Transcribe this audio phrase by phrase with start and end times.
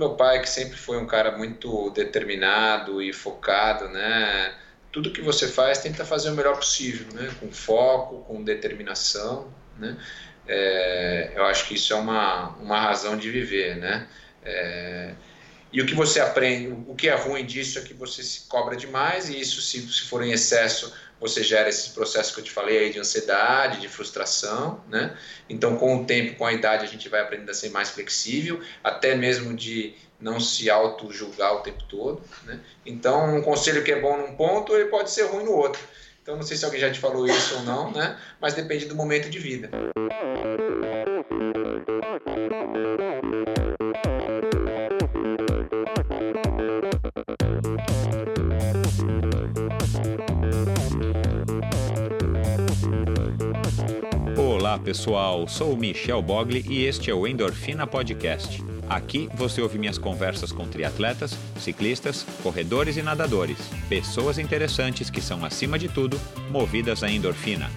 [0.00, 4.54] meu pai, que sempre foi um cara muito determinado e focado, né?
[4.90, 7.30] Tudo que você faz, tenta fazer o melhor possível, né?
[7.38, 9.96] Com foco, com determinação, né?
[10.48, 14.08] É, eu acho que isso é uma, uma razão de viver, né?
[14.42, 15.14] É,
[15.72, 18.74] e o que você aprende, o que é ruim disso é que você se cobra
[18.74, 22.50] demais e isso, se, se for em excesso, você gera esses processos que eu te
[22.50, 25.16] falei aí de ansiedade, de frustração, né?
[25.48, 28.60] Então, com o tempo, com a idade, a gente vai aprendendo a ser mais flexível,
[28.82, 32.60] até mesmo de não se auto-julgar o tempo todo, né?
[32.86, 35.80] Então, um conselho que é bom num ponto, ele pode ser ruim no outro.
[36.22, 38.18] Então, não sei se alguém já te falou isso ou não, né?
[38.40, 39.70] Mas depende do momento de vida.
[54.70, 58.62] Olá pessoal, sou o Michel Bogli e este é o Endorfina Podcast.
[58.88, 63.58] Aqui você ouve minhas conversas com triatletas, ciclistas, corredores e nadadores.
[63.88, 66.16] Pessoas interessantes que são, acima de tudo,
[66.52, 67.68] movidas à endorfina.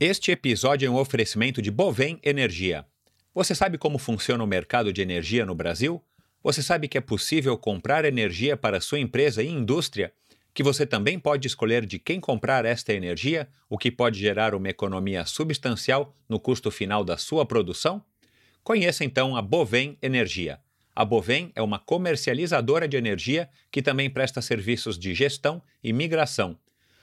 [0.00, 2.84] Este episódio é um oferecimento de Bovem Energia.
[3.32, 6.02] Você sabe como funciona o mercado de energia no Brasil?
[6.42, 10.10] Você sabe que é possível comprar energia para sua empresa e indústria?
[10.54, 14.70] Que você também pode escolher de quem comprar esta energia, o que pode gerar uma
[14.70, 18.02] economia substancial no custo final da sua produção?
[18.64, 20.58] Conheça então a Bovem Energia.
[20.96, 26.58] A Bovem é uma comercializadora de energia que também presta serviços de gestão e migração.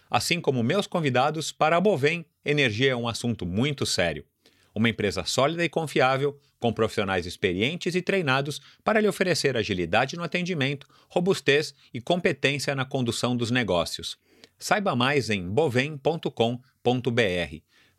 [0.10, 4.26] Assim como meus convidados, para a Bovem, energia é um assunto muito sério.
[4.74, 10.24] Uma empresa sólida e confiável, com profissionais experientes e treinados para lhe oferecer agilidade no
[10.24, 14.18] atendimento, robustez e competência na condução dos negócios.
[14.58, 16.42] Saiba mais em bovem.com.br.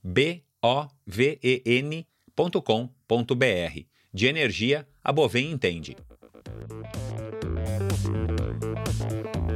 [0.02, 2.78] B O V E N.com.br.
[4.12, 5.96] De energia, a Bovem entende.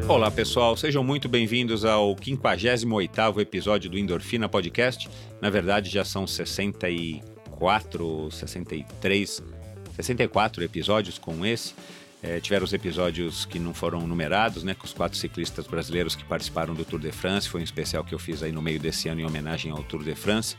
[0.08, 5.08] Olá pessoal, sejam muito bem-vindos ao 58º episódio do Endorfina Podcast.
[5.40, 7.31] Na verdade já são 64,
[8.30, 9.42] 63,
[9.96, 11.74] 64 episódios com esse.
[12.22, 16.24] É, tiveram os episódios que não foram numerados, né, com os quatro ciclistas brasileiros que
[16.24, 17.48] participaram do Tour de France.
[17.48, 20.04] Foi um especial que eu fiz aí no meio desse ano em homenagem ao Tour
[20.04, 20.56] de France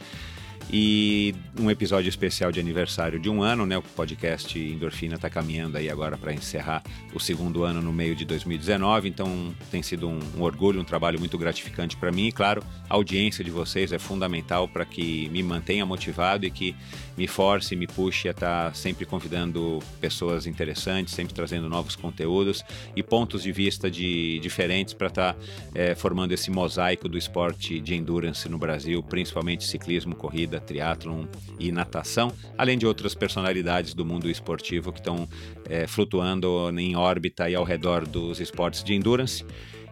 [0.71, 3.77] e um episódio especial de aniversário de um ano, né?
[3.77, 8.25] O podcast Endorfina está caminhando aí agora para encerrar o segundo ano no meio de
[8.25, 12.63] 2019, então tem sido um, um orgulho, um trabalho muito gratificante para mim e claro,
[12.89, 16.75] a audiência de vocês é fundamental para que me mantenha motivado e que
[17.17, 22.63] me force, me puxe a estar tá sempre convidando pessoas interessantes, sempre trazendo novos conteúdos
[22.95, 25.39] e pontos de vista de diferentes para estar tá,
[25.73, 31.25] é, formando esse mosaico do esporte de endurance no Brasil, principalmente ciclismo, corrida corrida, triatlon
[31.59, 35.27] e natação, além de outras personalidades do mundo esportivo que estão
[35.69, 39.45] é, flutuando em órbita e ao redor dos esportes de endurance.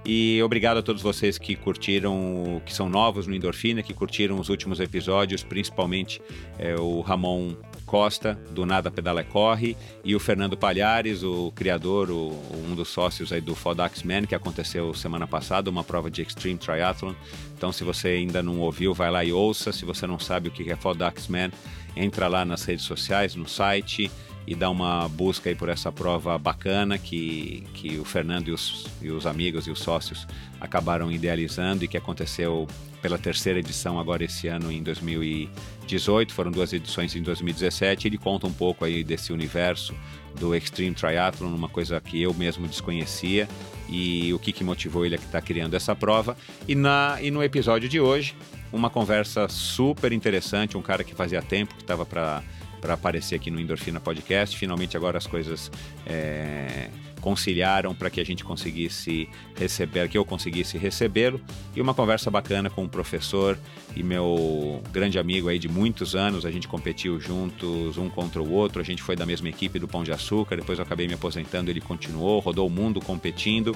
[0.03, 4.49] E obrigado a todos vocês que curtiram, que são novos no Endorfina, que curtiram os
[4.49, 6.19] últimos episódios, principalmente
[6.57, 7.55] é, o Ramon
[7.91, 12.31] Costa, do Nada Pedala Corre, e o Fernando Palhares, o criador, o,
[12.65, 16.57] um dos sócios aí do Fodax Man, que aconteceu semana passada, uma prova de Extreme
[16.57, 17.13] Triathlon.
[17.57, 19.73] Então, se você ainda não ouviu, vai lá e ouça.
[19.73, 21.51] Se você não sabe o que é Fodax Man,
[21.93, 24.09] entra lá nas redes sociais, no site
[24.47, 28.87] e dá uma busca aí por essa prova bacana que, que o Fernando e os,
[29.01, 30.25] e os amigos e os sócios
[30.61, 32.67] acabaram idealizando e que aconteceu
[33.01, 38.07] pela terceira edição agora esse ano em 2018, foram duas edições em 2017.
[38.07, 39.95] Ele conta um pouco aí desse universo
[40.39, 43.49] do Extreme Triathlon, uma coisa que eu mesmo desconhecia
[43.89, 46.37] e o que, que motivou ele a estar criando essa prova.
[46.67, 48.35] E, na, e no episódio de hoje,
[48.71, 52.43] uma conversa super interessante, um cara que fazia tempo que estava para
[52.81, 54.57] para aparecer aqui no Endorfina Podcast.
[54.57, 55.71] Finalmente agora as coisas
[56.05, 56.89] é,
[57.21, 61.39] conciliaram para que a gente conseguisse receber, que eu conseguisse recebê-lo
[61.75, 63.57] e uma conversa bacana com o professor
[63.95, 66.45] e meu grande amigo aí de muitos anos.
[66.45, 68.81] A gente competiu juntos, um contra o outro.
[68.81, 70.55] A gente foi da mesma equipe do Pão de Açúcar.
[70.55, 73.75] Depois eu acabei me aposentando, ele continuou, rodou o mundo competindo.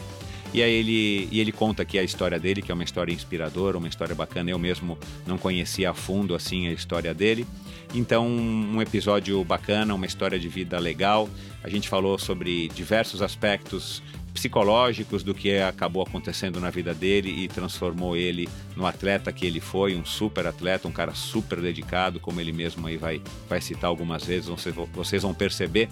[0.53, 3.77] E aí ele, e ele conta aqui a história dele, que é uma história inspiradora,
[3.77, 4.50] uma história bacana.
[4.50, 4.97] Eu mesmo
[5.27, 7.45] não conhecia a fundo assim a história dele.
[7.93, 11.29] Então, um episódio bacana, uma história de vida legal.
[11.63, 14.03] A gente falou sobre diversos aspectos
[14.35, 19.61] psicológicos do que acabou acontecendo na vida dele e transformou ele no atleta que ele
[19.61, 23.89] foi, um super atleta, um cara super dedicado, como ele mesmo aí vai, vai citar
[23.89, 24.49] algumas vezes,
[24.93, 25.87] vocês, vão perceber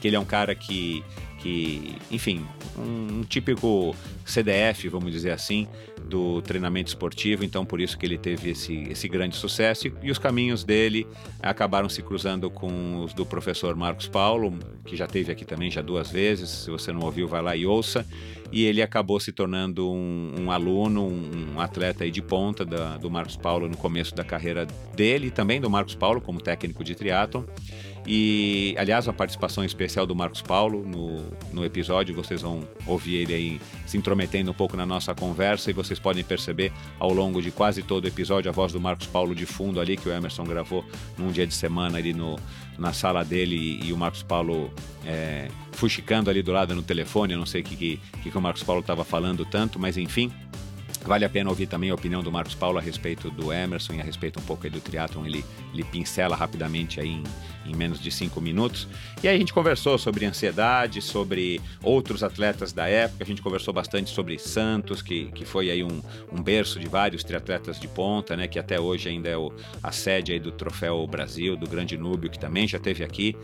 [0.00, 1.04] que ele é um cara que
[1.44, 2.42] que, enfim,
[2.78, 3.94] um, um típico
[4.24, 5.68] CDF, vamos dizer assim,
[6.02, 9.86] do treinamento esportivo, então por isso que ele teve esse, esse grande sucesso.
[9.86, 11.06] E, e os caminhos dele
[11.42, 15.82] acabaram se cruzando com os do professor Marcos Paulo, que já teve aqui também já
[15.82, 18.06] duas vezes, se você não ouviu, vai lá e ouça,
[18.50, 23.10] e ele acabou se tornando um, um aluno, um, um, atleta de ponta da, do
[23.10, 26.94] Marcos Paulo no começo da carreira dele e também do Marcos Paulo como técnico de
[26.94, 27.44] triatlon.
[28.06, 33.34] E, aliás, uma participação especial do Marcos Paulo no, no episódio, vocês vão ouvir ele
[33.34, 37.50] aí se intrometendo um pouco na nossa conversa e vocês podem perceber ao longo de
[37.50, 40.44] quase todo o episódio a voz do Marcos Paulo de fundo ali, que o Emerson
[40.44, 40.84] gravou
[41.16, 42.38] num dia de semana ali no,
[42.78, 44.70] na sala dele e, e o Marcos Paulo
[45.06, 48.40] é, fuxicando ali do lado no telefone, eu não sei o que, que, que o
[48.40, 50.30] Marcos Paulo estava falando tanto, mas enfim,
[51.04, 54.00] Vale a pena ouvir também a opinião do Marcos Paulo a respeito do Emerson e
[54.00, 55.26] a respeito um pouco do triatlon.
[55.26, 57.22] Ele, ele pincela rapidamente aí em,
[57.64, 58.86] em menos de cinco minutos.
[59.24, 63.24] E aí a gente conversou sobre ansiedade, sobre outros atletas da época.
[63.24, 67.24] A gente conversou bastante sobre Santos, que, que foi aí um, um berço de vários
[67.24, 68.46] triatletas de ponta, né?
[68.46, 69.50] Que até hoje ainda é o,
[69.82, 73.34] a sede aí do Troféu Brasil, do Grande Núbio, que também já teve aqui.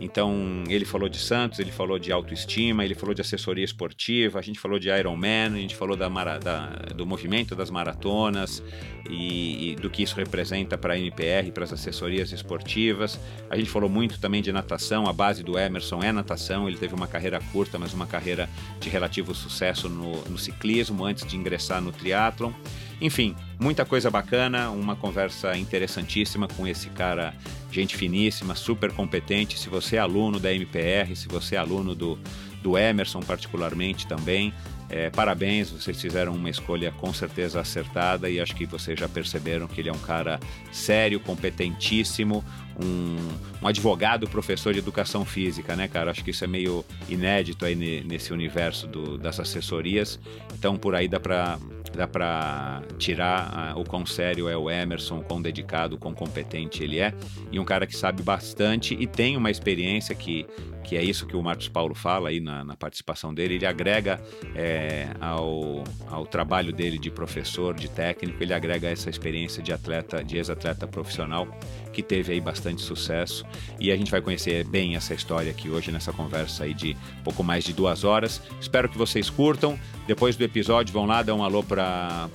[0.00, 4.42] Então, ele falou de Santos, ele falou de autoestima, ele falou de assessoria esportiva, a
[4.42, 6.08] gente falou de Ironman, a gente falou da,
[6.38, 8.62] da, do movimento das maratonas
[9.08, 13.18] e, e do que isso representa para a NPR, para as assessorias esportivas.
[13.48, 16.94] A gente falou muito também de natação, a base do Emerson é natação, ele teve
[16.94, 21.80] uma carreira curta, mas uma carreira de relativo sucesso no, no ciclismo antes de ingressar
[21.82, 22.52] no triatlon.
[23.00, 27.34] Enfim, muita coisa bacana, uma conversa interessantíssima com esse cara,
[27.72, 29.58] gente finíssima, super competente.
[29.58, 32.16] Se você é aluno da MPR, se você é aluno do,
[32.62, 34.54] do Emerson particularmente também,
[34.88, 39.66] é, parabéns, vocês fizeram uma escolha com certeza acertada e acho que vocês já perceberam
[39.66, 40.38] que ele é um cara
[40.70, 42.44] sério, competentíssimo,
[42.82, 43.16] um,
[43.62, 46.10] um advogado professor de educação física, né, cara?
[46.10, 50.18] Acho que isso é meio inédito aí nesse universo do, das assessorias.
[50.54, 51.58] Então por aí dá para
[51.96, 56.98] dá tirar o quão sério é o Emerson, o quão dedicado, o quão competente ele
[56.98, 57.14] é,
[57.50, 60.46] e um cara que sabe bastante e tem uma experiência que,
[60.86, 64.22] que é isso que o Marcos Paulo fala aí na, na participação dele, ele agrega
[64.54, 70.22] é, ao, ao trabalho dele de professor, de técnico, ele agrega essa experiência de atleta,
[70.22, 71.48] de ex-atleta profissional,
[71.92, 73.44] que teve aí bastante sucesso,
[73.80, 77.42] e a gente vai conhecer bem essa história aqui hoje nessa conversa aí de pouco
[77.42, 78.40] mais de duas horas.
[78.60, 79.78] Espero que vocês curtam.
[80.06, 82.28] Depois do episódio, vão lá, dar um alô para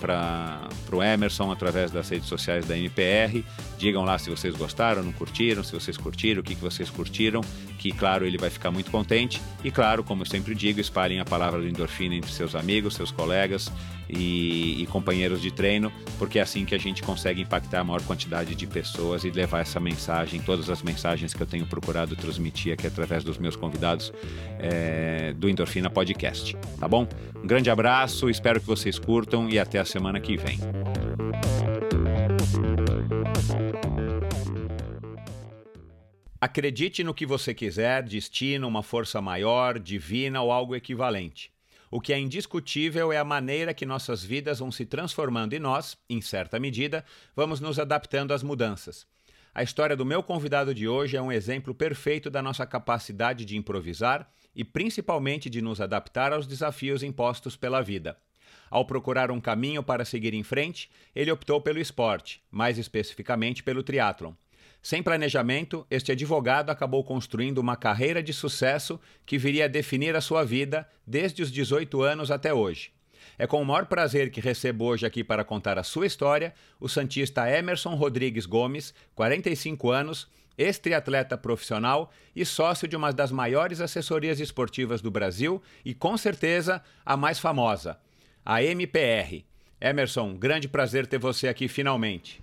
[0.91, 3.45] o Emerson através das redes sociais da NPR.
[3.77, 7.41] Digam lá se vocês gostaram, não curtiram, se vocês curtiram, o que, que vocês curtiram,
[7.79, 9.41] que, claro, ele vai ficar muito contente.
[9.63, 13.11] E, claro, como eu sempre digo, espalhem a palavra do endorfina entre seus amigos, seus
[13.11, 13.71] colegas
[14.09, 18.01] e, e companheiros de treino, porque é assim que a gente consegue impactar a maior
[18.01, 22.73] quantidade de pessoas e levar essa mensagem, todas as mensagens que eu tenho procurado transmitir
[22.73, 24.11] aqui através dos meus convidados
[24.59, 26.57] é, do Endorfina Podcast.
[26.79, 27.07] Tá bom?
[27.41, 30.59] Um grande abraço, espero que vocês curtam e até a semana que vem.
[36.43, 41.53] Acredite no que você quiser, destino, uma força maior, divina ou algo equivalente.
[41.91, 45.95] O que é indiscutível é a maneira que nossas vidas vão se transformando e nós,
[46.09, 47.05] em certa medida,
[47.35, 49.05] vamos nos adaptando às mudanças.
[49.53, 53.55] A história do meu convidado de hoje é um exemplo perfeito da nossa capacidade de
[53.55, 58.17] improvisar e principalmente de nos adaptar aos desafios impostos pela vida.
[58.67, 63.83] Ao procurar um caminho para seguir em frente, ele optou pelo esporte, mais especificamente pelo
[63.83, 64.33] triatlon.
[64.81, 70.21] Sem planejamento, este advogado acabou construindo uma carreira de sucesso que viria a definir a
[70.21, 72.91] sua vida desde os 18 anos até hoje.
[73.37, 76.89] É com o maior prazer que recebo hoje aqui para contar a sua história o
[76.89, 84.39] Santista Emerson Rodrigues Gomes, 45 anos, ex-triatleta profissional e sócio de uma das maiores assessorias
[84.39, 87.99] esportivas do Brasil e, com certeza, a mais famosa,
[88.43, 89.45] a MPR.
[89.79, 92.41] Emerson, grande prazer ter você aqui finalmente.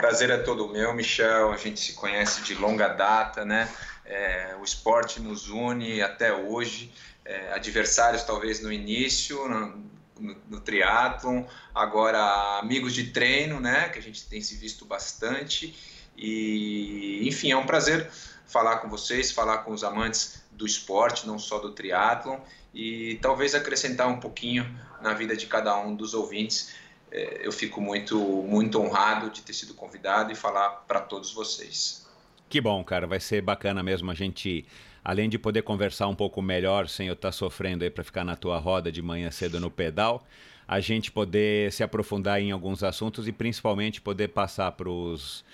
[0.00, 1.52] Prazer é todo meu, Michel.
[1.52, 3.70] A gente se conhece de longa data, né?
[4.06, 6.90] É, o esporte nos une até hoje.
[7.22, 9.84] É, adversários talvez no início, no,
[10.18, 13.90] no, no triatlon, agora amigos de treino, né?
[13.90, 15.76] Que a gente tem se visto bastante.
[16.16, 18.10] E, enfim, é um prazer
[18.46, 22.38] falar com vocês, falar com os amantes do esporte, não só do triatlon,
[22.72, 24.66] e talvez acrescentar um pouquinho
[25.02, 26.72] na vida de cada um dos ouvintes
[27.12, 32.06] eu fico muito, muito honrado de ter sido convidado e falar para todos vocês.
[32.48, 33.06] Que bom, cara.
[33.06, 34.64] Vai ser bacana mesmo a gente,
[35.04, 38.24] além de poder conversar um pouco melhor, sem eu estar tá sofrendo aí para ficar
[38.24, 40.24] na tua roda de manhã cedo no pedal,
[40.66, 45.44] a gente poder se aprofundar em alguns assuntos e principalmente poder passar para os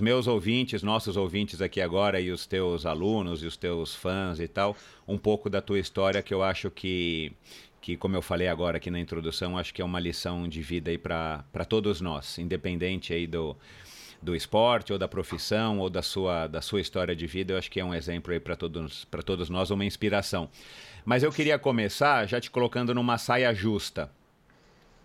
[0.00, 4.48] meus ouvintes, nossos ouvintes aqui agora e os teus alunos e os teus fãs e
[4.48, 7.32] tal, um pouco da tua história que eu acho que
[7.86, 10.90] que, como eu falei agora aqui na introdução, acho que é uma lição de vida
[10.90, 13.56] aí para todos nós, independente aí do,
[14.20, 17.70] do esporte ou da profissão ou da sua, da sua história de vida, eu acho
[17.70, 20.50] que é um exemplo aí para todos, todos nós, uma inspiração.
[21.04, 24.10] Mas eu queria começar já te colocando numa saia justa.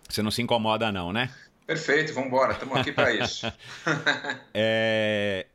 [0.08, 1.32] Você não se incomoda não, né?
[1.64, 3.46] Perfeito, vamos embora, estamos aqui para isso.
[4.52, 5.46] é...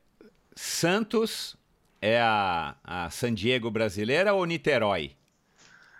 [0.55, 1.57] Santos
[2.01, 5.17] é a, a San Diego brasileira ou Niterói?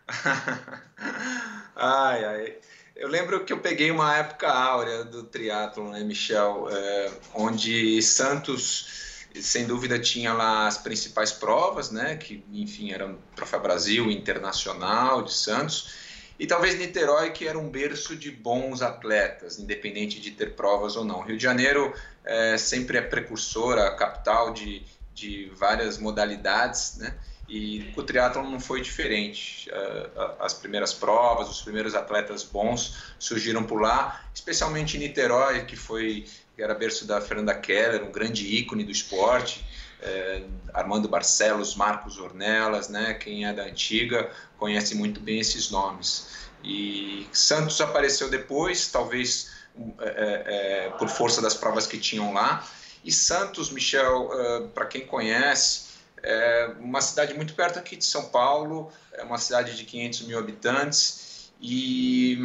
[1.75, 2.57] ai, ai.
[2.95, 9.27] Eu lembro que eu peguei uma época áurea do triatlo, né, Michel, é, onde Santos,
[9.39, 15.31] sem dúvida, tinha lá as principais provas, né, que, enfim, eram Troféu Brasil, Internacional de
[15.31, 15.93] Santos,
[16.39, 21.05] e talvez Niterói, que era um berço de bons atletas, independente de ter provas ou
[21.05, 21.21] não.
[21.21, 24.83] Rio de Janeiro é, sempre é precursora, capital de,
[25.13, 27.13] de várias modalidades, né,
[27.49, 29.69] e o triatlon não foi diferente.
[29.71, 35.75] Eh, as primeiras provas, os primeiros atletas bons surgiram por lá, especialmente em Niterói, que
[35.75, 36.25] foi
[36.55, 39.63] que era berço da Fernanda Keller, um grande ícone do esporte.
[39.99, 43.13] É, Armando Barcelos, Marcos Ornelas, né?
[43.15, 46.49] Quem é da antiga conhece muito bem esses nomes.
[46.63, 49.51] E Santos apareceu depois, talvez
[49.99, 52.67] é, é, por força das provas que tinham lá.
[53.03, 54.29] E Santos, Michel,
[54.73, 55.86] para quem conhece,
[56.27, 60.37] é uma cidade muito perto aqui de São Paulo, é uma cidade de 500 mil
[60.37, 62.37] habitantes e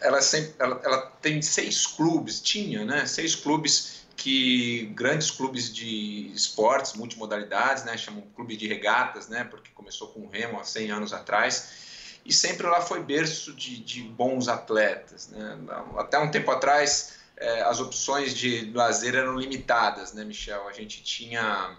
[0.00, 6.30] ela, sempre, ela, ela tem seis clubes, tinha, né, seis clubes que grandes clubes de
[6.34, 10.90] esportes, multimodalidades, né, chamam clube de regatas, né, porque começou com o remo há 100
[10.90, 15.58] anos atrás, e sempre lá foi berço de, de bons atletas, né,
[15.98, 21.02] até um tempo atrás é, as opções de lazer eram limitadas, né, Michel, a gente
[21.02, 21.76] tinha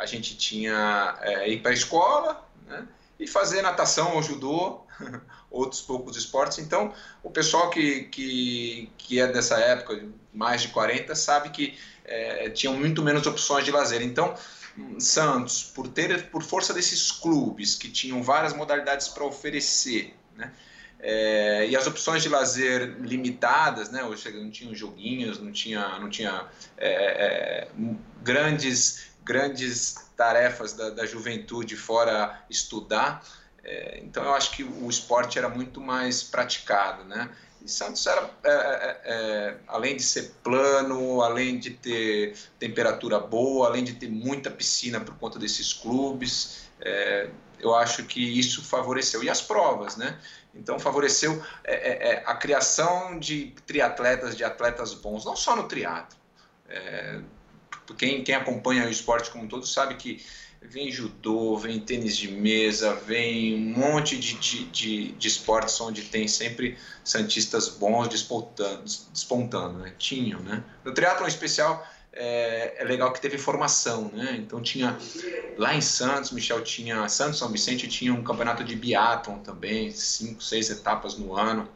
[0.00, 2.86] a gente tinha é, ir para a escola né,
[3.18, 4.80] e fazer natação ou judô,
[5.50, 6.58] outros poucos esportes.
[6.58, 10.02] Então, o pessoal que, que, que é dessa época,
[10.32, 14.00] mais de 40, sabe que é, tinham muito menos opções de lazer.
[14.00, 14.34] Então,
[14.98, 20.50] Santos, por ter por força desses clubes que tinham várias modalidades para oferecer, né,
[21.02, 24.04] é, e as opções de lazer limitadas, né?
[24.04, 27.68] Ou não tinham joguinhos, não tinha, não tinha é, é,
[28.22, 33.24] grandes grandes tarefas da, da juventude fora estudar.
[33.62, 37.30] É, então eu acho que o esporte era muito mais praticado, né?
[37.62, 43.68] E Santos era, é, é, é, além de ser plano, além de ter temperatura boa,
[43.68, 47.28] além de ter muita piscina por conta desses clubes, é,
[47.60, 49.22] eu acho que isso favoreceu.
[49.22, 50.18] E as provas, né?
[50.52, 56.18] Então favoreceu é, a criação de triatletas, de atletas bons, não só no triatlo
[57.96, 60.24] quem, quem acompanha o esporte como um todo sabe que
[60.62, 66.02] vem judô, vem tênis de mesa, vem um monte de, de, de, de esportes onde
[66.02, 69.94] tem sempre santistas bons despontando, despontando né?
[69.98, 70.62] Tinham, né?
[70.84, 74.36] No triatlon especial é, é, legal que teve formação, né?
[74.38, 74.98] Então tinha
[75.56, 80.42] lá em Santos, Michel tinha Santos São Vicente tinha um campeonato de biatlon também, cinco,
[80.42, 81.68] seis etapas no ano.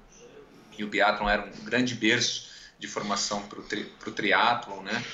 [0.76, 5.04] E o biatlon era um grande berço de formação para o tri, triatlon, né?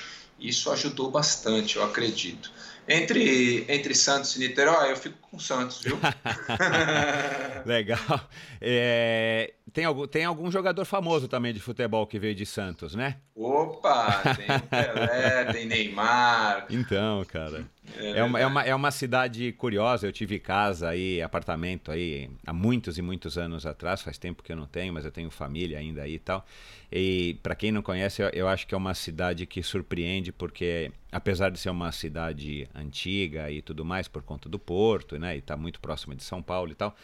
[0.41, 2.51] Isso ajudou bastante, eu acredito.
[2.89, 5.97] Entre, entre Santos e Niterói, eu fico com Santos, viu?
[7.65, 8.29] Legal.
[8.61, 13.19] É, tem, algum, tem algum jogador famoso também de futebol que veio de Santos, né?
[13.35, 16.67] Opa, tem Pelé, tem Neymar.
[16.69, 17.65] Então, cara.
[17.97, 20.07] É, é, uma, é, uma, é uma cidade curiosa.
[20.07, 24.03] Eu tive casa aí, apartamento aí, há muitos e muitos anos atrás.
[24.03, 26.47] Faz tempo que eu não tenho, mas eu tenho família ainda aí e tal.
[26.93, 30.93] E para quem não conhece, eu, eu acho que é uma cidade que surpreende, porque
[31.11, 35.37] apesar de ser uma cidade antiga e tudo mais, por conta do porto, né?
[35.37, 36.95] E está muito próxima de São Paulo e tal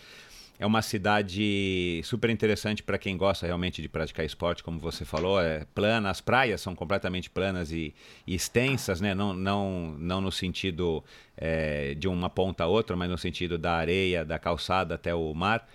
[0.58, 5.40] é uma cidade super interessante para quem gosta realmente de praticar esporte, como você falou.
[5.40, 7.94] É plana, as praias são completamente planas e,
[8.26, 9.14] e extensas, né?
[9.14, 11.04] Não, não, não no sentido
[11.36, 15.32] é, de uma ponta a outra, mas no sentido da areia, da calçada até o
[15.34, 15.68] mar.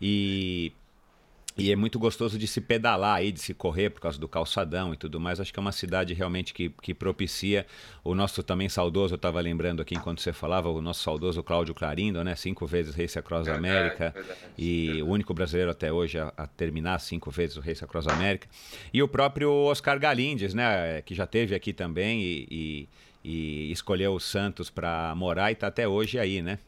[0.00, 0.72] E
[1.56, 4.92] e é muito gostoso de se pedalar aí, de se correr por causa do calçadão
[4.92, 5.40] e tudo mais.
[5.40, 7.66] Acho que é uma cidade realmente que, que propicia
[8.04, 11.74] o nosso também saudoso, eu estava lembrando aqui enquanto você falava, o nosso saudoso Cláudio
[11.74, 12.36] Clarindo, né?
[12.36, 14.14] Cinco vezes Race Across América
[14.56, 18.48] e o único brasileiro até hoje a, a, terminar cinco vezes o Race Across América.
[18.92, 21.00] E o próprio Oscar Galindes, né?
[21.02, 22.88] Que já teve aqui também e, e
[23.28, 26.60] e escolheu o Santos para morar e está até hoje aí, né?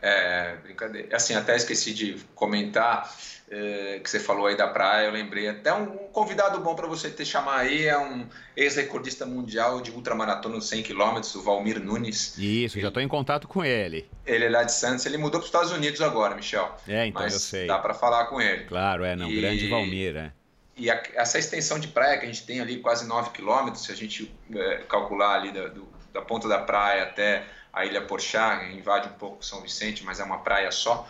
[0.00, 1.16] É, brincadeira.
[1.16, 3.10] Assim, até esqueci de comentar
[3.48, 7.08] é, que você falou aí da praia, eu lembrei até um, convidado bom para você
[7.08, 8.26] ter chamar aí é um
[8.56, 12.36] ex-recordista mundial de ultramaratona 100 km, o Valmir Nunes.
[12.38, 14.08] Isso, ele, já estou em contato com ele.
[14.24, 16.74] Ele é lá de Santos, ele mudou para os Estados Unidos agora, Michel.
[16.88, 17.66] É, então Mas eu sei.
[17.66, 18.64] Dá para falar com ele.
[18.64, 20.32] Claro, é, não, e, grande Valmir, é.
[20.76, 23.92] E a, essa extensão de praia que a gente tem ali, quase 9 quilômetros, se
[23.92, 27.44] a gente é, calcular ali da, do, da ponta da praia até
[27.76, 31.06] a Ilha Porchá, invade um pouco São Vicente, mas é uma praia só.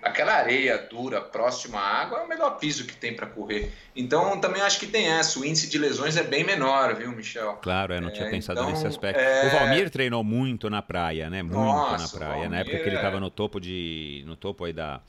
[0.00, 3.72] Aquela areia dura próxima à água é o melhor piso que tem para correr.
[3.96, 5.40] Então também acho que tem essa.
[5.40, 7.54] O índice de lesões é bem menor, viu, Michel?
[7.54, 9.18] Claro, eu não tinha é, pensado então, nesse aspecto.
[9.18, 9.46] É...
[9.48, 11.42] O Valmir treinou muito na praia, né?
[11.42, 12.48] Muito Nossa, na praia.
[12.48, 14.22] Na época que ele estava é no topo de.
[14.26, 15.00] no topo aí da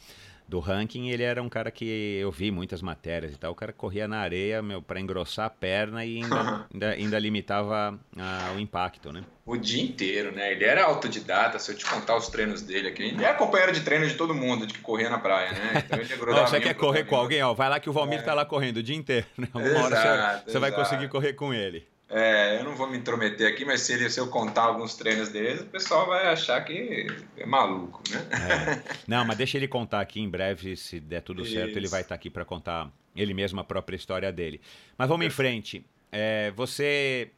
[0.48, 1.86] do ranking, ele era um cara que
[2.20, 3.52] eu vi muitas matérias e tal.
[3.52, 8.00] O cara corria na areia, meu, para engrossar a perna e ainda, ainda, ainda, limitava
[8.18, 9.24] ah, o impacto, né?
[9.46, 10.52] O dia inteiro, né?
[10.52, 13.04] Ele era autodidata, se eu te contar os treinos dele aqui.
[13.04, 15.84] Ele é companheiro de treino de todo mundo de que corria na praia, né?
[15.86, 18.22] Então ele Não, você quer correr com alguém, ó, vai lá que o Valmir é.
[18.22, 19.48] tá lá correndo o dia inteiro, né?
[19.54, 21.88] Uma exato, hora você, você vai conseguir correr com ele.
[22.18, 25.28] É, eu não vou me intrometer aqui, mas se, ele, se eu contar alguns treinos
[25.28, 28.26] dele, o pessoal vai achar que é maluco, né?
[28.32, 28.96] É.
[29.06, 31.52] Não, mas deixa ele contar aqui em breve, se der tudo Isso.
[31.52, 34.62] certo, ele vai estar tá aqui para contar ele mesmo a própria história dele.
[34.98, 35.86] Mas vamos em frente.
[36.10, 37.32] É, você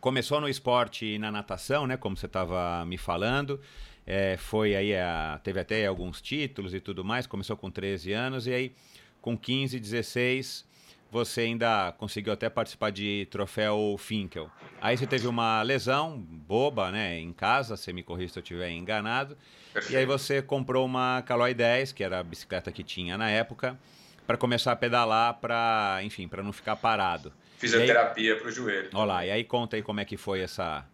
[0.00, 1.96] começou no esporte e na natação, né?
[1.96, 3.60] Como você estava me falando.
[4.04, 7.24] É, foi aí, a, teve até alguns títulos e tudo mais.
[7.28, 8.72] Começou com 13 anos e aí
[9.20, 10.71] com 15, 16
[11.12, 14.50] você ainda conseguiu até participar de troféu Finkel.
[14.80, 18.70] Aí você teve uma lesão boba, né, em casa, você me corrija se eu estiver
[18.70, 19.36] enganado.
[19.74, 19.92] Perfeito.
[19.92, 23.78] E aí você comprou uma Caloi 10, que era a bicicleta que tinha na época,
[24.26, 27.30] para começar a pedalar, para, enfim, para não ficar parado.
[27.58, 28.88] Fisioterapia para o joelho.
[28.94, 30.86] Olha lá, e aí conta aí como é que foi essa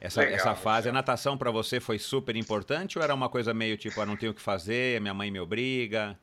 [0.00, 0.88] essa, Legal, essa fase.
[0.88, 4.16] A natação para você foi super importante ou era uma coisa meio tipo, ah, não
[4.16, 6.18] tenho o que fazer, minha mãe me obriga?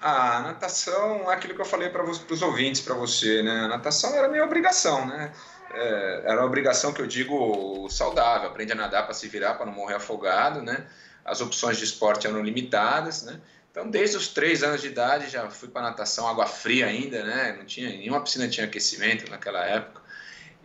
[0.00, 3.64] A natação, aquilo que eu falei para os ouvintes, para você, né?
[3.64, 5.32] A natação era minha obrigação, né?
[5.72, 9.66] É, era uma obrigação que eu digo saudável, aprende a nadar para se virar, para
[9.66, 10.86] não morrer afogado, né?
[11.24, 13.40] As opções de esporte eram limitadas, né?
[13.70, 17.56] Então, desde os três anos de idade, já fui para natação, água fria ainda, né?
[17.58, 20.00] Não tinha, nenhuma piscina tinha aquecimento naquela época.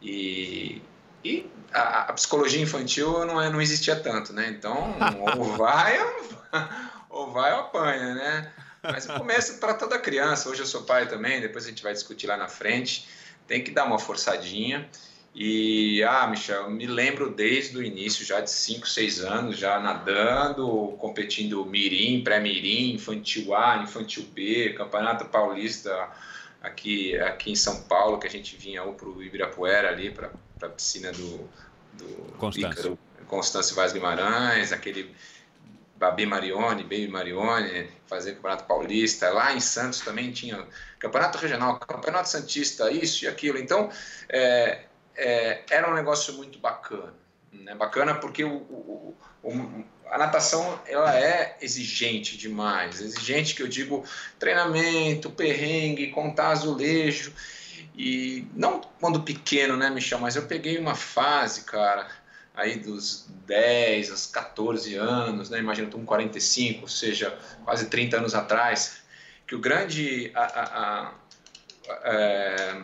[0.01, 0.81] E,
[1.23, 4.47] e a, a psicologia infantil não, é, não existia tanto, né?
[4.49, 4.95] Então,
[5.37, 5.99] ou vai
[7.09, 8.53] ou vai ou apanha, né?
[8.83, 10.49] Mas o começo para toda criança.
[10.49, 13.07] Hoje eu sou pai também, depois a gente vai discutir lá na frente.
[13.47, 14.89] Tem que dar uma forçadinha.
[15.33, 20.95] E, ah, Michel, me lembro desde o início, já de 5, 6 anos, já nadando,
[20.99, 26.09] competindo mirim, pré-mirim, infantil A, infantil B, Campeonato Paulista
[26.61, 30.29] aqui, aqui em São Paulo, que a gente vinha ou para o Ibirapuera ali, para
[30.61, 31.49] a piscina do,
[31.93, 32.99] do Constâncio.
[33.27, 35.15] Constâncio Vaz Guimarães, aquele
[36.03, 39.29] Babi Marione, Baby Marione, fazer Campeonato Paulista.
[39.29, 40.67] Lá em Santos também tinha
[40.99, 43.57] Campeonato Regional, Campeonato Santista, isso e aquilo.
[43.57, 43.89] Então,
[44.27, 44.81] é,
[45.15, 47.13] é, era um negócio muito bacana.
[47.53, 47.73] Né?
[47.73, 52.99] Bacana porque o, o, o, a natação ela é exigente demais.
[52.99, 54.03] Exigente que eu digo
[54.37, 57.33] treinamento, perrengue, contar azulejo.
[57.95, 60.19] E não quando pequeno, né, Michel?
[60.19, 62.09] Mas eu peguei uma fase, cara,
[62.53, 65.59] aí dos 10 aos 14 anos, né?
[65.59, 68.97] imagina, estou com 45, ou seja, quase 30 anos atrás,
[69.47, 71.13] que o grande, a, a, a,
[72.03, 72.81] é,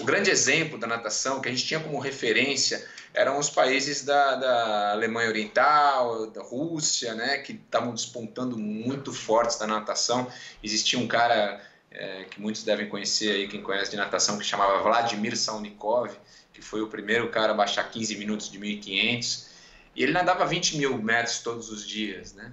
[0.00, 4.36] o grande exemplo da natação que a gente tinha como referência eram os países da,
[4.36, 10.30] da Alemanha Oriental, da Rússia, né, que estavam despontando muito fortes da natação.
[10.62, 14.82] Existia um cara é, que muitos devem conhecer aí, quem conhece de natação, que chamava
[14.82, 16.10] Vladimir Salnikov,
[16.52, 19.46] que foi o primeiro cara a baixar 15 minutos de 1.500,
[19.94, 22.52] e ele nadava 20 mil metros todos os dias, né?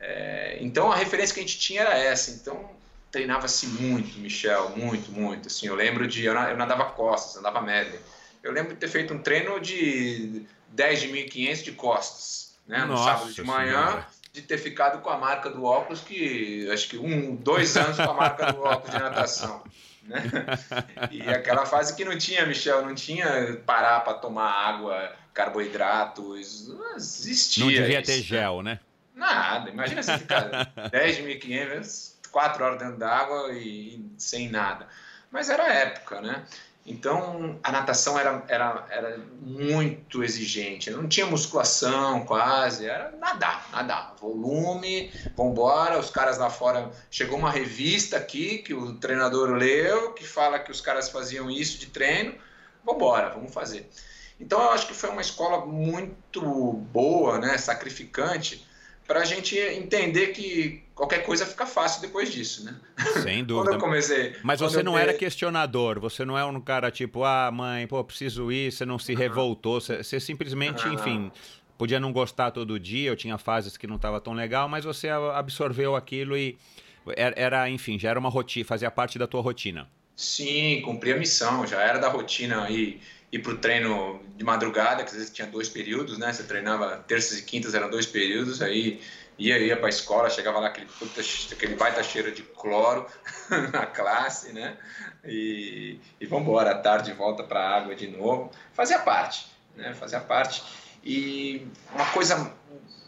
[0.00, 2.70] É, então a referência que a gente tinha era essa, então
[3.10, 8.00] treinava-se muito, Michel, muito, muito, assim, eu lembro de, eu nadava costas, andava média,
[8.42, 12.88] eu lembro de ter feito um treino de 10 de 1.500 de costas, né, no
[12.88, 14.06] Nossa sábado de manhã, senhora.
[14.32, 18.10] de ter ficado com a marca do óculos, que acho que um, dois anos com
[18.10, 19.64] a marca do óculos de natação.
[20.08, 20.22] Né?
[21.12, 26.96] E aquela fase que não tinha, Michel, não tinha parar para tomar água, carboidratos, não
[26.96, 27.64] existia.
[27.64, 28.80] Não devia isso, ter gel, né?
[29.14, 34.88] Nada, imagina você ficar 10.500, 4 horas dentro d'água e, e sem nada.
[35.30, 36.44] Mas era a época, né?
[36.88, 44.16] Então a natação era, era, era muito exigente, não tinha musculação quase, era nadar, nadar,
[44.18, 45.98] volume, vambora.
[45.98, 46.90] Os caras lá fora.
[47.10, 51.78] Chegou uma revista aqui que o treinador leu, que fala que os caras faziam isso
[51.78, 52.34] de treino,
[52.82, 53.86] vambora, vamos fazer.
[54.40, 58.66] Então eu acho que foi uma escola muito boa, né, sacrificante,
[59.06, 62.74] para a gente entender que qualquer coisa fica fácil depois disso, né?
[63.22, 63.70] Sem dúvida.
[63.70, 64.34] quando eu comecei.
[64.42, 68.50] Mas você não era questionador, você não é um cara tipo, ah, mãe, pô, preciso
[68.50, 71.30] ir, você não se revoltou, você, você simplesmente, enfim,
[71.78, 75.08] podia não gostar todo dia, eu tinha fases que não estava tão legal, mas você
[75.08, 76.58] absorveu aquilo e
[77.16, 79.88] era, enfim, já era uma rotina, fazia parte da tua rotina.
[80.16, 85.04] Sim, cumpri a missão, já era da rotina aí ir para o treino de madrugada,
[85.04, 86.32] que às vezes tinha dois períodos, né?
[86.32, 89.00] Você treinava terças e quintas, eram dois períodos, aí
[89.38, 91.20] ia, ia para a escola, chegava lá aquele, puta,
[91.52, 93.06] aquele baita cheiro de cloro
[93.72, 94.76] na classe, né?
[95.24, 98.50] E, e vamos embora, à tarde volta para a água de novo.
[98.72, 99.46] Fazia parte,
[99.76, 99.94] né?
[99.94, 100.62] Fazia parte.
[101.04, 102.52] E uma coisa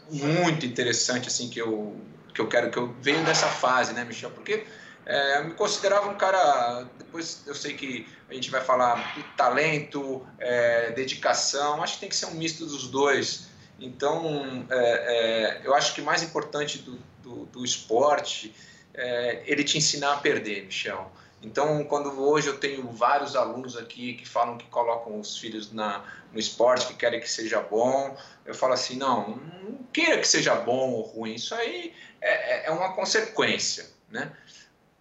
[0.09, 1.99] muito interessante, assim, que eu,
[2.33, 4.31] que eu quero, que eu venho dessa fase, né, Michel?
[4.31, 4.65] Porque
[5.05, 6.87] é, eu me considerava um cara.
[6.97, 12.15] Depois eu sei que a gente vai falar talento, é, dedicação, acho que tem que
[12.15, 13.50] ser um misto dos dois.
[13.81, 18.53] Então, é, é eu acho que mais importante do, do, do esporte
[18.93, 21.11] é ele te ensinar a perder, Michel.
[21.41, 26.05] Então, quando hoje eu tenho vários alunos aqui que falam que colocam os filhos na,
[26.31, 28.15] no esporte, que querem que seja bom,
[28.45, 32.67] eu falo assim: não, não queira que seja bom ou ruim, isso aí é, é,
[32.67, 33.89] é uma consequência.
[34.09, 34.31] Né?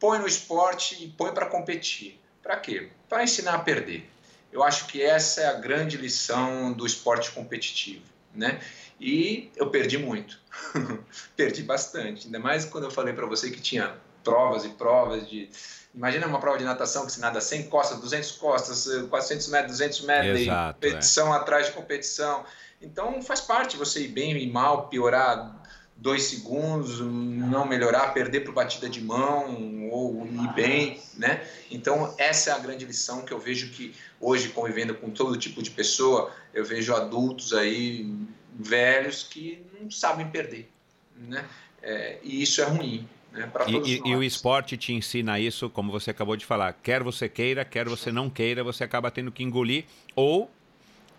[0.00, 2.18] põe no esporte e põe para competir.
[2.42, 2.88] Para quê?
[3.08, 4.10] Para ensinar a perder.
[4.50, 8.02] Eu acho que essa é a grande lição do esporte competitivo,
[8.34, 8.60] né?
[9.00, 10.38] E eu perdi muito,
[11.36, 12.26] perdi bastante.
[12.26, 15.48] Ainda mais quando eu falei para você que tinha provas e provas de
[15.94, 20.00] Imagina uma prova de natação que se nada 100 costas, 200 costas, 400 metros, 200
[20.02, 21.36] metros, Exato, competição é.
[21.36, 22.44] atrás de competição.
[22.80, 25.59] Então faz parte você ir bem e mal, piorar
[26.00, 31.46] dois segundos, não melhorar, perder para batida de mão ou ir bem, né?
[31.70, 35.62] Então essa é a grande lição que eu vejo que hoje convivendo com todo tipo
[35.62, 38.10] de pessoa, eu vejo adultos aí
[38.58, 40.70] velhos que não sabem perder,
[41.16, 41.44] né?
[41.82, 43.06] É, e isso é ruim.
[43.32, 43.48] Né,
[43.84, 46.72] e, e, o esporte te ensina isso, como você acabou de falar.
[46.72, 49.84] Quer você queira, quer você não queira, você acaba tendo que engolir
[50.16, 50.50] ou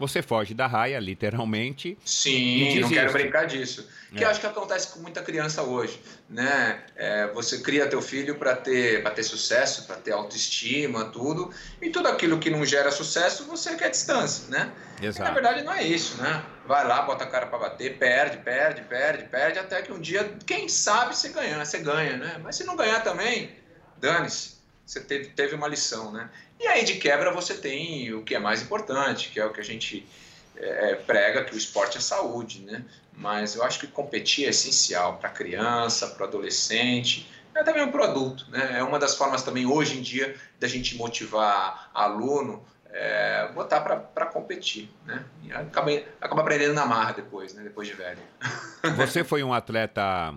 [0.02, 1.98] você foge da raia, literalmente.
[2.04, 3.88] Sim, não quero brincar disso.
[4.12, 4.28] Que é.
[4.28, 6.84] eu acho que acontece com muita criança hoje, né?
[6.96, 11.50] É, você cria teu filho para ter, ter sucesso, para ter autoestima, tudo,
[11.82, 14.72] e tudo aquilo que não gera sucesso, você quer distância, né?
[15.02, 15.22] Exato.
[15.22, 16.44] E, na verdade não é isso, né?
[16.68, 20.36] Vai lá, bota a cara para bater, perde, perde, perde, perde, até que um dia,
[20.46, 22.42] quem sabe, você ganha, você ganha, né?
[22.44, 23.56] Mas se não ganhar também,
[23.98, 24.62] dane-se
[24.92, 26.30] você teve, teve uma lição, né?
[26.62, 29.60] E aí, de quebra, você tem o que é mais importante, que é o que
[29.60, 30.08] a gente
[30.56, 32.86] é, prega, que o esporte é saúde, né?
[33.14, 38.04] Mas eu acho que competir é essencial para criança, para adolescente, é também para o
[38.04, 38.78] adulto, né?
[38.78, 44.26] É uma das formas também, hoje em dia, da gente motivar aluno, é, botar para
[44.28, 45.26] competir, né?
[45.44, 47.64] E acaba, acaba aprendendo na marra depois, né?
[47.64, 48.20] Depois de velho.
[48.98, 50.36] Você foi um atleta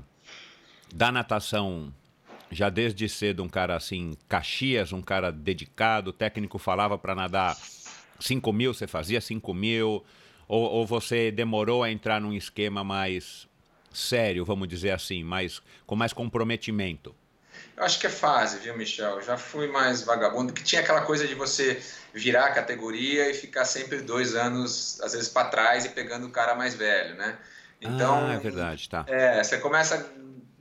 [0.90, 1.92] da natação
[2.54, 7.56] já desde cedo um cara assim, Caxias, um cara dedicado, o técnico falava para nadar
[8.20, 10.04] 5 mil, você fazia 5 mil,
[10.46, 13.48] ou, ou, você demorou a entrar num esquema mais
[13.92, 17.14] sério, vamos dizer assim, mais, com mais comprometimento?
[17.76, 19.20] Eu acho que é fase, viu, Michel?
[19.20, 21.80] Já fui mais vagabundo, que tinha aquela coisa de você
[22.12, 26.30] virar a categoria e ficar sempre dois anos, às vezes, para trás e pegando o
[26.30, 27.36] cara mais velho, né?
[27.80, 29.04] Então, ah, é verdade, tá.
[29.08, 30.10] É, você começa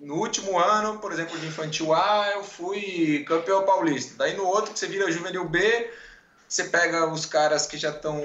[0.04, 4.16] no último ano, por exemplo, de infantil A, eu fui campeão paulista.
[4.18, 5.90] Daí no outro, que você vira juvenil B,
[6.48, 8.22] você pega os caras que já estão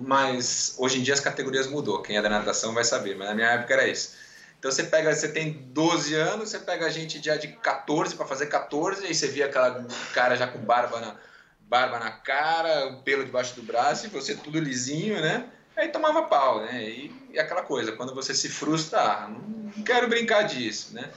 [0.00, 0.74] mais.
[0.78, 3.48] Hoje em dia as categorias mudou, quem é da natação vai saber, mas na minha
[3.48, 4.14] época era isso.
[4.58, 8.24] Então você pega, você tem 12 anos, você pega a gente já de 14 para
[8.24, 9.84] fazer 14, aí você via aquela
[10.14, 11.16] cara já com barba na,
[11.60, 15.50] barba na cara, pelo debaixo do braço, e você tudo lisinho, né?
[15.76, 16.82] Aí tomava pau, né?
[16.82, 21.10] E, e aquela coisa, quando você se frustra, ah, não quero brincar disso, né?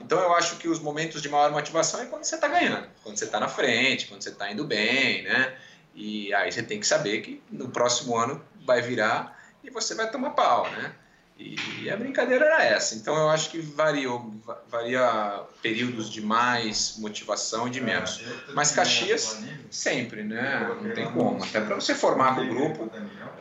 [0.00, 3.18] Então eu acho que os momentos de maior motivação é quando você está ganhando, quando
[3.18, 5.56] você está na frente, quando você está indo bem, né?
[5.94, 10.10] E aí você tem que saber que no próximo ano vai virar e você vai
[10.10, 10.94] tomar pau, né?
[11.38, 12.96] E a brincadeira era essa.
[12.96, 14.34] Então eu acho que variou,
[14.68, 18.20] varia períodos de mais motivação e de menos.
[18.54, 19.38] Mas Caxias
[19.70, 20.76] sempre, né?
[20.82, 21.42] Não tem como.
[21.42, 22.90] Até para você formar o grupo,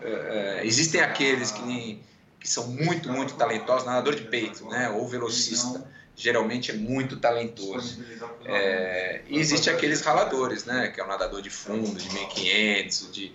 [0.04, 2.00] é, é, existem aqueles que,
[2.40, 4.90] que são muito, muito talentosos, nadador de peito, né?
[4.92, 5.84] Ou velocista.
[6.16, 8.04] Geralmente é muito talentoso.
[8.46, 10.90] É, e existe aqueles raladores, né?
[10.90, 13.32] Que é o nadador de fundo, de 1500, de,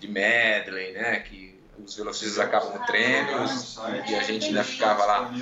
[0.00, 1.20] de medley, né?
[1.20, 3.44] Que os velocistas acabam o treino
[4.08, 5.34] e a gente ainda ficava lá.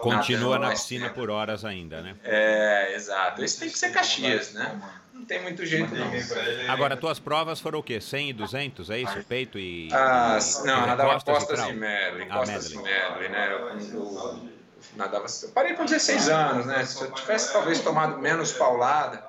[0.00, 2.16] Continua na piscina por horas ainda, né?
[2.24, 3.42] É, exato.
[3.42, 4.80] Esse tem que ser Caxias, né?
[5.18, 6.72] não tem muito jeito não.
[6.72, 8.00] Agora, tuas provas foram o quê?
[8.00, 9.24] 100 e 200, é isso?
[9.24, 9.88] Peito e...
[9.92, 13.52] Ah, não, nadava costas, e, medley, ah, costas e medley, né?
[13.52, 14.38] Eu, eu,
[14.96, 16.84] nadava, eu parei com 16 anos, né?
[16.84, 19.22] Se eu tivesse talvez tomado menos paulada,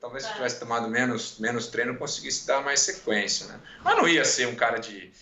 [0.00, 3.60] talvez se eu tivesse tomado menos, menos treino, conseguisse dar mais sequência, né?
[3.84, 5.12] Mas não ia ser um cara de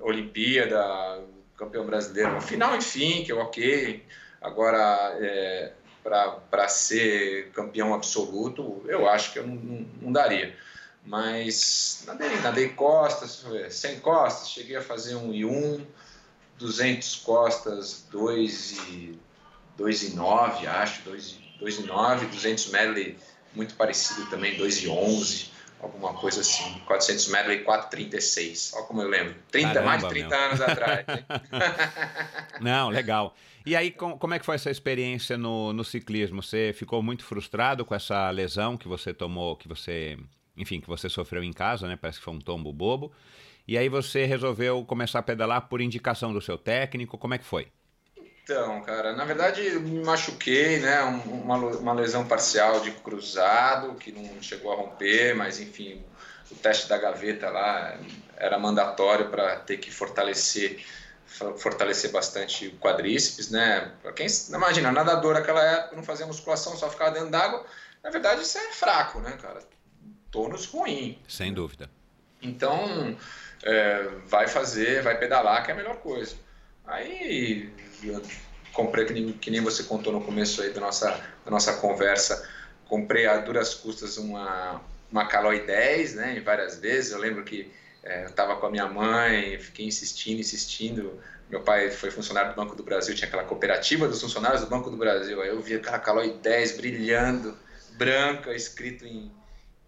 [0.00, 1.22] Olimpíada,
[1.56, 2.40] campeão brasileiro.
[2.40, 4.04] Final, enfim, que é ok.
[4.40, 10.56] Agora, é, para ser campeão absoluto, eu acho que eu não, não, não daria.
[11.04, 15.84] Mas nadei, nadei costas, 100 costas, cheguei a fazer um e 1,
[16.58, 19.18] 200 costas, 2 e,
[19.76, 23.18] 2 e 9, acho, 2 e, 2 e 9, 200 medley,
[23.54, 25.50] muito parecido também, 2 e 11,
[25.82, 26.78] alguma coisa assim.
[26.86, 28.74] 400 medley, 4,36.
[28.74, 29.34] Olha como eu lembro.
[29.50, 30.38] 30, Caramba, mais de 30 meu.
[30.38, 31.06] anos atrás.
[32.60, 33.34] Não, legal.
[33.64, 36.42] E aí, como é que foi essa experiência no, no ciclismo?
[36.42, 40.18] Você ficou muito frustrado com essa lesão que você tomou, que você,
[40.56, 41.96] enfim, que você sofreu em casa, né?
[41.96, 43.12] Parece que foi um tombo bobo.
[43.66, 47.16] E aí você resolveu começar a pedalar por indicação do seu técnico.
[47.16, 47.68] Como é que foi?
[48.42, 51.00] Então, cara, na verdade me machuquei, né?
[51.02, 56.02] Uma, uma lesão parcial de cruzado que não chegou a romper, mas enfim,
[56.50, 57.96] o teste da gaveta lá
[58.36, 60.84] era mandatório para ter que fortalecer
[61.56, 63.90] fortalecer bastante o quadríceps, né?
[64.02, 67.64] Para quem imagina, nadador naquela época não fazia musculação, só ficava dentro d'água,
[68.02, 69.60] na verdade isso é fraco, né, cara?
[70.30, 71.18] Tônus ruim.
[71.26, 71.88] Sem dúvida.
[72.42, 73.16] Então,
[73.62, 76.36] é, vai fazer, vai pedalar, que é a melhor coisa.
[76.84, 77.72] Aí,
[78.72, 81.10] comprei, que nem, que nem você contou no começo aí da nossa,
[81.44, 82.48] da nossa conversa,
[82.86, 87.70] comprei a duras custas uma, uma Caloi 10, né, várias vezes, eu lembro que
[88.02, 91.20] é, eu estava com a minha mãe, fiquei insistindo, insistindo.
[91.48, 94.90] Meu pai foi funcionário do Banco do Brasil, tinha aquela cooperativa dos funcionários do Banco
[94.90, 95.40] do Brasil.
[95.40, 97.56] Aí eu vi aquela Caloi 10 brilhando,
[97.92, 99.30] branca, escrito em,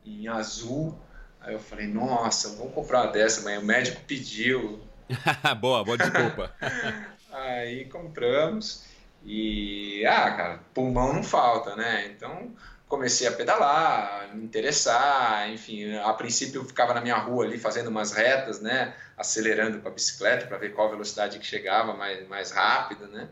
[0.05, 0.97] em azul.
[1.41, 3.59] Aí eu falei, nossa, vamos comprar uma dessa, mãe.
[3.59, 4.81] O médico pediu.
[5.61, 6.55] boa, boa desculpa.
[7.35, 8.85] Aí compramos.
[9.25, 12.07] E, ah, cara, pulmão não falta, né?
[12.15, 12.55] Então,
[12.89, 17.89] comecei a pedalar, me interessar, enfim, a princípio eu ficava na minha rua ali fazendo
[17.89, 22.51] umas retas, né, acelerando com a bicicleta para ver qual velocidade que chegava mais, mais
[22.53, 23.29] rápido, né,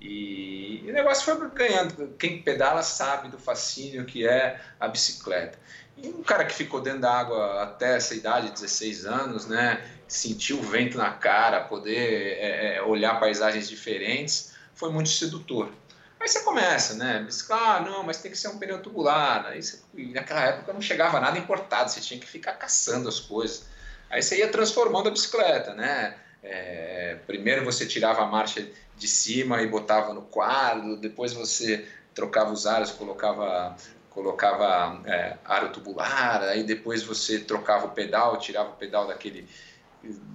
[0.00, 5.58] e, e, o negócio foi ganhando, quem pedala sabe do fascínio que é a bicicleta.
[5.96, 9.80] E um cara que ficou dentro da água até essa idade, 16 anos, né,
[10.12, 15.72] sentir o vento na cara, poder é, é olhar paisagens diferentes, foi muito sedutor.
[16.20, 17.26] Aí você começa, né?
[17.50, 19.46] Ah, não, mas tem que ser um pneu tubular.
[19.46, 23.64] Aí você, naquela época não chegava nada importado, você tinha que ficar caçando as coisas.
[24.10, 26.14] Aí você ia transformando a bicicleta, né?
[26.42, 32.52] É, primeiro você tirava a marcha de cima e botava no quadro, depois você trocava
[32.52, 33.74] os aros, colocava
[34.10, 39.48] colocava é, aro tubular, aí depois você trocava o pedal, tirava o pedal daquele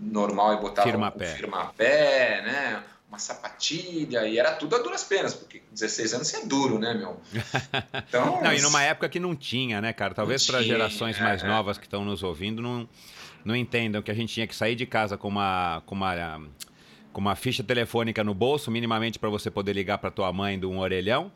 [0.02, 1.26] normal e botava firma pé.
[1.26, 2.84] firma pé, né?
[3.10, 6.94] uma sapatilha, e era tudo a duras penas, porque 16 anos você é duro, né,
[6.94, 7.20] meu?
[8.08, 10.14] Então, não, e numa época que não tinha, né, cara?
[10.14, 12.88] Talvez para gerações mais é, novas que estão nos ouvindo não,
[13.46, 16.42] não entendam que a gente tinha que sair de casa com uma, com uma,
[17.14, 20.66] com uma ficha telefônica no bolso, minimamente para você poder ligar para tua mãe de
[20.66, 21.32] um orelhão.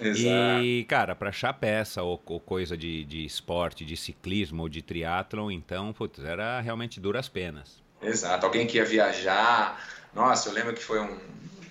[0.00, 0.62] Exato.
[0.62, 4.80] E, cara, para achar peça ou, ou, coisa de, de esporte, de ciclismo ou de
[4.82, 7.82] triatlon, então, putz, era realmente duras penas.
[8.00, 8.46] Exato.
[8.46, 9.78] Alguém que ia viajar
[10.14, 11.16] nossa, eu lembro que foi um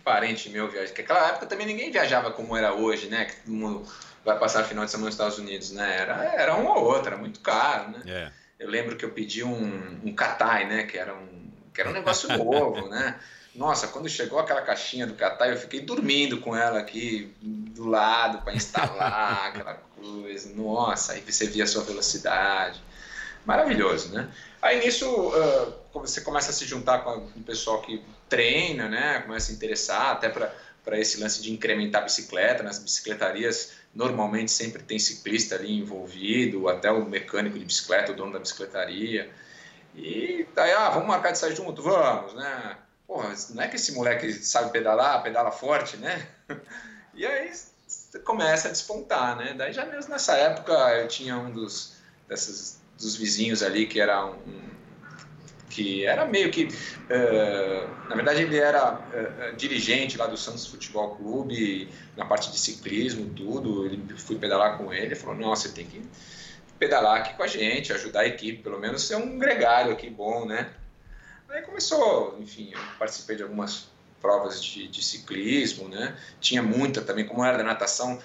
[0.04, 3.26] parente meu viajar, que naquela época também ninguém viajava como era hoje, né?
[3.26, 3.86] Que todo mundo
[4.24, 5.98] vai passar final de semana nos Estados Unidos, né?
[5.98, 8.02] Era, era um ou outro, era muito caro, né?
[8.06, 8.32] É.
[8.60, 10.84] Eu lembro que eu pedi um, um Katai, né?
[10.84, 13.20] Que era um, que era um negócio novo, né?
[13.56, 18.44] Nossa, quando chegou aquela caixinha do Katai, eu fiquei dormindo com ela aqui do lado
[18.44, 20.54] para instalar aquela coisa.
[20.54, 22.82] Nossa, aí você via a sua velocidade.
[23.46, 24.30] Maravilhoso, né?
[24.62, 29.22] Aí nisso uh, você começa a se juntar com o pessoal que treina, né?
[29.22, 32.62] Começa a interessar até para esse lance de incrementar a bicicleta.
[32.62, 38.34] Nas bicicletarias, normalmente sempre tem ciclista ali envolvido, até o mecânico de bicicleta, o dono
[38.34, 39.32] da bicicletaria.
[39.96, 41.82] E daí, ah, vamos marcar de sair junto?
[41.82, 42.78] Vamos, né?
[43.08, 46.28] Porra, não é que esse moleque sabe pedalar, pedala forte, né?
[47.16, 47.52] E aí
[48.24, 49.56] começa a despontar, né?
[49.58, 51.96] Daí já mesmo nessa época eu tinha um dos,
[52.28, 54.38] dessas, dos vizinhos ali que era um,
[55.78, 61.16] que era meio que, uh, na verdade ele era uh, dirigente lá do Santos Futebol
[61.16, 65.70] Clube, na parte de ciclismo, tudo, ele fui pedalar com ele, ele falou, não, você
[65.70, 66.02] tem que
[66.80, 70.46] pedalar aqui com a gente, ajudar a equipe, pelo menos ser um gregário aqui bom,
[70.46, 70.70] né?
[71.50, 73.88] Aí começou, enfim, eu participei de algumas
[74.22, 76.18] provas de, de ciclismo, né?
[76.40, 78.20] Tinha muita também, como era da natação,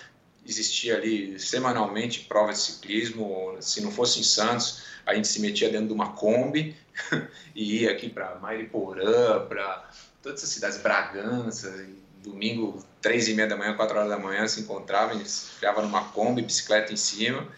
[0.46, 3.56] existia ali semanalmente prova de ciclismo.
[3.60, 6.76] Se não fosse em Santos, a gente se metia dentro de uma Kombi
[7.54, 9.88] e ia aqui para Mariporã, para
[10.22, 11.86] todas essas cidades, Bragança.
[12.22, 15.82] Domingo, três e meia da manhã, quatro horas da manhã, se encontrava, a gente ficava
[15.82, 17.48] numa Kombi, bicicleta em cima,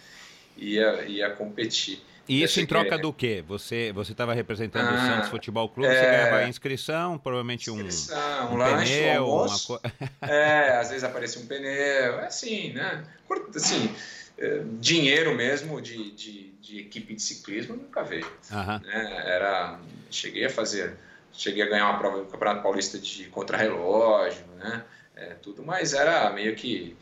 [0.56, 2.02] e ia, ia competir.
[2.28, 3.02] E isso em troca que...
[3.02, 3.44] do quê?
[3.46, 5.94] Você você estava representando ah, o Santos Futebol Clube, é...
[5.94, 9.80] você ganhava inscrição, provavelmente um, inscrição, um, um lanche, pneu, um uma co...
[10.22, 13.04] É, às vezes aparecia um pneu, é assim, né?
[13.54, 13.94] Assim,
[14.38, 18.26] é, dinheiro mesmo de, de, de, equipe de ciclismo nunca veio.
[18.50, 19.22] Né?
[19.26, 19.78] Era,
[20.10, 20.96] cheguei a fazer,
[21.32, 24.84] cheguei a ganhar uma prova do Campeonato Paulista de contrarrelógio, né?
[25.16, 26.96] É, tudo, mas era meio que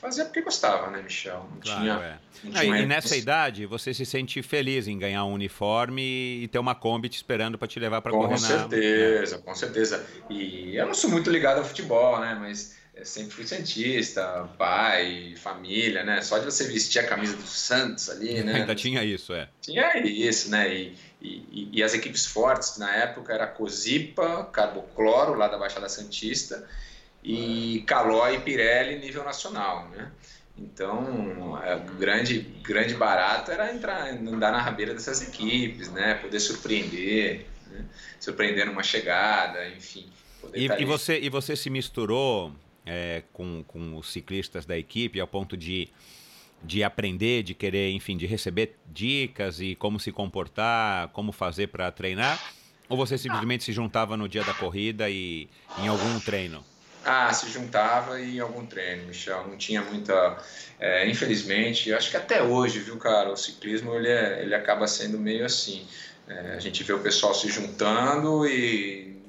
[0.00, 1.48] fazia porque gostava, né, Michel?
[1.50, 1.92] Não claro, tinha.
[1.94, 2.18] É.
[2.44, 6.58] Não tinha e nessa idade, você se sente feliz em ganhar um uniforme e ter
[6.58, 9.42] uma Kombi te esperando para te levar para correr Com certeza, na...
[9.42, 10.06] com certeza.
[10.30, 16.02] E eu não sou muito ligado ao futebol, né, mas sempre fui cientista, pai, família,
[16.02, 16.22] né?
[16.22, 18.54] Só de você vestir a camisa do Santos ali, né?
[18.60, 19.48] Ainda tinha isso, é.
[19.60, 20.74] Tinha isso, né?
[20.74, 26.66] E, e, e as equipes fortes na época era Cozipa, Carbocloro, lá da Baixada Santista,
[27.26, 30.12] e Calói e Pirelli nível nacional, né?
[30.56, 36.14] Então, é, o grande, grande barato era entrar, andar na rabeira dessas equipes, né?
[36.14, 37.84] Poder surpreender, né?
[38.20, 40.08] surpreender numa chegada, enfim.
[40.54, 42.54] E, e, você, e você se misturou
[42.86, 45.88] é, com, com os ciclistas da equipe ao ponto de,
[46.62, 51.90] de aprender, de querer, enfim, de receber dicas e como se comportar, como fazer para
[51.90, 52.40] treinar?
[52.88, 55.48] Ou você simplesmente se juntava no dia da corrida e
[55.80, 56.64] em algum treino?
[57.06, 59.46] Ah, se juntava em algum treino, Michel.
[59.46, 60.42] Não tinha muita.
[60.80, 65.16] É, infelizmente, acho que até hoje, viu, cara, o ciclismo ele, é, ele acaba sendo
[65.16, 65.86] meio assim.
[66.26, 69.22] É, a gente vê o pessoal se juntando e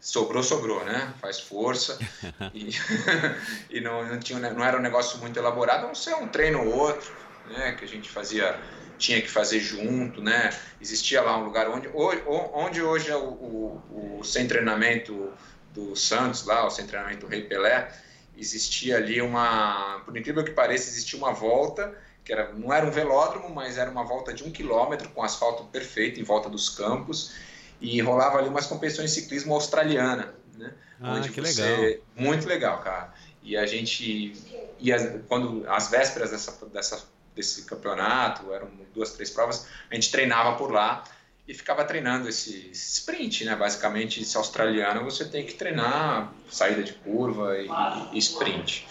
[0.00, 1.14] sobrou, sobrou, né?
[1.20, 1.96] Faz força.
[2.52, 2.70] e,
[3.70, 6.64] e não, não, tinha, não era um negócio muito elaborado, a não ser um treino
[6.64, 7.14] ou outro,
[7.48, 7.76] né?
[7.78, 8.58] Que a gente fazia
[8.98, 10.50] tinha que fazer junto, né?
[10.80, 11.88] Existia lá um lugar onde,
[12.26, 15.32] onde hoje é o, o, o sem treinamento
[15.74, 17.92] do Santos, lá, o sem treinamento do Rei Pelé,
[18.36, 22.90] existia ali uma, por incrível que pareça, existia uma volta, que era, não era um
[22.90, 27.34] velódromo, mas era uma volta de um quilômetro com asfalto perfeito em volta dos campos,
[27.80, 30.72] e rolava ali umas competições de ciclismo australiana, né?
[31.00, 31.62] Ah, Onde que você...
[31.62, 32.02] legal.
[32.16, 33.12] Muito legal, cara.
[33.42, 34.32] E a gente
[34.78, 40.56] ia, quando as vésperas dessa, dessa, desse campeonato, eram duas, três provas, a gente treinava
[40.56, 41.04] por lá,
[41.46, 43.54] e ficava treinando esse sprint, né?
[43.54, 47.68] Basicamente, esse australiano você tem que treinar saída de curva e,
[48.12, 48.86] e sprint.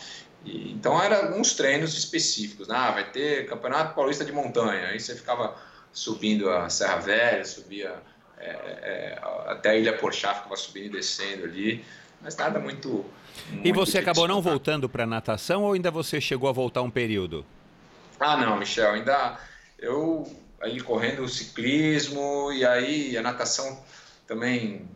[0.46, 2.68] E, então, eram alguns treinos específicos.
[2.68, 2.76] Né?
[2.78, 4.90] Ah, vai ter Campeonato Paulista de Montanha.
[4.90, 5.56] Aí você ficava
[5.92, 7.96] subindo a Serra Velha, subia
[8.38, 11.84] é, é, até a Ilha Porchá, ficava subindo e descendo ali.
[12.22, 13.04] Mas nada muito.
[13.50, 16.92] muito e você acabou não voltando para natação ou ainda você chegou a voltar um
[16.92, 17.44] período?
[18.20, 18.92] Ah, não, Michel.
[18.92, 19.40] Ainda.
[19.80, 23.84] Eu aí correndo o ciclismo e aí a natação
[24.26, 24.88] também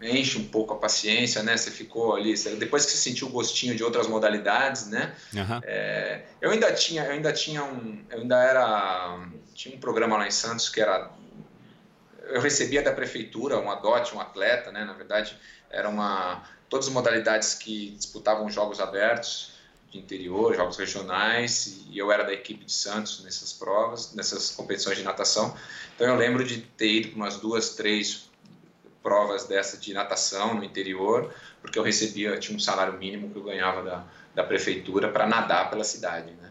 [0.00, 1.56] enche um pouco a paciência, né?
[1.56, 5.14] Você ficou ali, depois que você sentiu o gostinho de outras modalidades, né?
[5.32, 5.60] Uhum.
[5.64, 9.18] É, eu ainda tinha, eu ainda tinha um, eu ainda era,
[9.54, 11.10] tinha um programa lá em Santos que era,
[12.28, 14.84] eu recebia da prefeitura um adote, um atleta, né?
[14.84, 15.36] Na verdade,
[15.70, 19.57] era uma todas as modalidades que disputavam jogos abertos
[19.90, 24.98] de interior, jogos regionais, e eu era da equipe de Santos nessas provas, nessas competições
[24.98, 25.56] de natação.
[25.94, 28.28] Então eu lembro de ter ido para umas duas, três
[29.02, 33.42] provas dessa de natação no interior, porque eu recebia, tinha um salário mínimo que eu
[33.42, 36.50] ganhava da, da prefeitura para nadar pela cidade, né?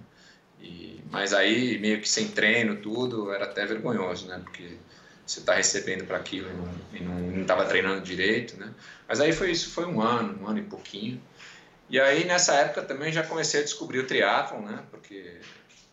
[0.60, 4.42] E, mas aí, meio que sem treino, tudo, era até vergonhoso, né?
[4.44, 4.78] Porque
[5.26, 6.50] você está recebendo para aquilo
[6.94, 8.74] e não estava treinando direito, né?
[9.08, 11.22] Mas aí foi isso, foi um ano, um ano e pouquinho.
[11.90, 14.84] E aí nessa época também já comecei a descobrir o triatlon, né?
[14.92, 15.40] Porque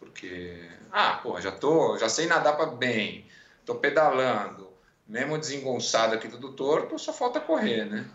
[0.01, 3.27] porque ah, pô, já tô, já sei nadar para bem,
[3.65, 4.69] tô pedalando,
[5.07, 8.07] mesmo desengonçado aqui tudo torto, só falta correr, né?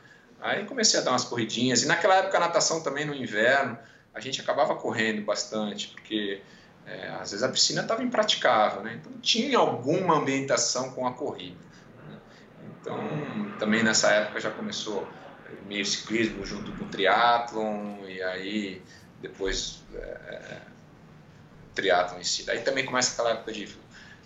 [0.42, 3.78] Aí comecei a dar umas corridinhas e naquela época a natação também no inverno,
[4.14, 6.42] a gente acabava correndo bastante, porque
[6.86, 9.00] é, às vezes a piscina estava impraticável, né?
[9.00, 11.60] Então tinha alguma ambientação com a corrida.
[12.08, 12.18] Né?
[12.82, 12.98] Então
[13.60, 15.08] também nessa época já começou
[15.68, 18.82] meio ciclismo junto com triatlon e aí
[19.22, 20.62] depois é, é
[21.76, 22.44] triatlon em si.
[22.44, 23.68] Daí também começa aquela época de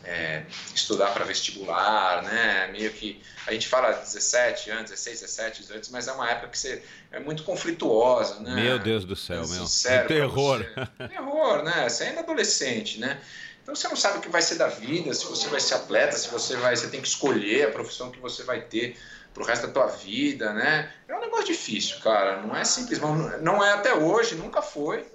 [0.03, 0.43] é,
[0.75, 2.69] estudar para vestibular, né?
[2.71, 6.57] Meio que a gente fala 17 anos, 16, 17, 18, mas é uma época que
[6.57, 8.55] você é muito conflituosa, né?
[8.55, 9.65] Meu Deus do céu, meu.
[9.86, 10.65] É terror.
[11.09, 11.88] Terror, né?
[11.88, 13.19] Você é ainda adolescente, né?
[13.61, 16.17] Então você não sabe o que vai ser da vida, se você vai ser atleta,
[16.17, 18.97] se você vai, você tem que escolher a profissão que você vai ter
[19.34, 20.91] pro resto da tua vida, né?
[21.07, 22.41] É um negócio difícil, cara.
[22.41, 22.99] Não é simples,
[23.41, 25.05] não é até hoje, nunca foi,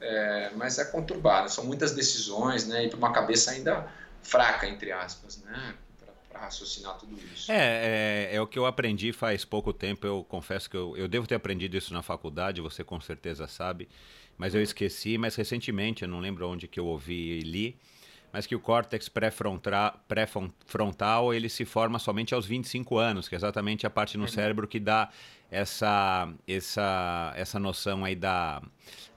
[0.00, 1.50] é, mas é conturbado.
[1.50, 2.86] São muitas decisões, né?
[2.86, 3.86] E para uma cabeça ainda
[4.22, 5.74] fraca, entre aspas, né?
[6.30, 7.50] Para raciocinar tudo isso.
[7.52, 10.06] É, é, é, o que eu aprendi faz pouco tempo.
[10.06, 13.88] Eu confesso que eu, eu devo ter aprendido isso na faculdade, você com certeza sabe,
[14.36, 15.18] mas eu esqueci.
[15.18, 17.78] Mas recentemente, eu não lembro onde que eu ouvi e li
[18.38, 19.08] mas que o córtex
[20.06, 24.28] pré-frontal ele se forma somente aos 25 anos, que é exatamente a parte no uhum.
[24.28, 25.08] cérebro que dá
[25.50, 28.62] essa, essa, essa noção aí da,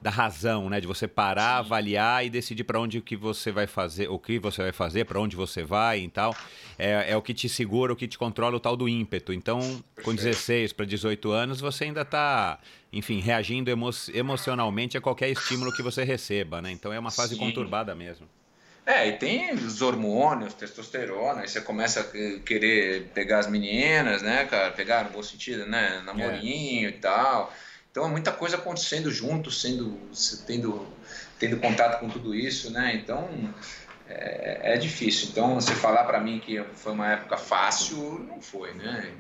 [0.02, 0.82] da razão, né?
[0.82, 1.68] De você parar, Sim.
[1.68, 5.22] avaliar e decidir para onde que você vai fazer, o que você vai fazer, para
[5.22, 6.36] onde você vai e tal.
[6.80, 9.32] É, é o que te segura, o que te controla o tal do ímpeto.
[9.32, 12.58] Então, com 16 para 18 anos, você ainda está,
[12.92, 16.72] enfim, reagindo emo emocionalmente a qualquer estímulo que você receba, né?
[16.72, 17.40] Então é uma fase Sim.
[17.40, 18.28] conturbada mesmo.
[18.86, 24.46] É, e tem os hormônios, testosterona, aí você começa a querer pegar as meninas, né,
[24.46, 24.72] cara?
[24.72, 26.02] Pegar no bom sentido, né?
[26.04, 26.90] Namorinho é.
[26.90, 27.54] e tal.
[27.92, 30.00] Então é muita coisa acontecendo junto, sendo,
[30.48, 30.88] tendo,
[31.38, 32.96] tendo contato com tudo isso, né?
[32.96, 33.54] Então
[34.10, 35.30] é, é difícil.
[35.30, 39.14] Então você falar para mim que foi uma época fácil, não foi, né?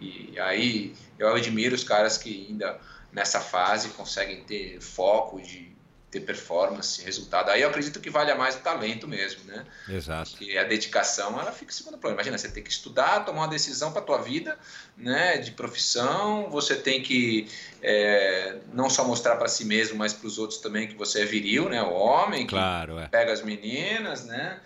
[0.00, 2.80] E, e aí eu admiro os caras que ainda
[3.12, 5.70] nessa fase conseguem ter foco de
[6.10, 7.50] ter performance, resultado.
[7.50, 9.64] Aí eu acredito que vale mais o talento mesmo, né?
[9.88, 10.32] Exato.
[10.32, 12.16] Porque a dedicação, ela fica em segundo plano.
[12.16, 14.58] Imagina, você tem que estudar, tomar uma decisão para a tua vida,
[14.96, 17.48] né, de profissão, você tem que
[17.80, 21.24] é, não só mostrar para si mesmo, mas para os outros também que você é
[21.24, 23.06] viril, né, o homem, que claro, é.
[23.06, 24.58] pega as meninas, né,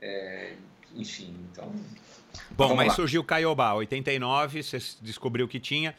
[0.00, 0.52] é,
[0.94, 1.72] enfim, então...
[2.50, 2.94] Bom, mas lá.
[2.94, 5.94] surgiu o Caiobá, 89, você descobriu que tinha...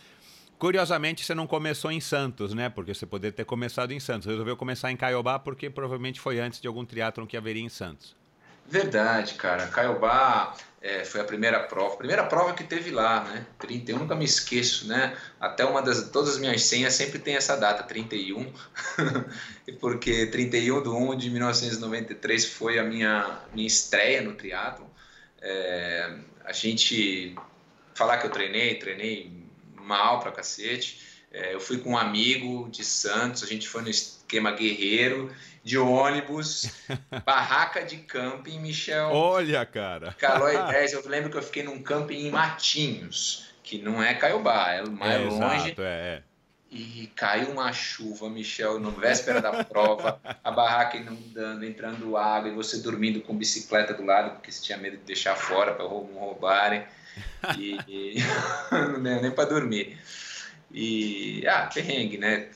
[0.62, 2.70] Curiosamente, você não começou em Santos, né?
[2.70, 4.28] Porque você poderia ter começado em Santos.
[4.28, 8.16] Resolveu começar em Caiobá porque provavelmente foi antes de algum triatlon que haveria em Santos.
[8.68, 9.66] Verdade, cara.
[9.66, 11.98] Caiobá é, foi a primeira prova.
[11.98, 13.48] Primeira prova que teve lá, né?
[13.58, 15.18] 31, nunca me esqueço, né?
[15.40, 16.12] Até uma das.
[16.12, 18.54] Todas as minhas senhas sempre tem essa data, 31.
[19.82, 24.86] porque 31 de 1 de 1993 foi a minha, minha estreia no triatlon.
[25.42, 27.36] É, a gente.
[27.96, 29.41] Falar que eu treinei, treinei
[29.82, 31.00] mal pra cacete.
[31.32, 35.78] É, eu fui com um amigo de Santos, a gente foi no esquema guerreiro, de
[35.78, 36.70] ônibus,
[37.26, 39.10] barraca de camping, Michel.
[39.12, 40.14] Olha, cara.
[40.14, 44.72] Calói 10, eu lembro que eu fiquei num camping em Matinhos, que não é Caiobá,
[44.72, 45.66] é mais é, longe.
[45.68, 46.24] Exato, é, é.
[46.74, 52.56] E caiu uma chuva, Michel, no véspera da prova, a barraca inundando, entrando água e
[52.56, 55.90] você dormindo com bicicleta do lado, porque você tinha medo de deixar fora para não
[55.90, 56.86] roubarem.
[57.58, 58.16] E, e
[59.00, 59.98] nem para dormir.
[60.74, 62.50] E, ah, perrengue, né?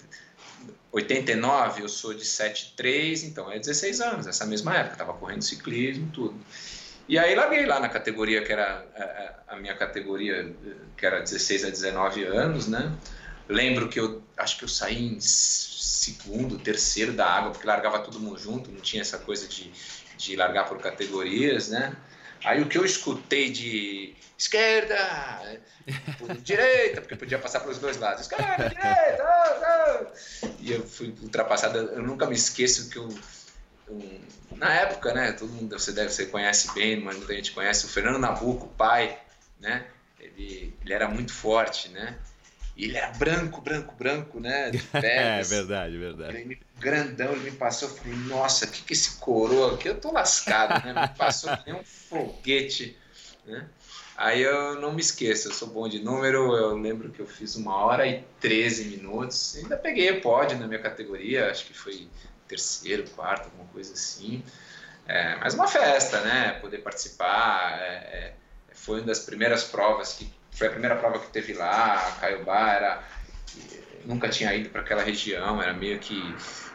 [0.92, 6.10] 89, eu sou de 73, então é 16 anos, essa mesma época, estava correndo ciclismo,
[6.14, 6.36] tudo.
[7.08, 8.86] E aí larguei lá na categoria que era
[9.48, 10.56] a, a, minha categoria,
[10.96, 12.92] que era 16 a 19 anos, né?
[13.48, 18.20] Lembro que eu acho que eu saí em segundo, terceiro da água, porque largava todo
[18.20, 19.72] mundo junto, não tinha essa coisa de,
[20.18, 21.96] de largar por categorias, né?
[22.46, 24.96] Aí o que eu escutei de esquerda,
[26.44, 30.48] direita, porque podia passar pelos dois lados, esquerda, direita, ah, ah.
[30.60, 31.78] e eu fui ultrapassado.
[31.78, 33.10] Eu nunca me esqueço que eu,
[34.52, 37.90] na época, né, todo mundo você deve você conhece bem, mas muita gente conhece o
[37.90, 39.20] Fernando Nabuco, pai,
[39.60, 39.88] né?
[40.20, 42.16] Ele, ele era muito forte, né?
[42.76, 44.70] E ele era branco, branco, branco, né?
[44.72, 46.38] De é, verdade, verdade.
[46.38, 49.88] Ele, grandão, ele me passou, eu falei, nossa, o que, que esse coroa aqui?
[49.88, 50.94] Eu tô lascado, né?
[50.94, 52.98] Me passou nem um foguete,
[53.46, 53.68] né?
[54.18, 57.56] Aí eu não me esqueço, eu sou bom de número, eu lembro que eu fiz
[57.56, 62.08] uma hora e 13 minutos, ainda peguei o pódio na minha categoria, acho que foi
[62.48, 64.42] terceiro, quarto, alguma coisa assim.
[65.08, 66.54] É, mas uma festa, né?
[66.62, 68.34] Poder participar, é, é,
[68.74, 73.04] foi uma das primeiras provas que foi a primeira prova que teve lá, Caiobá era
[74.06, 76.22] nunca tinha ido para aquela região, era meio que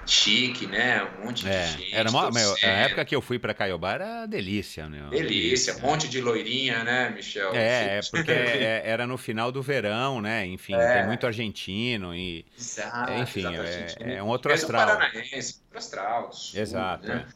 [0.07, 1.03] chique, né?
[1.19, 1.95] Um monte é, de gente.
[1.95, 5.09] Era uma, meu, a época que eu fui para Caiobá era delícia, né?
[5.11, 7.55] Delícia, um monte de loirinha, né, Michel?
[7.55, 10.45] É, é porque é, era no final do verão, né?
[10.47, 10.99] Enfim, é.
[10.99, 12.45] tem muito argentino e.
[12.59, 14.81] Exato, enfim, é, é, um outro astral.
[14.81, 16.33] É um paranaense, outro astral.
[16.33, 17.07] Sul, Exato.
[17.07, 17.27] Né?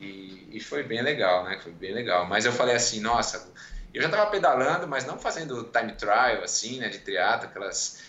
[0.00, 0.04] É.
[0.04, 1.58] E, e foi bem legal, né?
[1.62, 2.26] Foi bem legal.
[2.26, 3.50] Mas eu falei assim, nossa,
[3.94, 6.88] eu já estava pedalando, mas não fazendo time trial, assim, né?
[6.88, 8.02] De triatlo, aquelas.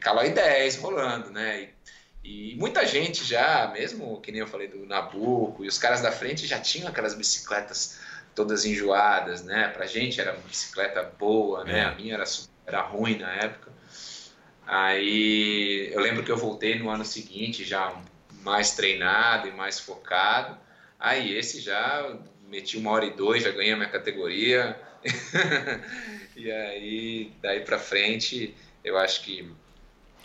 [0.00, 1.62] Calói 10 rolando, né?
[1.62, 1.76] E
[2.26, 6.10] e muita gente já, mesmo que nem eu falei do Nabucco, e os caras da
[6.10, 8.00] frente já tinham aquelas bicicletas
[8.34, 9.68] todas enjoadas, né?
[9.68, 11.78] Pra gente era uma bicicleta boa, né?
[11.78, 11.84] É.
[11.84, 12.24] A minha era,
[12.66, 13.70] era ruim na época.
[14.66, 17.94] Aí eu lembro que eu voltei no ano seguinte já
[18.42, 20.58] mais treinado e mais focado.
[20.98, 22.12] Aí esse já
[22.48, 24.76] meti uma hora e dois, já ganhei a minha categoria.
[26.36, 28.54] e aí, daí para frente,
[28.84, 29.50] eu acho que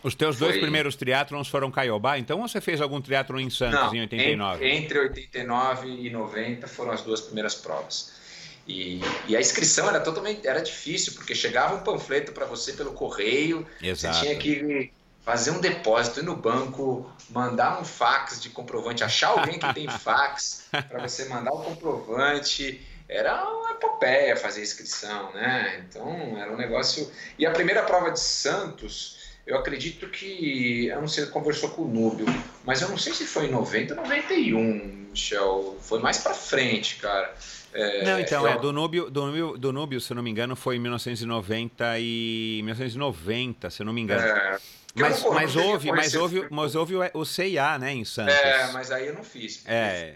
[0.04, 0.48] os teus foi...
[0.48, 4.02] dois primeiros triatlons foram Caiobá, então ou você fez algum triatlon em Santos Não, em
[4.02, 4.68] 89?
[4.68, 8.20] Entre 89 e 90 foram as duas primeiras provas.
[8.68, 12.94] E, e, a inscrição era totalmente era difícil, porque chegava um panfleto para você pelo
[12.94, 14.16] correio, Exato.
[14.16, 14.92] você tinha que
[15.24, 19.88] fazer um depósito ir no banco, mandar um fax de comprovante, achar alguém que tem
[20.00, 22.82] fax para você mandar o comprovante.
[23.12, 25.84] Era uma epopeia fazer inscrição, né?
[25.86, 27.12] Então era um negócio.
[27.38, 30.88] E a primeira prova de Santos, eu acredito que.
[30.88, 32.26] Eu não sei, conversou com o Núbio,
[32.64, 35.78] mas eu não sei se foi em 90 ou 91, Michel.
[35.82, 37.36] Foi mais para frente, cara.
[37.74, 38.54] É, não, então, eu...
[38.54, 42.00] é, do Núbio, do, Núbio, do Núbio, se eu não me engano, foi em 1990
[42.00, 44.22] e 1990, se eu não me engano.
[44.22, 44.58] É,
[44.96, 48.34] mas, mas, houve, mas, houve, mas houve o CIA, né, em Santos.
[48.34, 49.64] É, mas aí eu não fiz.
[49.66, 50.16] É.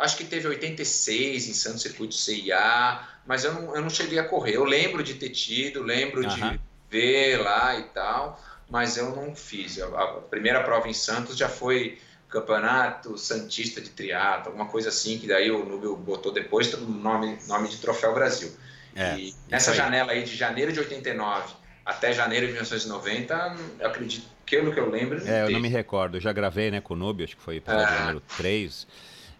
[0.00, 4.24] Acho que teve 86 em Santos, circuito CIA, mas eu não, eu não cheguei a
[4.24, 4.56] correr.
[4.56, 6.52] Eu lembro de ter tido, lembro uh -huh.
[6.52, 9.78] de ver lá e tal, mas eu não fiz.
[9.80, 11.98] A, primeira prova em Santos já foi
[12.28, 17.38] campeonato santista de triatlo, alguma coisa assim, que daí o Nubio botou depois o nome,
[17.46, 18.50] nome de Troféu Brasil.
[18.94, 19.76] É, e nessa aí.
[19.76, 24.88] janela aí de janeiro de 89 até janeiro de 1990, eu acredito, pelo que eu
[24.88, 25.20] lembro...
[25.26, 27.60] É, eu não me recordo, eu já gravei né, com o Nubio, acho que foi
[27.60, 28.00] para é.
[28.00, 28.86] número 3,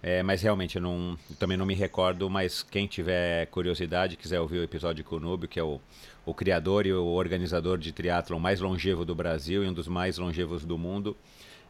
[0.03, 4.41] é, mas realmente eu não, eu também não me recordo, mas quem tiver curiosidade, quiser
[4.41, 5.81] ouvir o episódio com o que é o,
[6.25, 10.17] o criador e o organizador de triatlon mais longevo do Brasil e um dos mais
[10.17, 11.17] longevos do mundo,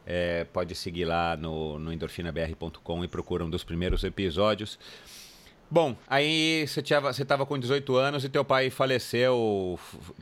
[0.07, 4.79] é, pode seguir lá no, no endorfinabr.com e procura um dos primeiros episódios.
[5.69, 9.79] Bom, aí você estava com 18 anos e teu pai faleceu,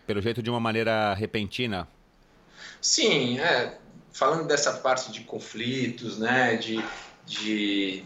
[0.07, 1.89] pelo jeito, de uma maneira repentina.
[2.83, 3.79] Sim, é,
[4.13, 6.85] falando dessa parte de conflitos, né, de,
[7.29, 8.03] de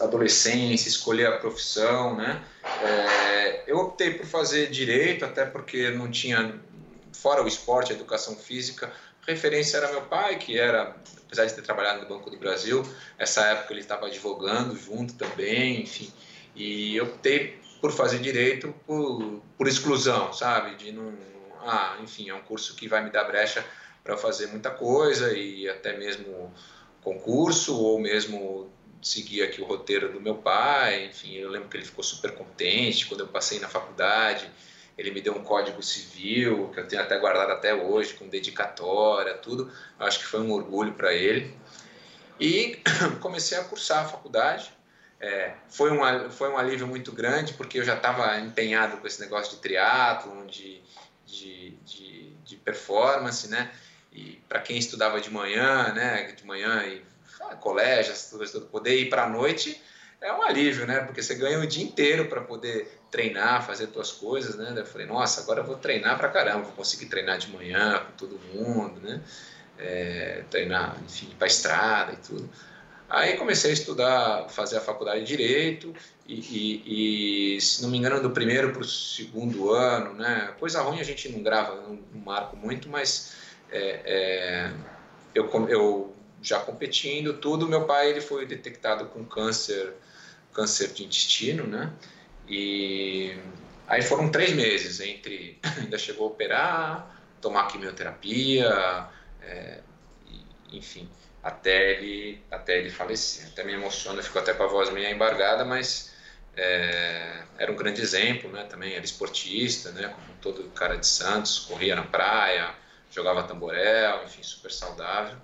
[0.00, 6.58] adolescência, escolher a profissão, né, é, eu optei por fazer direito, até porque não tinha,
[7.12, 8.90] fora o esporte, a educação física,
[9.26, 10.96] referência era meu pai, que era,
[11.26, 12.82] apesar de ter trabalhado no Banco do Brasil,
[13.18, 16.10] essa época ele estava advogando junto também, enfim.
[16.54, 20.76] E eu optei por fazer direito por, por exclusão, sabe?
[20.76, 21.12] De não.
[21.66, 23.64] Ah, enfim, é um curso que vai me dar brecha
[24.02, 26.52] para fazer muita coisa e até mesmo
[27.04, 28.68] concurso ou mesmo
[29.00, 31.06] seguir aqui o roteiro do meu pai.
[31.06, 34.50] Enfim, eu lembro que ele ficou super contente quando eu passei na faculdade
[34.96, 39.34] ele me deu um código civil, que eu tenho até guardado até hoje, com dedicatória,
[39.34, 39.70] tudo.
[39.98, 41.54] Acho que foi um orgulho para ele.
[42.38, 42.78] E
[43.20, 44.72] comecei a cursar a faculdade.
[45.20, 49.20] É, foi, um, foi um alívio muito grande, porque eu já estava empenhado com esse
[49.20, 50.80] negócio de triatlon, de,
[51.26, 53.72] de, de, de performance, né?
[54.14, 56.32] E para quem estudava de manhã, né?
[56.32, 57.02] De manhã e
[57.40, 59.80] ah, colégio, tudo, poder ir para a noite
[60.24, 61.00] é um alívio, né?
[61.00, 64.72] Porque você ganha o dia inteiro para poder treinar, fazer suas coisas, né?
[64.74, 68.12] Eu falei, nossa, agora eu vou treinar pra caramba, vou conseguir treinar de manhã com
[68.12, 69.20] todo mundo, né?
[69.78, 72.48] É, treinar, enfim, para estrada e tudo.
[73.08, 75.94] Aí comecei a estudar, fazer a faculdade de Direito
[76.26, 80.54] e, e, e se não me engano, do primeiro para o segundo ano, né?
[80.58, 83.34] Coisa ruim a gente não grava, não, não marco muito, mas
[83.74, 84.72] é, é,
[85.34, 89.94] eu, eu já competindo tudo, meu pai ele foi detectado com câncer,
[90.52, 91.92] câncer de intestino, né?
[92.46, 93.36] E
[93.86, 99.08] aí foram três meses entre ainda chegou a operar, tomar quimioterapia,
[99.42, 99.80] é,
[100.70, 101.08] enfim,
[101.42, 103.48] até ele até ele falecer.
[103.48, 106.14] Até me emociona, ficou até com a voz meio embargada, mas
[106.56, 108.64] é, era um grande exemplo, né?
[108.64, 110.08] Também era esportista, né?
[110.08, 112.83] Como todo cara de Santos, corria na praia,
[113.14, 115.36] jogava tamborel, enfim, super saudável.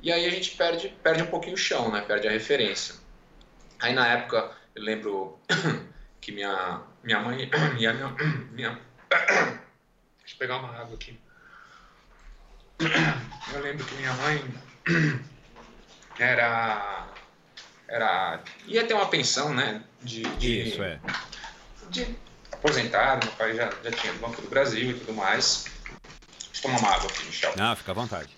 [0.00, 2.00] E aí a gente perde perde um pouquinho o chão, né?
[2.00, 2.94] Perde a referência.
[3.80, 5.38] Aí na época eu lembro
[6.20, 8.08] que minha, minha mãe e a minha,
[8.52, 8.80] minha.
[9.10, 11.18] Deixa eu pegar uma água aqui.
[13.52, 14.44] Eu lembro que minha mãe
[16.18, 17.06] era.
[17.86, 19.82] era ia ter uma pensão, né?
[20.00, 21.00] De, de, Isso, é.
[21.90, 22.16] De
[22.50, 25.66] aposentado, meu pai já, já tinha Banco do Brasil e tudo mais.
[26.62, 27.52] Tomar uma água aqui, Michel.
[27.56, 28.30] Não, fica à vontade.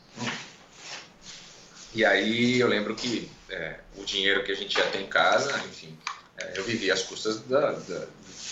[1.94, 5.56] E aí eu lembro que é, o dinheiro que a gente já tem em casa,
[5.68, 5.96] enfim,
[6.38, 8.06] é, eu vivia às custas da, da,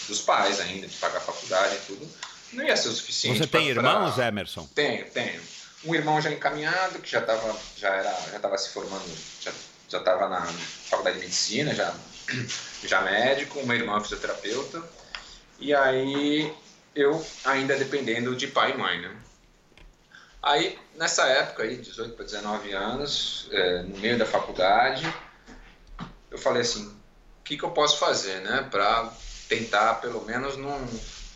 [0.08, 2.08] dos pais ainda, de pagar a faculdade e tudo.
[2.52, 3.38] Não ia ser o suficiente.
[3.38, 4.28] Você tem irmãos, pra...
[4.28, 4.68] Emerson?
[4.74, 5.40] Tenho, tenho.
[5.84, 9.04] Um irmão já encaminhado, que já estava já era, já tava se formando,
[9.40, 9.50] já
[9.92, 11.94] já estava na faculdade de medicina, já,
[12.84, 14.82] já médico, uma irmã fisioterapeuta.
[15.60, 16.52] E aí
[16.94, 19.14] eu ainda dependendo de pai e mãe, né?
[20.42, 25.06] Aí, nessa época aí, 18 para 19 anos, é, no meio da faculdade,
[26.30, 26.92] eu falei assim,
[27.52, 28.66] que, que eu posso fazer, né?
[28.70, 29.12] Para
[29.48, 30.78] tentar, pelo menos, não,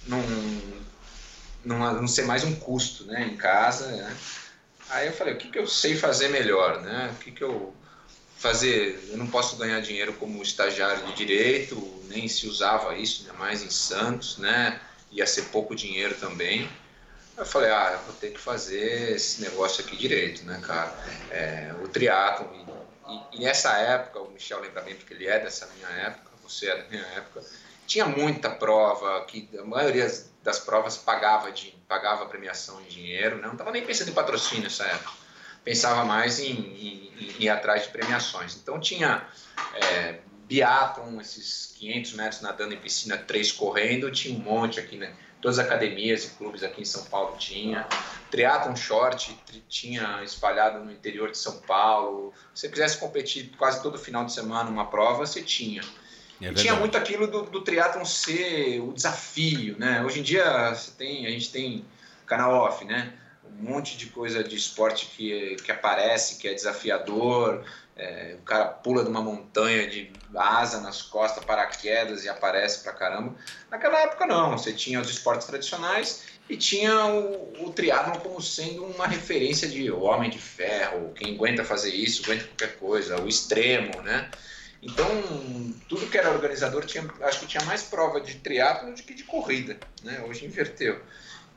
[0.07, 0.23] não,
[1.65, 3.27] não, não ser mais um custo, né?
[3.27, 4.17] Em casa, né?
[4.89, 7.11] Aí eu falei, o que, que eu sei fazer melhor, né?
[7.13, 7.75] O que, que eu
[8.39, 9.09] fazer?
[9.11, 11.77] Eu não posso ganhar dinheiro como estagiário de direito,
[12.09, 14.81] nem se usava isso, ainda mais em Santos, né?
[15.11, 16.69] Ia ser pouco dinheiro também.
[17.37, 20.93] Eu falei, ah, eu vou ter que fazer esse negócio aqui direito, né, cara?
[21.30, 22.47] É, o triatlon.
[23.09, 26.68] E, e, nessa época, o Michel lembra bem porque ele é dessa minha época, você
[26.68, 27.43] é da minha época,
[27.87, 30.11] tinha muita prova, que a maioria
[30.43, 33.43] das provas pagava, de, pagava premiação em dinheiro, né?
[33.47, 35.12] não estava nem pensando em patrocínio nessa época.
[35.62, 38.57] Pensava mais em, em, em ir atrás de premiações.
[38.57, 39.26] Então tinha
[39.74, 45.12] é, biatlon, esses 500 metros nadando em piscina, três correndo, tinha um monte aqui, né?
[45.41, 47.87] Todas as academias e clubes aqui em São Paulo tinha.
[48.30, 52.32] Triathlon short tinha espalhado no interior de São Paulo.
[52.55, 55.82] Se você quisesse competir quase todo final de semana uma prova, você tinha.
[56.41, 60.03] É tinha muito aquilo do, do triatlon ser o desafio, né?
[60.05, 61.84] Hoje em dia você tem, a gente tem
[62.26, 63.14] canal off, né?
[63.59, 67.64] Um monte de coisa de esporte que, que aparece, que é desafiador.
[67.97, 72.92] É, o cara pula de uma montanha de asa nas costas, paraquedas e aparece pra
[72.92, 73.34] caramba.
[73.70, 78.84] Naquela época não, você tinha os esportes tradicionais e tinha o, o triatlon como sendo
[78.84, 84.03] uma referência de homem de ferro, quem aguenta fazer isso, aguenta qualquer coisa, o extremo,
[84.03, 84.30] né?
[84.82, 85.07] Então,
[85.88, 89.24] tudo que era organizador tinha, acho que tinha mais prova de triatlo do que de
[89.24, 90.22] corrida, né?
[90.28, 91.01] Hoje inverteu.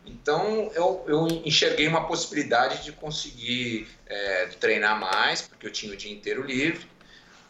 [0.05, 5.97] Então, eu, eu enxerguei uma possibilidade de conseguir é, treinar mais, porque eu tinha o
[5.97, 6.85] dia inteiro livre,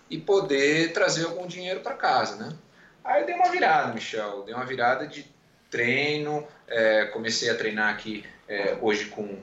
[0.10, 2.58] e poder trazer algum dinheiro para casa, né?
[3.04, 5.26] Aí eu dei uma virada, Michel, dei uma virada de
[5.70, 9.40] treino, é, comecei a treinar aqui é, hoje com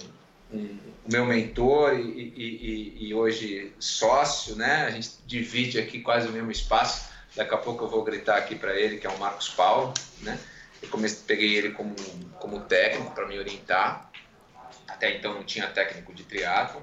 [0.52, 4.84] um, o meu mentor e, e, e, hoje sócio, né?
[4.86, 7.08] A gente divide aqui quase o mesmo espaço.
[7.34, 10.38] Daqui a pouco eu vou gritar aqui para ele, que é o Marcos Paulo, né?
[10.86, 11.94] Comecei, peguei ele como,
[12.38, 14.10] como técnico para me orientar.
[14.88, 16.82] Até então não tinha técnico de triatlo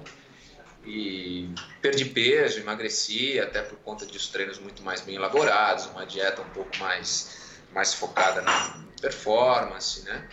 [0.84, 1.48] e
[1.80, 6.42] perdi peso, emagreci, até por conta de os treinos muito mais bem elaborados, uma dieta
[6.42, 10.28] um pouco mais, mais focada na performance, né?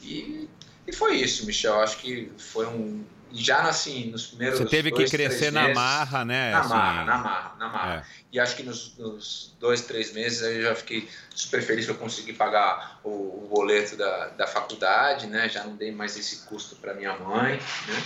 [0.00, 0.48] E
[0.86, 1.80] e foi isso, Michel.
[1.80, 3.04] Acho que foi um.
[3.32, 4.58] Já assim, nos primeiros.
[4.58, 6.52] Você teve dois, que crescer na marra, né?
[6.52, 6.68] Na assim...
[6.68, 7.94] marra, na marra, na marra.
[7.94, 8.16] É.
[8.32, 11.96] E acho que nos, nos, dois, três meses eu já fiquei super feliz que eu
[11.96, 15.48] consegui pagar o, o, boleto da, da faculdade, né?
[15.48, 17.54] Já não dei mais esse custo para minha mãe,
[17.88, 18.02] né?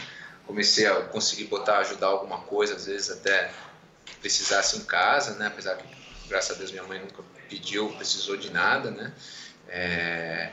[0.47, 3.51] Comecei a conseguir botar, ajudar alguma coisa, às vezes até
[4.21, 5.47] precisasse em casa, né?
[5.47, 5.85] Apesar que,
[6.29, 9.13] graças a Deus, minha mãe nunca pediu, precisou de nada, né?
[9.69, 10.51] É...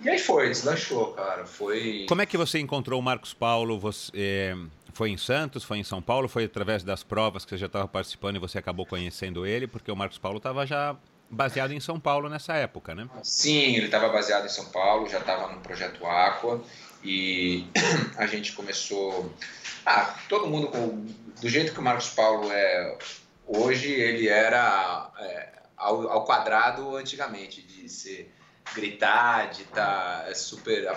[0.00, 1.46] E aí foi, deslanchou, cara.
[1.46, 2.06] Foi.
[2.08, 3.78] Como é que você encontrou o Marcos Paulo?
[3.78, 4.56] Você, é,
[4.92, 6.28] foi em Santos, foi em São Paulo?
[6.28, 9.66] Foi através das provas que você já estava participando e você acabou conhecendo ele?
[9.66, 10.96] Porque o Marcos Paulo estava já
[11.30, 13.08] baseado em São Paulo nessa época, né?
[13.22, 16.62] Sim, ele estava baseado em São Paulo, já estava no projeto Aqua
[17.02, 17.66] e
[18.16, 19.32] a gente começou.
[19.84, 20.70] Ah, todo mundo
[21.40, 22.98] do jeito que o Marcos Paulo é
[23.46, 28.34] hoje, ele era é, ao, ao quadrado antigamente de ser
[28.74, 30.88] gritar, de estar tá super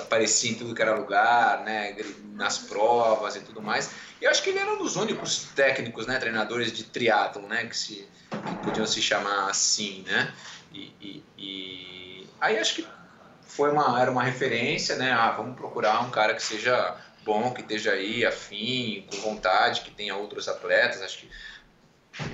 [0.00, 1.94] aparecer em tudo que era lugar, né,
[2.32, 3.90] nas provas e tudo mais.
[4.20, 7.66] E eu acho que ele era um dos únicos técnicos, né, treinadores de triatlon, né,
[7.66, 10.32] que se que podiam se chamar assim, né.
[10.72, 12.88] E, e, e, aí acho que
[13.46, 15.12] foi uma era uma referência, né.
[15.12, 19.90] Ah, vamos procurar um cara que seja bom, que esteja aí afim, com vontade, que
[19.90, 21.02] tenha outros atletas.
[21.02, 21.30] Acho que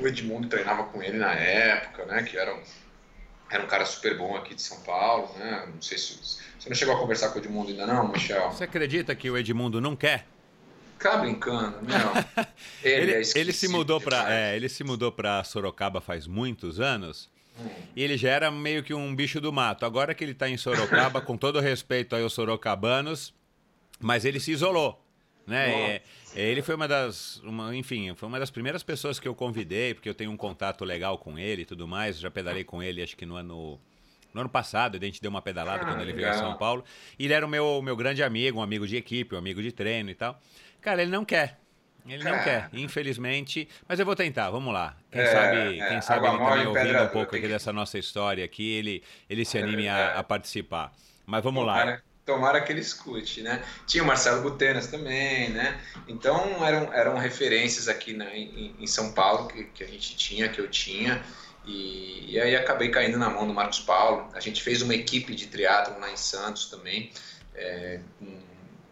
[0.01, 2.63] o Edmundo treinava com ele na época, né, que era um
[3.53, 5.69] era um cara super bom aqui de São Paulo, né?
[5.73, 6.19] Não sei se
[6.59, 8.51] você não chegou a conversar com o Edmundo ainda não, Michel.
[8.51, 10.27] Você acredita que o Edmundo não quer?
[10.95, 12.47] Fica brincando, meu.
[12.83, 16.81] Ele, ele, é ele se mudou para, é, ele se mudou para Sorocaba faz muitos
[16.81, 17.29] anos.
[17.61, 17.69] Hum.
[17.95, 19.85] E ele já era meio que um bicho do mato.
[19.85, 23.35] Agora que ele está em Sorocaba, com todo respeito aos sorocabanos,
[24.01, 25.05] mas ele se isolou,
[25.47, 26.01] né?
[26.35, 30.09] Ele foi uma das, uma, enfim, foi uma das primeiras pessoas que eu convidei, porque
[30.09, 32.19] eu tenho um contato legal com ele e tudo mais.
[32.19, 33.79] Já pedalei com ele, acho que no ano,
[34.33, 36.85] no ano passado, a gente deu uma pedalada ah, quando ele veio a São Paulo.
[37.19, 39.73] E ele era o meu, meu grande amigo, um amigo de equipe, um amigo de
[39.73, 40.41] treino e tal.
[40.81, 41.59] Cara, ele não quer.
[42.07, 43.69] Ele não quer, infelizmente.
[43.87, 44.97] Mas eu vou tentar, vamos lá.
[45.11, 48.45] Quem é, sabe, é, quem sabe ele também ouvindo um pouco aqui dessa nossa história
[48.45, 50.19] aqui, ele, ele se anime a, é.
[50.19, 50.93] a participar.
[51.27, 52.03] Mas vamos lá.
[52.33, 53.63] Tomara que ele escute, né?
[53.87, 55.79] Tinha o Marcelo Butenas também, né?
[56.09, 60.59] Então eram, eram referências aqui em, em, São Paulo que, que a gente tinha, que
[60.59, 61.23] eu tinha,
[61.67, 64.31] e, e, aí acabei caindo na mão do Marcos Paulo.
[64.33, 67.13] A gente fez uma equipe de triatlon lá em Santos também,
[67.55, 68.41] é, com,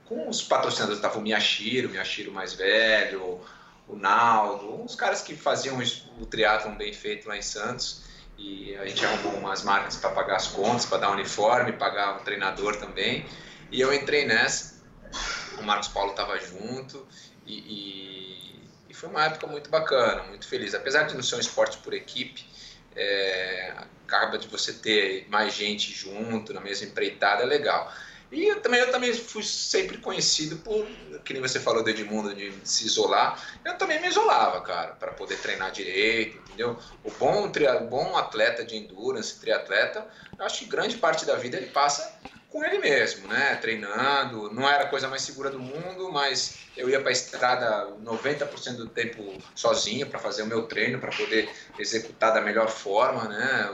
[0.05, 3.41] com, os patrocinadores, estava o Miyashiro, o Miyashiro mais velho,
[3.88, 5.78] o Naldo, uns caras que faziam
[6.20, 8.00] o triatlon bem feito lá em Santos
[8.41, 12.24] e a gente arrumou umas marcas para pagar as contas, para dar uniforme, pagar o
[12.24, 13.26] treinador também.
[13.70, 14.80] E eu entrei nessa.
[15.59, 17.07] O Marcos Paulo estava junto
[17.47, 20.74] e, e, e, foi uma época muito bacana, muito feliz.
[20.74, 22.47] Apesar de não ser um esporte por equipe,
[22.97, 23.74] é,
[24.07, 27.93] acaba de você ter mais gente junto na mesma empreitada, é legal.
[28.33, 30.87] E eu também, eu também fui sempre conhecido por,
[31.24, 33.43] que nem você falou do Edmundo, de se isolar.
[33.64, 36.78] Eu também me isolava, cara, para poder treinar direito, entendeu?
[37.03, 40.07] O bom, o bom atleta de endurance, triatleta,
[40.39, 43.57] eu acho que grande parte da vida ele passa com ele mesmo, né?
[43.57, 44.53] Treinando.
[44.53, 48.76] Não era a coisa mais segura do mundo, mas eu ia para a estrada 90%
[48.76, 53.70] do tempo sozinho para fazer o meu treino, para poder executar da melhor forma, né?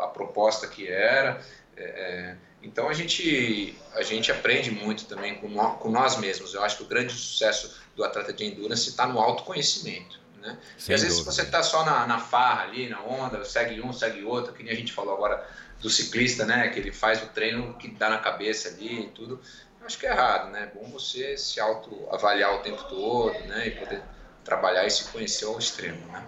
[0.00, 1.40] A proposta que era.
[1.76, 6.54] É, é então a gente, a gente aprende muito também com, no, com nós mesmos.
[6.54, 10.24] Eu acho que o grande sucesso do atleta de endurance está no autoconhecimento.
[10.40, 10.56] Né?
[10.88, 14.22] e às vezes você está só na, na farra ali, na onda, segue um, segue
[14.22, 15.44] outro, que nem a gente falou agora
[15.80, 16.68] do ciclista, né?
[16.68, 19.40] Que ele faz o treino que dá na cabeça ali e tudo.
[19.80, 20.70] Eu acho que é errado, né?
[20.72, 23.66] É bom você se autoavaliar o tempo todo, né?
[23.66, 24.02] E poder
[24.44, 26.24] trabalhar e se conhecer ao extremo, né?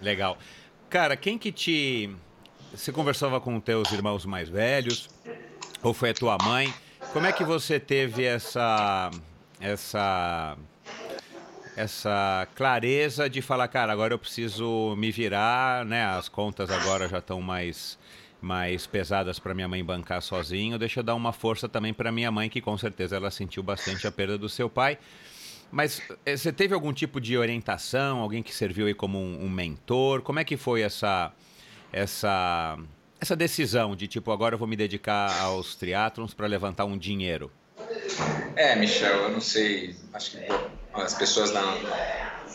[0.00, 0.38] Legal.
[0.88, 2.10] Cara, quem que te...
[2.72, 5.08] Você conversava com teus irmãos mais velhos?
[5.82, 6.72] Ou foi a tua mãe?
[7.12, 9.10] Como é que você teve essa
[9.60, 10.56] essa
[11.76, 16.04] essa clareza de falar, cara, agora eu preciso me virar, né?
[16.04, 17.98] As contas agora já estão mais
[18.40, 20.78] mais pesadas para minha mãe bancar sozinho.
[20.78, 24.06] Deixa eu dar uma força também para minha mãe, que com certeza ela sentiu bastante
[24.06, 24.98] a perda do seu pai.
[25.70, 29.48] Mas eh, você teve algum tipo de orientação, alguém que serviu aí como um, um
[29.48, 30.22] mentor?
[30.22, 31.32] Como é que foi essa
[31.92, 32.78] essa
[33.20, 37.52] essa decisão de tipo, agora eu vou me dedicar aos triatlons para levantar um dinheiro?
[38.56, 40.46] É, Michel, eu não sei, acho que
[40.94, 41.78] as pessoas não,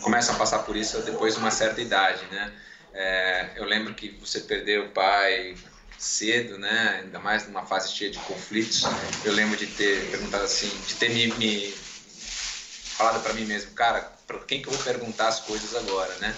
[0.02, 2.52] começam a passar por isso depois de uma certa idade, né?
[2.94, 5.56] É, eu lembro que você perdeu o pai
[5.98, 7.02] cedo, né?
[7.04, 8.84] Ainda mais numa fase cheia de conflitos.
[9.24, 14.14] Eu lembro de ter perguntado assim, de ter me, me falado para mim mesmo, cara,
[14.26, 16.36] para quem que eu vou perguntar as coisas agora, né?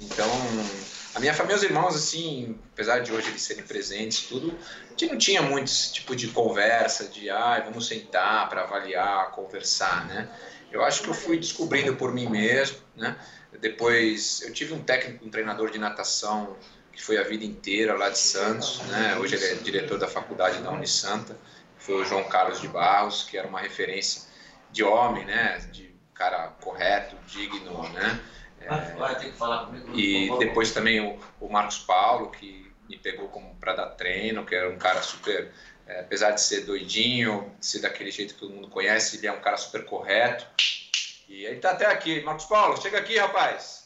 [0.00, 0.28] Então,
[1.14, 4.52] a minha família, os irmãos, assim, apesar de hoje eles serem presentes, tudo,
[4.84, 9.30] a gente não tinha muito esse tipo de conversa, de, ah, vamos sentar para avaliar,
[9.30, 10.28] conversar, né?
[10.72, 13.16] Eu acho que eu fui descobrindo por mim mesmo, né?
[13.60, 16.56] Depois, eu tive um técnico, um treinador de natação,
[16.92, 19.16] que foi a vida inteira lá de Santos, né?
[19.18, 21.38] Hoje ele é diretor da faculdade da Unisanta,
[21.78, 24.22] foi o João Carlos de Barros, que era uma referência
[24.72, 25.58] de homem, né?
[25.70, 28.20] De cara correto, digno, né?
[28.68, 29.98] Vai ter que falar comigo.
[29.98, 34.54] E depois também o, o Marcos Paulo, que me pegou como para dar treino, que
[34.54, 35.52] era um cara super,
[35.86, 39.32] é, apesar de ser doidinho, de ser daquele jeito que todo mundo conhece, ele é
[39.32, 40.46] um cara super correto.
[41.28, 42.22] E ele tá até aqui.
[42.22, 43.84] Marcos Paulo, chega aqui, rapaz.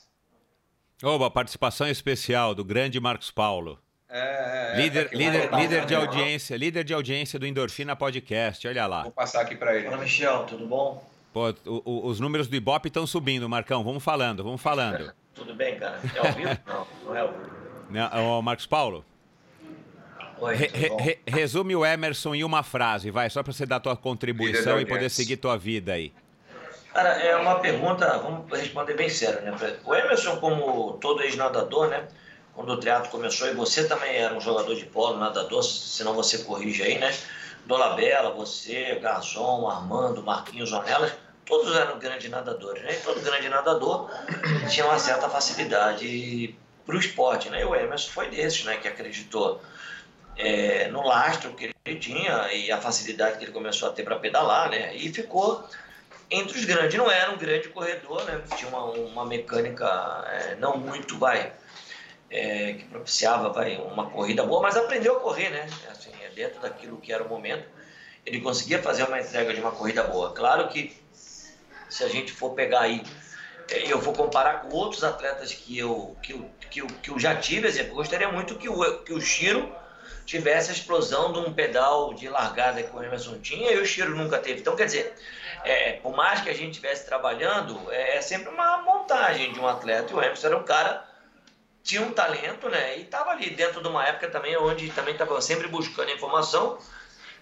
[1.03, 3.79] Oba, participação especial do grande Marcos Paulo.
[4.11, 8.87] É, é, líder, é, líder, líder de audiência, líder de audiência do Endorfina Podcast, olha
[8.87, 9.03] lá.
[9.03, 9.87] Vou passar aqui para ele.
[9.87, 11.05] Olá, Michel, tudo bom?
[11.39, 13.85] Pô, o, o, os números do Ibope estão subindo, Marcão.
[13.85, 15.13] Vamos falando, vamos falando.
[15.33, 16.01] Tudo bem, cara?
[16.13, 16.59] É ao vivo?
[16.67, 17.51] Não, não é ao vivo.
[17.91, 19.05] Não, Marcos Paulo?
[20.41, 20.69] Oi, re,
[20.99, 24.87] re, resume o Emerson em uma frase, vai, só para você dar tua contribuição e
[24.87, 26.13] poder seguir tua vida aí.
[26.93, 29.57] Cara, é uma pergunta, vamos responder bem sério, né?
[29.85, 32.09] O Emerson, como todo ex-nadador, né?
[32.55, 36.39] Quando o triatlo começou, e você também era um jogador de polo, nadador, senão você
[36.39, 37.13] corrige aí, né?
[37.67, 41.13] Dolabella, você, Garçom, Armando, Marquinhos, Ornelas,
[41.49, 42.93] todos eram grandes nadadores, né?
[42.93, 44.11] E todo grande nadador
[44.69, 47.63] tinha uma certa facilidade para o esporte, né?
[47.63, 48.77] E o Emerson foi desses, né?
[48.77, 49.61] Que acreditou
[50.37, 54.19] é, no lastro que ele tinha e a facilidade que ele começou a ter para
[54.19, 54.95] pedalar, né?
[54.95, 55.67] E ficou
[56.31, 56.95] entre os grandes.
[56.97, 58.43] Não era um grande corredor, né?
[58.55, 59.87] Tinha uma, uma mecânica
[60.27, 61.53] é, não muito, vai,
[62.31, 65.67] é, que propiciava, vai, uma corrida boa, mas aprendeu a correr, né?
[65.91, 67.67] Assim, é dentro daquilo que era o momento,
[68.27, 70.33] ele conseguia fazer uma entrega de uma corrida boa.
[70.33, 70.95] Claro que
[71.89, 73.03] se a gente for pegar aí,
[73.71, 77.19] é, eu vou comparar com outros atletas que eu, que eu, que eu, que eu
[77.19, 79.75] já tive, exemplo, gostaria muito que o, que o Chiro
[80.25, 84.15] tivesse a explosão de um pedal de largada que o Emerson tinha e o Chiro
[84.15, 84.61] nunca teve.
[84.61, 85.15] Então, quer dizer,
[85.65, 89.67] é, por mais que a gente estivesse trabalhando, é, é, sempre uma montagem de um
[89.67, 91.09] atleta e o Emerson era um cara
[91.83, 92.99] tinha um talento, né?
[92.99, 96.79] E estava ali dentro de uma época também onde também estava sempre buscando informação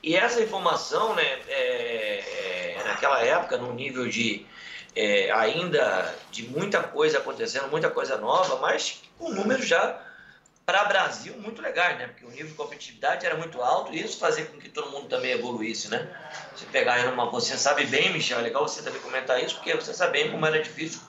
[0.03, 4.47] e essa informação, né, é, é, naquela época, no nível de
[4.95, 10.01] é, ainda de muita coisa acontecendo, muita coisa nova, mas com números já
[10.65, 12.09] para Brasil muito legais, né?
[12.09, 15.09] Porque o nível de competitividade era muito alto e isso fazia com que todo mundo
[15.09, 16.09] também evoluísse, né?
[16.55, 19.95] Você pegar numa, você sabe bem, Michel, é legal você também comentar isso, porque você
[19.95, 21.01] sabe bem como era difícil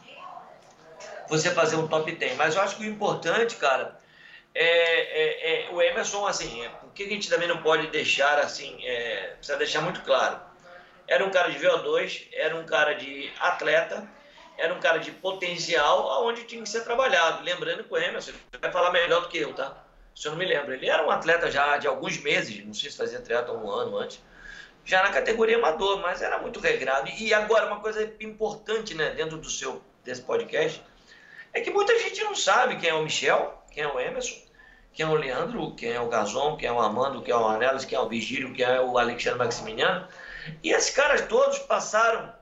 [1.27, 2.37] você fazer um top 10.
[2.37, 3.97] Mas eu acho que o importante, cara,
[4.53, 8.39] é, é, é o Emerson, assim, é, o que a gente também não pode deixar,
[8.39, 10.39] assim, é, precisa deixar muito claro.
[11.07, 14.07] Era um cara de VO2, era um cara de atleta,
[14.57, 17.43] era um cara de potencial, aonde tinha que ser trabalhado.
[17.43, 19.83] Lembrando que o Emerson vai falar melhor do que eu, tá?
[20.15, 20.73] Se eu não me lembro.
[20.73, 23.97] Ele era um atleta já de alguns meses, não sei se fazia triatlo um ano
[23.97, 24.19] antes,
[24.83, 27.09] já na categoria amador, mas era muito regrado.
[27.09, 30.81] E agora, uma coisa importante, né, dentro do seu desse podcast,
[31.53, 34.35] é que muita gente não sabe quem é o Michel, quem é o Emerson,
[34.93, 37.45] quem é o Leandro, quem é o Gazon, quem é o Amando, quem é o
[37.45, 40.07] Anelas, quem é o Vigílio, quem é o Alexandre Maximiliano.
[40.63, 42.33] E esses caras todos passaram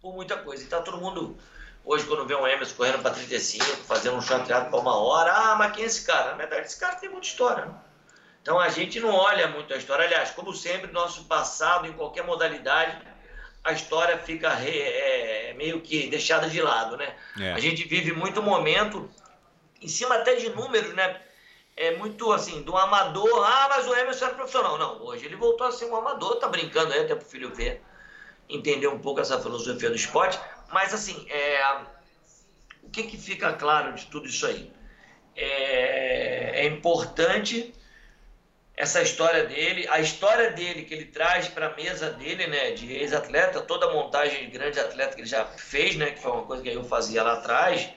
[0.00, 0.62] por muita coisa.
[0.62, 1.36] E tá todo mundo,
[1.84, 5.56] hoje, quando vê um Emerson correndo para 35, fazendo um chateado para uma hora, ah,
[5.56, 6.32] mas quem é esse cara?
[6.32, 7.64] Na verdade, esse cara tem muita história.
[7.66, 7.74] Né?
[8.42, 10.04] Então a gente não olha muito a história.
[10.04, 12.98] Aliás, como sempre, nosso passado, em qualquer modalidade,
[13.64, 17.14] a história fica re, é, meio que deixada de lado, né?
[17.40, 17.52] É.
[17.52, 19.10] A gente vive muito momento,
[19.80, 21.18] em cima até de números, né?
[21.76, 24.78] É muito assim, do amador, ah, mas o Emerson era profissional.
[24.78, 27.82] Não, hoje ele voltou a ser um amador, tá brincando aí até pro filho ver
[28.48, 30.38] entender um pouco essa filosofia do esporte,
[30.70, 31.80] mas assim, é,
[32.82, 34.70] o que, que fica claro de tudo isso aí?
[35.36, 37.74] É, é importante
[38.76, 42.92] essa história dele, a história dele que ele traz para a mesa dele, né, de
[42.92, 46.44] ex-atleta, toda a montagem de grande atleta que ele já fez, né, que foi uma
[46.44, 47.88] coisa que eu fazia lá atrás,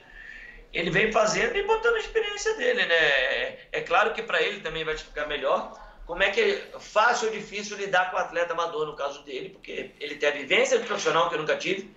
[0.78, 2.96] ele vem fazendo e botando a experiência dele, né?
[2.96, 5.74] É, é claro que para ele também vai ficar melhor,
[6.06, 9.50] como é que é fácil ou difícil lidar com o atleta amador no caso dele,
[9.50, 11.92] porque ele tem a vivência de profissional que eu nunca tive,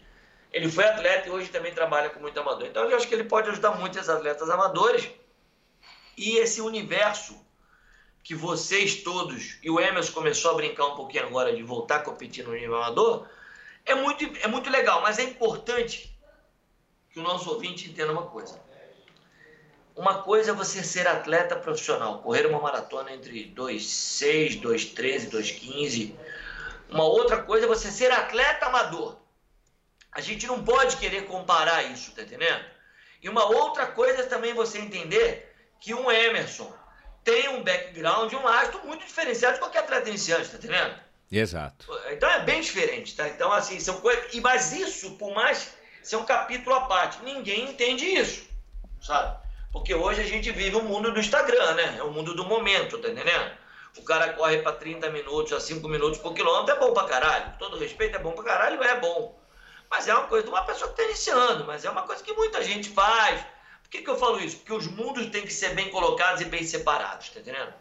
[0.50, 2.66] ele foi atleta e hoje também trabalha com muito amador.
[2.66, 5.10] Então eu acho que ele pode ajudar muito esses atletas amadores
[6.16, 7.38] e esse universo
[8.24, 12.02] que vocês todos, e o Emerson começou a brincar um pouquinho agora de voltar a
[12.02, 13.28] competir no nível amador,
[13.84, 16.18] é muito, é muito legal, mas é importante
[17.10, 18.69] que o nosso ouvinte entenda uma coisa.
[20.00, 26.14] Uma coisa é você ser atleta profissional, correr uma maratona entre 2,6, 2,13, 2,15.
[26.88, 29.18] Uma outra coisa é você ser atleta amador.
[30.10, 32.64] A gente não pode querer comparar isso, tá entendendo?
[33.22, 36.74] E uma outra coisa é também você entender que um Emerson
[37.22, 40.98] tem um background, um astro muito diferenciado de qualquer atleta iniciante, tá entendendo?
[41.30, 41.86] Exato.
[42.10, 43.28] Então é bem diferente, tá?
[43.28, 44.34] Então, assim, são coisas.
[44.36, 48.48] Mas isso, por mais ser um capítulo à parte, ninguém entende isso,
[49.02, 49.49] sabe?
[49.72, 51.96] Porque hoje a gente vive o mundo do Instagram, né?
[51.98, 53.56] É o mundo do momento, tá entendendo?
[53.96, 57.54] O cara corre para 30 minutos a 5 minutos por quilômetro, é bom pra caralho.
[57.58, 59.38] todo respeito, é bom pra caralho, é bom.
[59.88, 62.32] Mas é uma coisa de uma pessoa que tá iniciando, mas é uma coisa que
[62.32, 63.40] muita gente faz.
[63.82, 64.58] Por que, que eu falo isso?
[64.58, 67.74] Porque os mundos têm que ser bem colocados e bem separados, tá entendendo?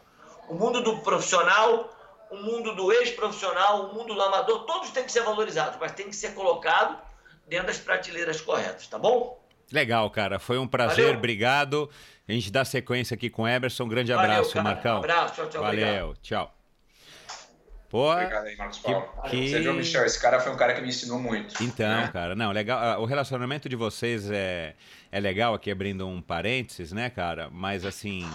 [0.48, 1.96] O mundo do profissional,
[2.32, 6.08] o mundo do ex-profissional, o mundo do amador, todos têm que ser valorizados, mas tem
[6.08, 7.00] que ser colocado
[7.48, 9.39] dentro das prateleiras corretas, tá bom?
[9.72, 10.40] Legal, cara.
[10.40, 11.18] Foi um prazer, Valeu.
[11.18, 11.90] obrigado.
[12.28, 13.84] A gente dá sequência aqui com o Emerson.
[13.84, 14.64] Um grande Valeu, abraço, cara.
[14.64, 14.96] Marcão.
[14.96, 15.62] Um abraço, tchau, tchau.
[15.62, 16.18] Valeu, obrigado.
[16.22, 16.56] tchau.
[17.90, 19.10] Pô, Obrigado aí, Marcos Paulo.
[19.24, 19.50] Que, que...
[19.50, 21.56] Você viu, Michel, esse cara foi um cara que me ensinou muito.
[21.64, 22.10] Então, né?
[22.14, 22.80] cara, não, legal.
[22.80, 24.76] Ah, o relacionamento de vocês é,
[25.12, 27.50] é legal, aqui abrindo um parênteses, né, cara?
[27.52, 28.30] Mas assim.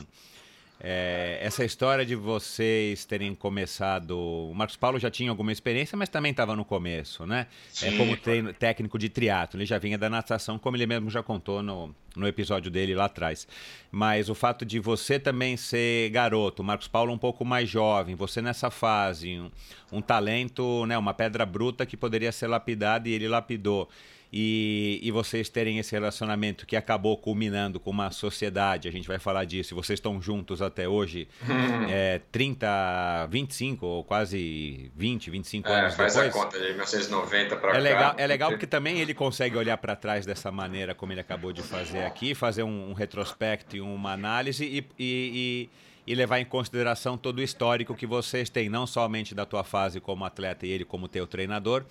[0.86, 4.18] É, essa história de vocês terem começado.
[4.18, 7.46] O Marcos Paulo já tinha alguma experiência, mas também estava no começo, né?
[7.82, 9.58] É, como treino, técnico de triatlo.
[9.58, 13.06] Ele já vinha da natação, como ele mesmo já contou no, no episódio dele lá
[13.06, 13.48] atrás.
[13.90, 18.14] Mas o fato de você também ser garoto, o Marcos Paulo um pouco mais jovem,
[18.14, 19.50] você nessa fase, um,
[19.90, 23.88] um talento, né, uma pedra bruta que poderia ser lapidada e ele lapidou
[24.36, 29.20] e, e vocês terem esse relacionamento que acabou culminando com uma sociedade, a gente vai
[29.20, 31.86] falar disso, vocês estão juntos até hoje, hum.
[31.88, 36.32] é, 30, 25 ou quase 20, 25 é, anos faz depois.
[36.32, 37.78] Faz a conta de 1990 para é cá.
[37.78, 41.52] Legal, é legal porque também ele consegue olhar para trás dessa maneira como ele acabou
[41.52, 45.70] de fazer aqui, fazer um, um retrospecto e uma análise e, e, e
[46.06, 50.00] e levar em consideração todo o histórico que vocês têm, não somente da tua fase
[50.00, 51.82] como atleta e ele como teu treinador,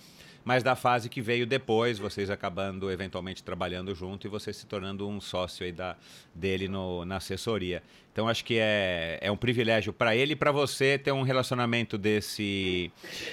[0.44, 5.08] mas da fase que veio depois, vocês acabando eventualmente trabalhando junto e você se tornando
[5.08, 5.96] um sócio aí da,
[6.34, 7.82] dele no, na assessoria.
[8.12, 11.96] Então acho que é, é um privilégio para ele e para você ter um relacionamento
[11.96, 12.92] desse,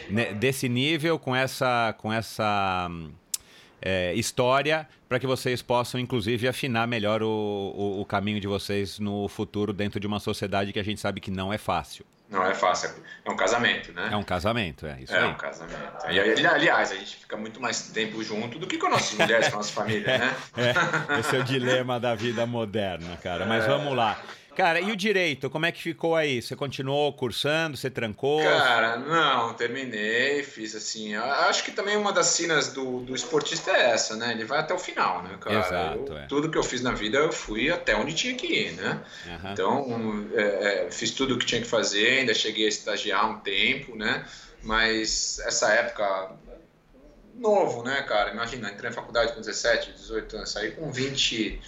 [0.09, 2.89] né, desse nível com essa, com essa
[3.81, 8.97] é, história para que vocês possam, inclusive, afinar melhor o, o, o caminho de vocês
[8.99, 12.05] no futuro dentro de uma sociedade que a gente sabe que não é fácil.
[12.31, 12.89] Não é fácil,
[13.25, 14.07] é um casamento, né?
[14.09, 15.25] É um casamento, é isso é aí.
[15.25, 16.09] É um casamento.
[16.09, 19.55] E, aliás, a gente fica muito mais tempo junto do que com nossas mulheres, com
[19.55, 20.35] a nossa família, né?
[20.55, 23.45] É, esse é o dilema da vida moderna, cara.
[23.45, 23.67] Mas é.
[23.67, 24.17] vamos lá.
[24.55, 26.41] Cara, e o direito, como é que ficou aí?
[26.41, 28.43] Você continuou cursando, você trancou?
[28.43, 31.15] Cara, não, terminei, fiz assim.
[31.15, 34.31] Acho que também uma das sinas do, do esportista é essa, né?
[34.31, 35.59] Ele vai até o final, né, cara?
[35.59, 36.25] Exato, eu, é.
[36.27, 39.01] Tudo que eu fiz na vida, eu fui até onde tinha que ir, né?
[39.25, 39.53] Aham.
[39.53, 43.39] Então, é, é, fiz tudo o que tinha que fazer, ainda cheguei a estagiar um
[43.39, 44.25] tempo, né?
[44.61, 46.33] Mas essa época,
[47.35, 48.31] novo, né, cara?
[48.31, 51.61] Imagina, entrei na faculdade com 17, 18 anos, saí com 20,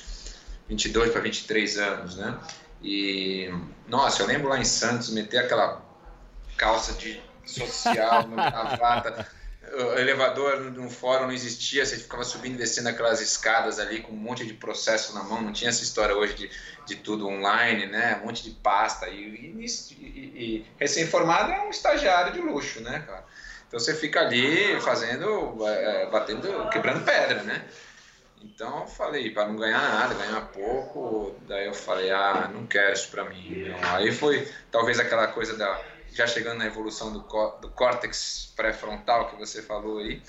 [0.67, 2.37] 22 para 23 anos, né?
[2.83, 3.49] E,
[3.87, 5.81] nossa, eu lembro lá em Santos, meter aquela
[6.57, 9.27] calça de social, uma gravata,
[9.71, 14.11] o elevador no fórum não existia, você ficava subindo e descendo aquelas escadas ali com
[14.11, 16.51] um monte de processo na mão, não tinha essa história hoje de,
[16.85, 18.19] de tudo online, né?
[18.21, 19.07] Um monte de pasta.
[19.07, 20.03] E, e, e-
[20.55, 23.23] e recém-formado é um estagiário de luxo, né, cara?
[23.67, 27.65] Então você fica ali fazendo, é, batendo, quebrando pedra, né?
[28.43, 32.93] Então eu falei, para não ganhar nada, ganhar pouco, daí eu falei, ah, não quero
[32.93, 33.63] isso para mim.
[33.67, 33.95] não.
[33.95, 35.81] Aí foi talvez aquela coisa da
[36.11, 37.19] já chegando na evolução do,
[37.59, 40.21] do córtex pré-frontal que você falou aí.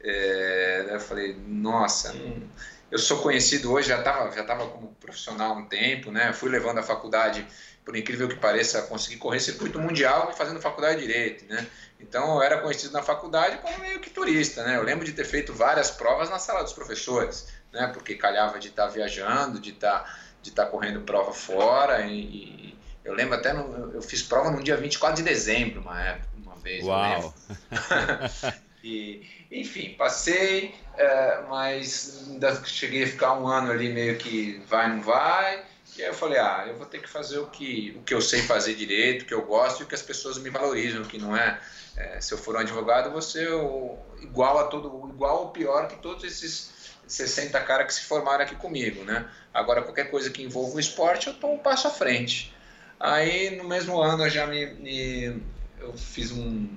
[0.00, 2.48] É, daí eu falei, nossa, não-
[2.90, 6.32] eu sou conhecido hoje, já estava já tava como profissional há um tempo, né?
[6.32, 7.46] Fui levando a faculdade,
[7.84, 11.66] por incrível que pareça, consegui correr circuito mundial fazendo faculdade de direito, né?
[11.98, 14.76] Então eu era conhecido na faculdade como meio que turista, né?
[14.76, 17.88] Eu lembro de ter feito várias provas na sala dos professores, né?
[17.88, 23.14] Porque calhava de estar viajando, de estar de estar correndo prova fora e, e eu
[23.14, 26.84] lembro até no, eu fiz prova no dia 24 de dezembro, uma época, uma vez.
[26.84, 27.34] Uau!
[28.84, 34.88] E, enfim, passei, é, mas ainda cheguei a ficar um ano ali meio que vai,
[34.88, 35.64] não vai.
[35.96, 38.20] E aí eu falei, ah, eu vou ter que fazer o que, o que eu
[38.20, 41.16] sei fazer direito, o que eu gosto e o que as pessoas me valorizam, que
[41.16, 41.60] não é,
[41.96, 45.50] é, se eu for um advogado, eu vou ser o, igual a todo, igual ou
[45.50, 46.72] pior que todos esses
[47.12, 49.28] 60 caras que se formaram aqui comigo, né?
[49.52, 52.54] Agora, qualquer coisa que envolva o esporte, eu estou um passo à frente.
[52.98, 55.42] Aí, no mesmo ano, eu já me, me
[55.78, 56.68] eu fiz um,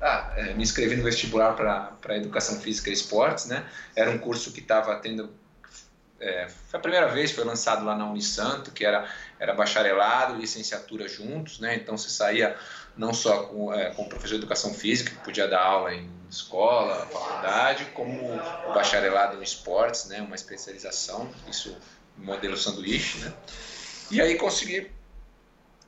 [0.00, 3.64] ah, é, me inscrevi no vestibular para Educação Física e Esportes, né?
[3.94, 5.30] Era um curso que estava tendo.
[6.20, 11.08] É, foi a primeira vez, foi lançado lá na Unisanto, que era, era bacharelado licenciatura
[11.08, 11.76] juntos, né?
[11.76, 12.56] Então você saía
[12.96, 16.10] não só com, é, com o professor de Educação Física, que podia dar aula em
[16.30, 18.20] escola, faculdade, como
[18.68, 20.20] o bacharelado em esportes, né?
[20.20, 21.76] Uma especialização, isso
[22.16, 23.32] modelo sanduíche, né?
[24.10, 24.90] E aí consegui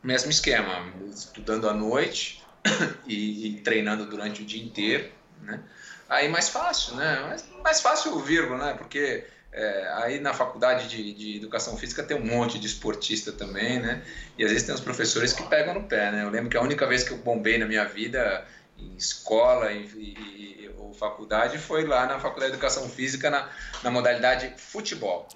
[0.03, 2.43] mesmo esquema, estudando à noite,
[3.07, 5.11] e, e treinando durante o dia inteiro,
[5.43, 5.61] né?
[6.09, 7.21] Aí mais fácil, né?
[7.21, 8.75] Mais, mais fácil o vírgula, né?
[8.75, 13.79] Porque é, aí na faculdade de, de educação física tem um monte de esportista também,
[13.79, 14.03] né?
[14.37, 16.25] E às vezes tem uns professores que pegam no pé, né?
[16.25, 18.47] Eu lembro que a única vez que eu bombei na minha vida
[18.79, 23.49] em escola e, e, ou faculdade foi lá na faculdade de educação física na,
[23.83, 25.29] na modalidade futebol.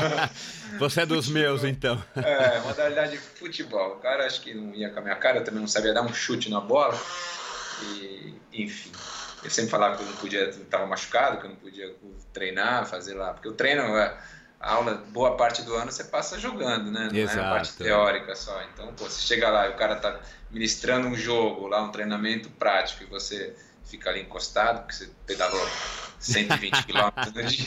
[0.78, 2.02] Você é dos meus, então.
[2.16, 3.94] É, modalidade futebol.
[3.94, 6.02] O cara acho que não ia com a minha cara, eu também não sabia dar
[6.02, 6.98] um chute na bola.
[7.82, 8.92] E, enfim,
[9.42, 11.94] eu sempre falava que eu não podia, estava machucado, que eu não podia
[12.32, 13.32] treinar, fazer lá.
[13.34, 14.18] Porque o treino, a
[14.64, 17.08] aula, boa parte do ano você passa jogando, né?
[17.12, 17.38] Não Exato.
[17.38, 18.62] é a parte teórica só.
[18.72, 22.48] Então, pô, você chega lá e o cara tá ministrando um jogo, lá um treinamento
[22.50, 23.54] prático, e você
[23.84, 25.68] fica ali encostado, porque você pedalou
[26.18, 27.66] 120 quilômetros no dia.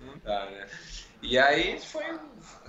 [0.00, 0.66] não dá, né?
[1.22, 2.04] E aí foi,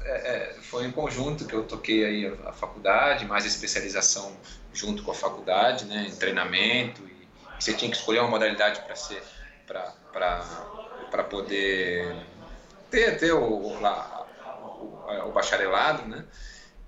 [0.04, 4.36] é, foi em conjunto que eu toquei aí a, a, faculdade, mais especialização
[4.74, 7.02] junto com a faculdade, né, em treinamento.
[7.08, 7.22] E,
[7.58, 9.24] você tinha que escolher uma modalidade para ser,
[9.68, 12.14] para poder
[12.92, 14.28] ter, ter o, lá,
[14.62, 16.26] o, o bacharelado, né?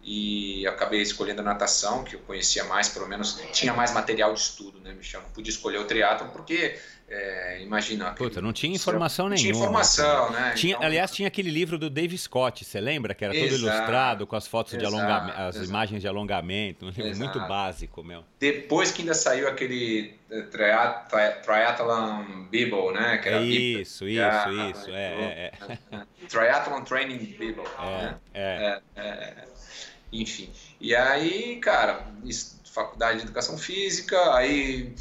[0.04, 4.41] E acabei escolhendo a natação, que eu conhecia mais, pelo menos tinha mais material de
[4.41, 5.22] estudo, né, Michel?
[5.22, 6.78] Não pude escolher o triatlon porque
[7.10, 8.12] é, imagina.
[8.12, 9.51] Puta, não tinha informação não nenhuma.
[9.51, 10.54] Tinha informação, né?
[10.56, 13.14] Tinha, então, aliás, tinha aquele livro do Dave Scott, você lembra?
[13.14, 15.70] Que era todo exato, ilustrado, com as fotos exato, de alongamento, as exato.
[15.70, 18.24] imagens de alongamento, um livro muito básico, meu.
[18.39, 21.10] Depois que ainda saiu aquele eh, triat
[21.43, 23.18] Triathlon Bible, né?
[23.18, 25.51] Que era isso, isso, ah, isso, é,
[25.91, 26.06] é.
[26.28, 28.18] Triathlon Training Bible, é, né?
[28.34, 28.82] é.
[28.95, 29.34] é,
[30.12, 30.49] enfim.
[30.80, 32.08] E aí, cara,
[32.66, 34.93] faculdade de educação física, aí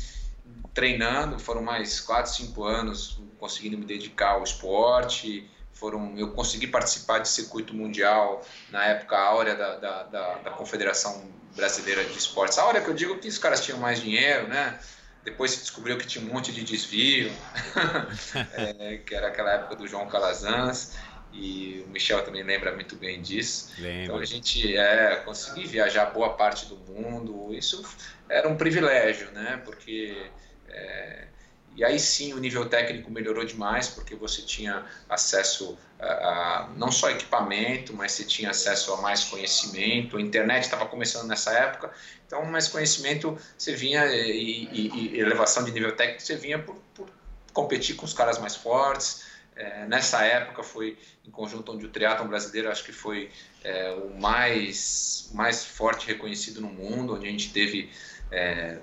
[0.75, 5.49] treinando, foram mais 4, 5 anos conseguindo me dedicar ao esporte.
[5.73, 11.29] Foram, eu consegui participar de circuito mundial na época áurea da, da, da, da Confederação
[11.57, 12.59] Brasileira de Esportes.
[12.59, 14.79] A áurea que eu digo que os caras tinham mais dinheiro, né?
[15.25, 17.33] Depois se descobriu que tinha um monte de desvio,
[18.55, 20.97] é, que era aquela época do João Calazans
[21.33, 23.73] e o Michel também lembra muito bem disso.
[23.79, 24.03] Lembra.
[24.03, 27.85] Então a gente é, consegui viajar boa parte do mundo, isso
[28.29, 29.61] era um privilégio, né?
[29.65, 30.31] Porque
[30.73, 31.27] é,
[31.75, 36.93] e aí sim o nível técnico melhorou demais, porque você tinha acesso a, a não
[36.93, 40.19] só equipamento, mas você tinha acesso a mais conhecimento.
[40.19, 41.91] A internet estava começando nessa época,
[42.27, 46.77] então mais conhecimento você vinha e, e, e elevação de nível técnico você vinha por,
[46.95, 47.09] por
[47.55, 49.33] competir com os caras mais fortes.
[49.55, 53.31] É, nessa época foi em conjunto onde o triatlon brasileiro acho que foi
[53.63, 57.91] é, o mais mais forte reconhecido no mundo, onde a gente teve
[58.31, 58.79] é,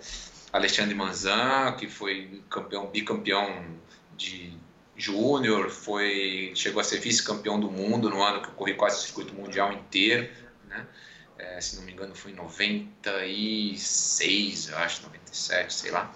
[0.52, 3.64] Alexandre Manzan, que foi campeão, bicampeão
[4.18, 4.52] de
[4.95, 9.02] júnior, foi chegou a ser vice-campeão do mundo no ano que eu corri quase o
[9.02, 10.28] circuito mundial inteiro,
[10.68, 10.88] né?
[11.38, 16.12] É, se não me engano foi em 96, eu acho, 97, sei lá.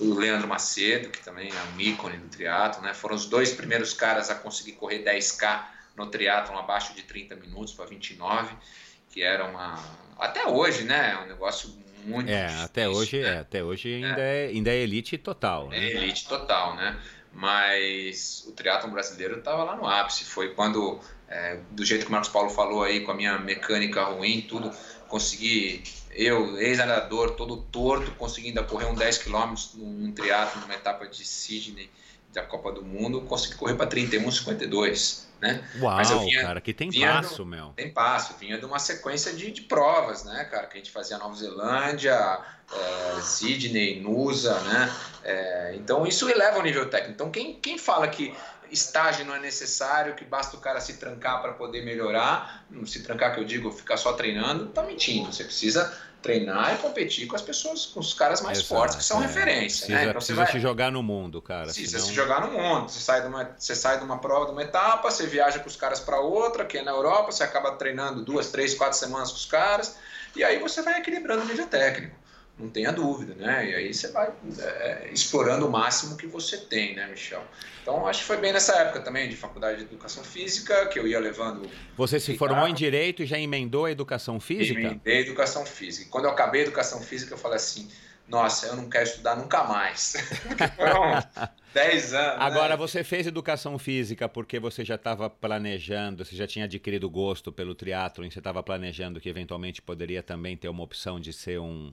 [0.00, 2.92] O Leandro Macedo, que também é um ícone do triatlo, né?
[2.92, 5.64] Foram os dois primeiros caras a conseguir correr 10K
[5.94, 8.56] no triatlo abaixo de 30 minutos para 29,
[9.08, 9.80] que era uma
[10.18, 11.70] até hoje, né, é um negócio
[12.06, 13.28] muito é, difícil, até hoje, né?
[13.28, 14.44] é, até hoje ainda é.
[14.44, 15.78] é ainda é elite total, né?
[15.78, 16.98] É elite total, né?
[17.32, 20.24] Mas o triatlon brasileiro estava lá no ápice.
[20.24, 20.98] Foi quando,
[21.28, 24.70] é, do jeito que o Marcos Paulo falou aí, com a minha mecânica ruim, tudo,
[25.06, 25.82] consegui,
[26.12, 31.90] eu, ex-nadador, todo torto, conseguindo correr um 10 km num triatlo, numa etapa de Sydney
[32.32, 35.62] da Copa do Mundo, consegui correr para 31,52 né?
[35.80, 37.72] Uau, Mas eu vinha, cara, que tem passo, do, meu.
[37.76, 40.66] Tem passo, vinha de uma sequência de, de provas, né, cara?
[40.66, 42.40] Que a gente fazia Nova Zelândia,
[42.72, 44.92] é, Sydney, Nusa, né?
[45.22, 47.12] É, então isso eleva o nível técnico.
[47.12, 48.34] Então quem, quem fala que
[48.70, 53.34] estágio não é necessário, que basta o cara se trancar para poder melhorar, se trancar
[53.34, 55.32] que eu digo, ficar só treinando, tá mentindo.
[55.32, 55.96] Você precisa
[56.26, 59.26] treinar e competir com as pessoas, com os caras mais Exato, fortes que são é.
[59.26, 59.86] referência.
[59.86, 60.02] Precisa, né?
[60.02, 60.52] então precisa vai...
[60.52, 61.64] se jogar no mundo, cara.
[61.64, 62.08] Precisa senão...
[62.08, 62.90] se jogar no mundo.
[62.90, 65.68] Você sai, de uma, você sai de uma prova, de uma etapa, você viaja com
[65.68, 69.30] os caras para outra, que é na Europa, você acaba treinando duas, três, quatro semanas
[69.30, 69.96] com os caras,
[70.34, 72.25] e aí você vai equilibrando o nível técnico
[72.58, 73.70] não tenha dúvida, né?
[73.70, 77.44] E aí você vai é, explorando o máximo que você tem, né, Michel?
[77.82, 81.06] Então acho que foi bem nessa época também de faculdade de educação física que eu
[81.06, 81.68] ia levando.
[81.96, 84.80] Você se formou em direito e já emendou a educação física?
[84.80, 86.10] Emendei a educação física.
[86.10, 87.88] Quando eu acabei a educação física eu falei assim,
[88.26, 90.14] nossa, eu não quero estudar nunca mais.
[90.76, 91.22] Foram
[91.74, 92.42] 10 anos.
[92.42, 92.76] Agora, né?
[92.76, 97.74] você fez educação física porque você já estava planejando, você já tinha adquirido gosto pelo
[97.74, 101.92] triatlo, você estava planejando que eventualmente poderia também ter uma opção de ser um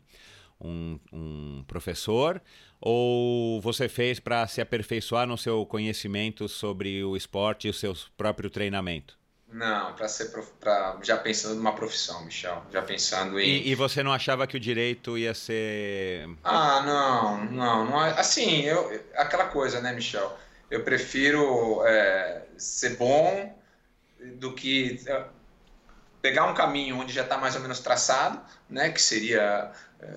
[0.63, 2.41] um, um professor
[2.79, 7.95] ou você fez para se aperfeiçoar no seu conhecimento sobre o esporte e o seu
[8.17, 9.17] próprio treinamento?
[9.47, 13.47] Não, para ser pra, já pensando numa profissão, Michel, já pensando em.
[13.47, 16.27] E, e, você não achava que o direito ia ser?
[16.43, 20.35] Ah, não, não, não assim, eu aquela coisa, né, Michel?
[20.71, 23.55] Eu prefiro é, ser bom
[24.39, 25.23] do que é,
[26.19, 30.15] pegar um caminho onde já está mais ou menos traçado, né, que seria é,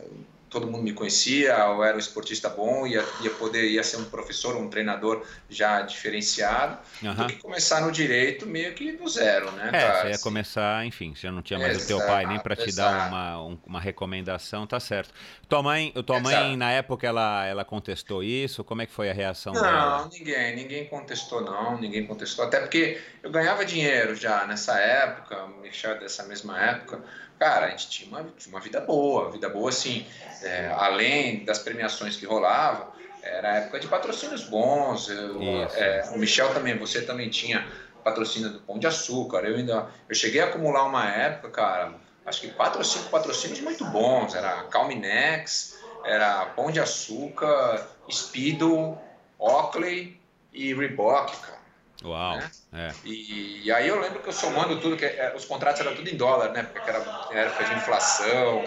[0.49, 4.05] todo mundo me conhecia, eu era um esportista bom, ia, ia poder ia ser um
[4.05, 7.15] professor, um treinador já diferenciado, uhum.
[7.15, 9.69] do que começar no direito meio que do zero, né?
[9.69, 10.03] É, cara?
[10.03, 12.75] você ia começar, enfim, você não tinha mais exato, o teu pai nem para te
[12.75, 15.13] dar uma, um, uma recomendação, tá certo.
[15.49, 16.23] Tua mãe, tua exato.
[16.23, 18.63] mãe na época ela, ela contestou isso?
[18.63, 19.99] Como é que foi a reação não, dela?
[19.99, 25.47] Não, ninguém, ninguém contestou não, ninguém contestou, até porque eu ganhava dinheiro já nessa época,
[25.61, 27.03] Michel dessa mesma época,
[27.39, 30.07] cara, a gente tinha uma, uma vida boa, vida boa assim,
[30.43, 35.09] é, além das premiações que rolava, era época de patrocínios bons.
[35.09, 35.43] Eu,
[35.75, 37.67] é, o Michel também, você também tinha
[38.05, 39.39] patrocínio do Pão de Açúcar.
[39.45, 43.61] Eu ainda, eu cheguei a acumular uma época, cara, acho que quatro ou cinco patrocínios
[43.61, 44.35] muito bons.
[44.35, 48.97] Era Calminex, era Pão de Açúcar, Speedo,
[49.39, 50.21] Oakley
[50.53, 51.56] e Reebok, cara.
[52.05, 52.37] Uau!
[52.37, 52.51] Né?
[52.73, 52.93] É.
[53.05, 56.09] E, e, aí eu lembro que eu somando tudo, que é, os contratos eram tudo
[56.09, 56.63] em dólar, né?
[56.63, 58.65] Porque era, era época de inflação,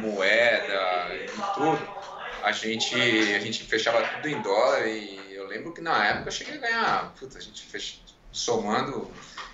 [0.00, 2.00] moeda e tudo.
[2.42, 6.32] A gente, a gente fechava tudo em dólar e eu lembro que na época eu
[6.32, 8.00] cheguei a ganhar, puta, a gente fech...
[8.32, 9.10] somando,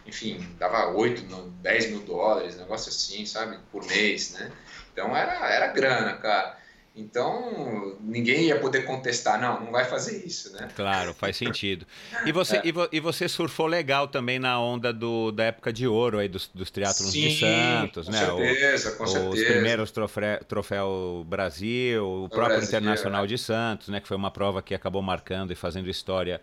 [0.06, 1.22] enfim, dava 8,
[1.62, 3.58] 10 mil dólares, negócio assim, sabe?
[3.72, 4.52] Por mês, né?
[4.92, 6.56] Então era, era grana, cara.
[6.97, 10.68] Então, ninguém ia poder contestar, não, não vai fazer isso, né?
[10.74, 11.86] Claro, faz sentido.
[12.24, 12.62] E você, é.
[12.64, 16.26] e, vo, e, você surfou legal também na onda do, da época de ouro aí
[16.26, 18.18] dos, dos triatlons de Santos, com né?
[18.18, 19.44] Certeza, com Os certeza.
[19.44, 23.26] primeiros troféu, troféu Brasil, o, o próprio Brasil, Internacional é.
[23.26, 24.00] de Santos, né?
[24.00, 26.41] Que foi uma prova que acabou marcando e fazendo história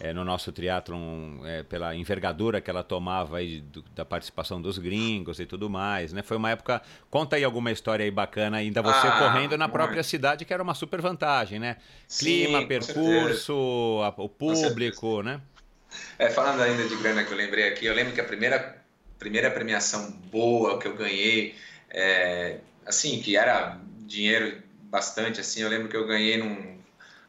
[0.00, 4.78] é, no nosso triatlon é, pela envergadura que ela tomava aí do, da participação dos
[4.78, 6.22] gringos e tudo mais, né?
[6.22, 6.82] Foi uma época...
[7.10, 10.62] Conta aí alguma história aí bacana, ainda você ah, correndo na própria cidade, que era
[10.62, 11.76] uma super vantagem, né?
[12.18, 15.40] Clima, Sim, percurso, a, o público, né?
[16.18, 18.82] É, falando ainda de grana que eu lembrei aqui, eu lembro que a primeira,
[19.18, 21.54] primeira premiação boa que eu ganhei,
[21.90, 26.75] é, assim, que era dinheiro bastante, assim, eu lembro que eu ganhei num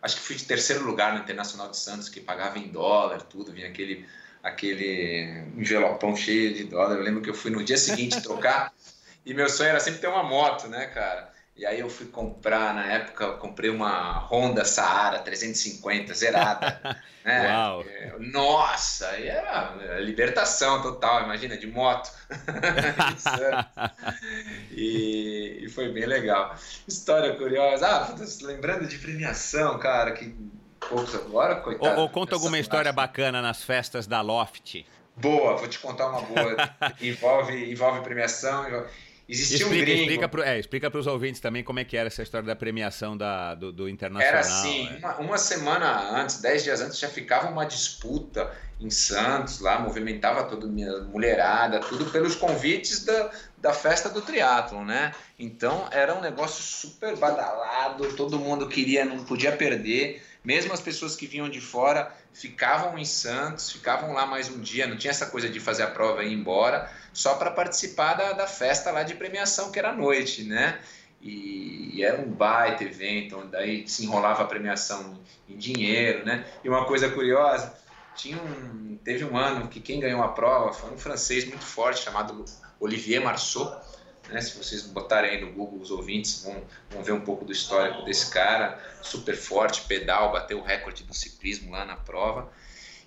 [0.02, 3.52] acho que fui de terceiro lugar no Internacional de Santos, que pagava em dólar, tudo,
[3.52, 4.06] vinha aquele,
[4.44, 6.95] aquele envelopão cheio de dólar.
[6.95, 8.74] Eu lembro que eu fui no dia seguinte trocar,
[9.26, 11.36] e meu sonho era sempre ter uma moto, né, cara?
[11.57, 17.01] E aí eu fui comprar, na época, eu comprei uma Honda Saara 350 zerada.
[17.25, 17.51] né?
[17.51, 17.81] Uau.
[17.81, 22.11] É, nossa, aí era libertação total, imagina, de moto.
[24.71, 26.55] e, e, foi bem legal.
[26.88, 27.88] História curiosa.
[27.88, 30.35] Ah, lembrando de premiação, cara, que
[30.79, 31.95] poucos agora, coitado.
[31.95, 34.85] Ou, ou conta alguma história bacana nas festas da Loft.
[35.15, 36.55] Boa, vou te contar uma boa.
[37.01, 38.67] envolve, envolve premiação.
[38.67, 38.88] Envolve...
[39.27, 40.01] Existia explica, um gringo.
[40.01, 43.17] Explica para é, explica os ouvintes também como é que era essa história da premiação
[43.17, 44.27] da, do, do Internacional.
[44.27, 44.97] Era assim, é.
[44.99, 48.49] uma, uma, semana antes, dez dias antes, já ficava uma disputa
[48.79, 54.85] em Santos, lá, movimentava toda a mulherada, tudo pelos convites da, da festa do triatlon,
[54.85, 55.11] né?
[55.37, 60.23] Então era um negócio super badalado, todo mundo queria, não podia perder.
[60.48, 64.88] Mesmo as pessoas que vinham de fora ficavam em Santos, ficavam lá mais um dia,
[64.88, 68.32] não tinha essa coisa de fazer a prova e ir embora, só para participar da,
[68.32, 70.80] da festa lá de premiação, que era à noite, né?
[71.22, 75.19] E, e, era um baita evento, onde daí se enrolava a premiação
[75.49, 76.45] em dinheiro, né?
[76.64, 77.78] E uma coisa curiosa,
[78.15, 82.06] tinha um, teve um ano que quem ganhou a prova foi um francês muito forte
[82.06, 82.45] chamado
[82.80, 83.82] Olivier Marceau,
[84.29, 84.41] né?
[84.41, 88.03] Se vocês botarem aí no Google, os ouvintes vão, vão ver um pouco do histórico
[88.03, 92.51] desse cara, super forte, pedal, bateu o recorde do ciclismo lá na prova.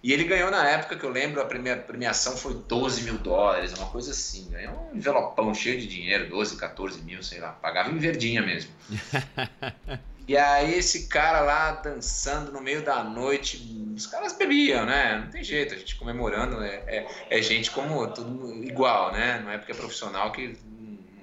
[0.02, 3.74] E ele ganhou na época que eu lembro, a primeira premiação foi 12 mil dólares,
[3.74, 4.48] uma coisa assim.
[4.50, 7.52] Ganhou um envelopão cheio de dinheiro, 12, 14 mil, sei lá.
[7.52, 8.70] Pagava em verdinha mesmo.
[10.26, 13.58] e aí esse cara lá dançando no meio da noite,
[13.94, 15.20] os caras bebiam, né?
[15.22, 19.42] Não tem jeito, a gente comemorando, é, é, é gente como tudo igual, né?
[19.44, 20.56] Não é porque é profissional que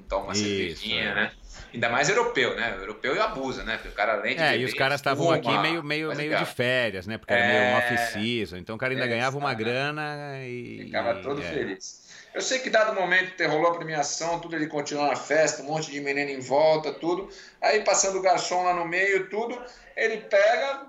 [0.08, 1.16] toma uma Isso, cervejinha, é.
[1.16, 1.32] né?
[1.74, 2.76] Ainda mais europeu, né?
[2.78, 3.76] O europeu abusa, né?
[3.76, 4.42] Porque o cara além de.
[4.42, 7.18] É, e os caras estavam aqui meio, meio, meio de férias, né?
[7.18, 7.78] Porque era meio é.
[7.78, 8.58] off-season.
[8.58, 10.84] Então o cara ainda é, ganhava uma grana e.
[10.86, 11.46] Ficava todo é.
[11.46, 12.08] feliz.
[12.34, 15.66] Eu sei que dado momento que rolou a premiação, tudo ele continua na festa, um
[15.66, 17.30] monte de menino em volta, tudo.
[17.60, 19.60] Aí passando o garçom lá no meio, tudo,
[19.96, 20.86] ele pega,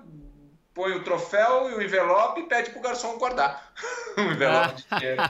[0.73, 3.73] põe o troféu e o envelope e pede pro garçom guardar
[4.17, 5.21] o envelope de dinheiro.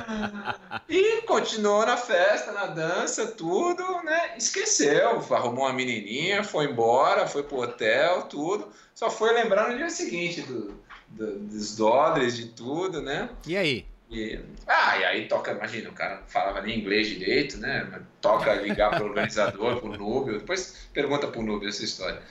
[0.88, 4.36] e continuou na festa, na dança, tudo, né?
[4.36, 8.68] Esqueceu, arrumou uma menininha, foi embora, foi pro hotel, tudo.
[8.94, 10.74] Só foi lembrar no dia seguinte do,
[11.08, 13.30] do, dos dólares, de tudo, né?
[13.46, 13.86] E aí?
[14.10, 17.86] E, ah, e aí toca, imagina, o cara falava nem inglês direito, né?
[18.22, 22.22] Toca ligar para o organizador, para o Núbio, depois pergunta para o Núbio essa história.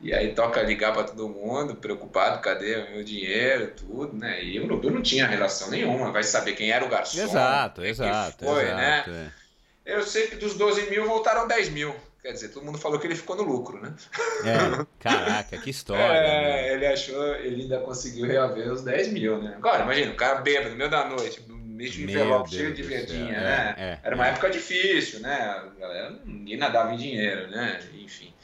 [0.00, 4.42] E aí toca ligar para todo mundo, preocupado, cadê o meu dinheiro, tudo, né?
[4.42, 7.20] E o Núbio não tinha relação nenhuma, vai saber quem era o garçom.
[7.20, 8.44] Exato, exato.
[8.44, 8.94] Foi, né?
[8.94, 9.32] exato, né?
[9.84, 9.94] É.
[9.94, 11.94] Eu sei que dos 12 mil voltaram 10 mil.
[12.22, 13.94] Quer dizer, todo mundo falou que ele ficou no lucro, né?
[14.44, 16.02] É, caraca, que história.
[16.02, 16.72] É, né?
[16.74, 19.54] ele achou, ele ainda conseguiu reaver os 10 mil, né?
[19.56, 22.82] Agora, imagina, o cara bêbado no meio da noite, no meio de envelope cheio de
[22.82, 23.74] verdinha, é, né?
[23.78, 24.30] É, Era uma é.
[24.30, 25.34] época difícil, né?
[25.34, 27.80] A galera, ninguém nadava em dinheiro, né?
[27.94, 28.34] Enfim.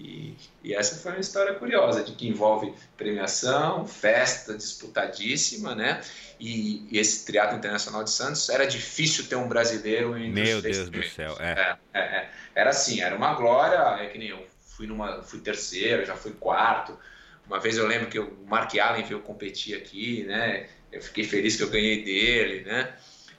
[0.00, 6.00] E, e, essa foi uma história curiosa, de que envolve premiação, festa disputadíssima, né?
[6.38, 10.88] E, e esse Triatlo Internacional de Santos era difícil ter um brasileiro em Meu Deus
[10.88, 11.52] do céu, é.
[11.52, 12.00] É, é.
[12.00, 12.30] é.
[12.54, 16.32] Era assim, era uma glória, é que nem eu fui numa, fui terceiro, já fui
[16.32, 16.98] quarto.
[17.46, 20.66] Uma vez eu lembro que o Mark Allen veio competir aqui, né?
[20.90, 22.94] Eu fiquei feliz que eu ganhei dele, né?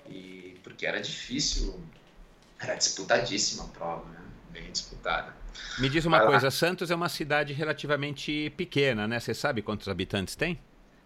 [0.07, 1.81] E porque era difícil,
[2.59, 4.19] era disputadíssima a prova, né?
[4.51, 5.40] Bem disputada.
[5.79, 6.51] Me diz uma Vai coisa, lá.
[6.51, 9.19] Santos é uma cidade relativamente pequena, né?
[9.19, 10.59] Você sabe quantos habitantes tem?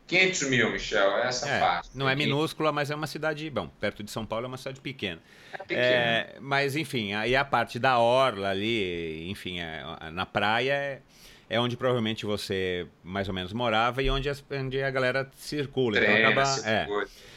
[0.07, 1.89] 500 mil, Michel, é essa é, parte.
[1.95, 4.79] Não é minúscula, mas é uma cidade, bom, perto de São Paulo é uma cidade
[4.79, 5.19] pequena.
[5.51, 5.81] É pequena.
[5.81, 11.01] É, mas, enfim, aí a parte da orla ali, enfim, é, na praia
[11.49, 15.29] é, é, onde provavelmente você mais ou menos morava e onde, as, onde a galera
[15.35, 15.97] circula.
[15.97, 16.87] Treina, então acaba, é.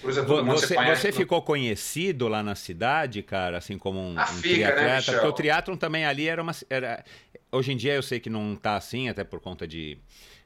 [0.00, 4.18] Cruza todo mundo, você, você, você ficou conhecido lá na cidade, cara, assim como um,
[4.18, 5.12] ah, um fica, né, triatleta?
[5.12, 6.52] Né, porque o triatlon também ali era uma...
[6.70, 7.04] Era,
[7.50, 9.98] hoje em dia eu sei que não está assim, até por conta de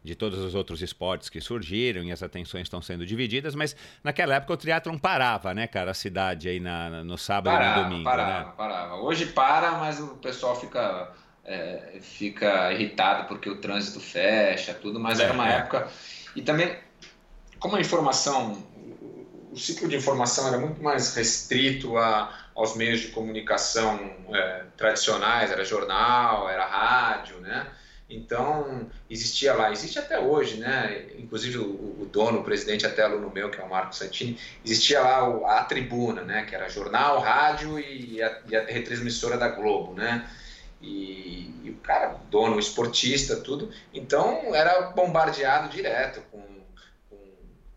[0.05, 4.35] de todos os outros esportes que surgiram e as atenções estão sendo divididas, mas naquela
[4.35, 7.89] época o triatlon parava, né, cara, a cidade aí na, no sábado parava, e no
[7.89, 8.05] domingo.
[8.05, 8.55] Parava, né?
[8.57, 8.97] parava.
[8.97, 11.13] Hoje para, mas o pessoal fica,
[11.44, 15.56] é, fica irritado porque o trânsito fecha, tudo, mas é, era uma é.
[15.59, 15.89] época.
[16.35, 16.77] E também,
[17.59, 18.62] como a informação,
[19.51, 23.98] o ciclo de informação era muito mais restrito a, aos meios de comunicação
[24.32, 27.66] é, tradicionais, era jornal, era rádio, né?
[28.14, 31.06] Então, existia lá, existe até hoje, né?
[31.19, 35.01] Inclusive o, o dono, o presidente, até aluno meu, que é o Marco Santini, existia
[35.01, 36.44] lá o, a tribuna, né?
[36.44, 40.28] Que era jornal, rádio e a, e a retransmissora da Globo, né?
[40.83, 43.73] E, e, o cara, dono, esportista, tudo.
[43.95, 46.43] Então era bombardeado direto com,
[47.09, 47.19] com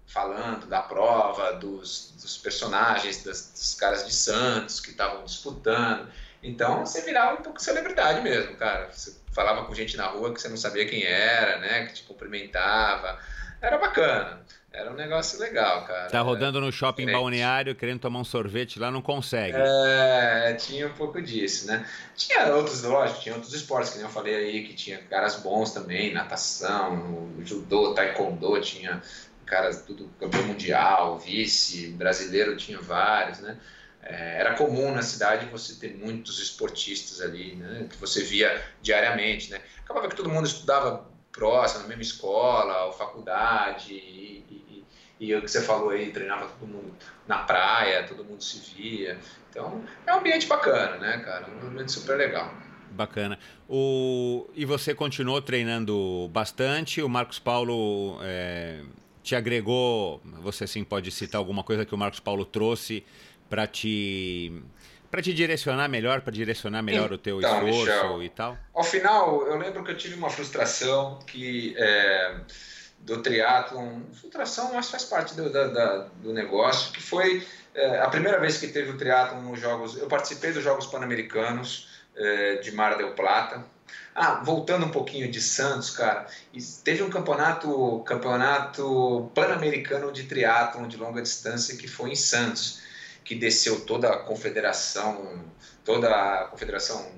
[0.07, 6.10] falando da prova, dos, dos personagens, das, dos caras de Santos que estavam disputando.
[6.41, 8.91] Então você virava um pouco celebridade mesmo, cara.
[8.91, 11.86] Você falava com gente na rua que você não sabia quem era, né?
[11.86, 13.19] Que te cumprimentava.
[13.61, 14.44] Era bacana.
[14.76, 16.10] Era um negócio legal, cara.
[16.10, 17.22] Tá rodando no shopping diferente.
[17.22, 19.56] balneário, querendo tomar um sorvete lá, não consegue.
[19.57, 21.85] É, tinha um pouco disso, né?
[22.15, 25.72] Tinha outros, lógico, tinha outros esportes, que nem eu falei aí, que tinha caras bons
[25.72, 29.02] também, natação, judô, taekwondo, tinha
[29.45, 33.57] caras tudo campeão mundial, vice, brasileiro tinha vários, né?
[34.02, 37.88] É, era comum na cidade você ter muitos esportistas ali, né?
[37.89, 39.61] Que você via diariamente, né?
[39.84, 44.45] Acabava que todo mundo estudava próximo, na mesma escola, ou faculdade, e,
[45.19, 46.93] e o que você falou aí, treinava todo mundo
[47.27, 49.17] na praia, todo mundo se via.
[49.49, 51.47] Então, é um ambiente bacana, né, cara?
[51.49, 52.53] Um ambiente super legal.
[52.91, 53.39] Bacana.
[53.67, 54.49] O...
[54.53, 57.01] E você continuou treinando bastante?
[57.01, 58.81] O Marcos Paulo é...
[59.23, 60.21] te agregou?
[60.41, 63.03] Você sim pode citar alguma coisa que o Marcos Paulo trouxe
[63.49, 64.51] para te
[65.09, 68.57] para te direcionar melhor, para direcionar melhor então, o teu esforço Michel, e tal?
[68.73, 72.35] Ao final, eu lembro que eu tive uma frustração que é,
[73.06, 77.45] do triatlon, frustração, mas faz parte do, da, da, do negócio, que foi
[77.76, 81.88] é, a primeira vez que teve o triatlon nos Jogos, eu participei dos Jogos Pan-Americanos
[82.15, 83.64] é, de Mar del Plata,
[84.15, 86.26] ah, voltando um pouquinho de Santos, cara,
[86.84, 92.82] teve um campeonato, campeonato pan-americano de triatlon de longa distância que foi em Santos
[93.23, 95.44] que desceu toda a confederação,
[95.84, 97.11] toda a confederação,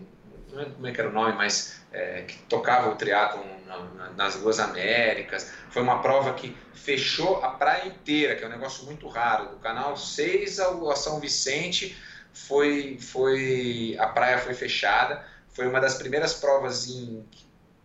[0.52, 3.78] não é como é que era o nome, mas é, que tocava o triatlon na,
[3.80, 5.52] na, nas duas Américas.
[5.72, 9.50] Foi uma prova que fechou a praia inteira, que é um negócio muito raro.
[9.50, 11.98] Do canal 6 ao São Vicente,
[12.32, 15.26] foi, foi a praia foi fechada.
[15.50, 17.26] Foi uma das primeiras provas em,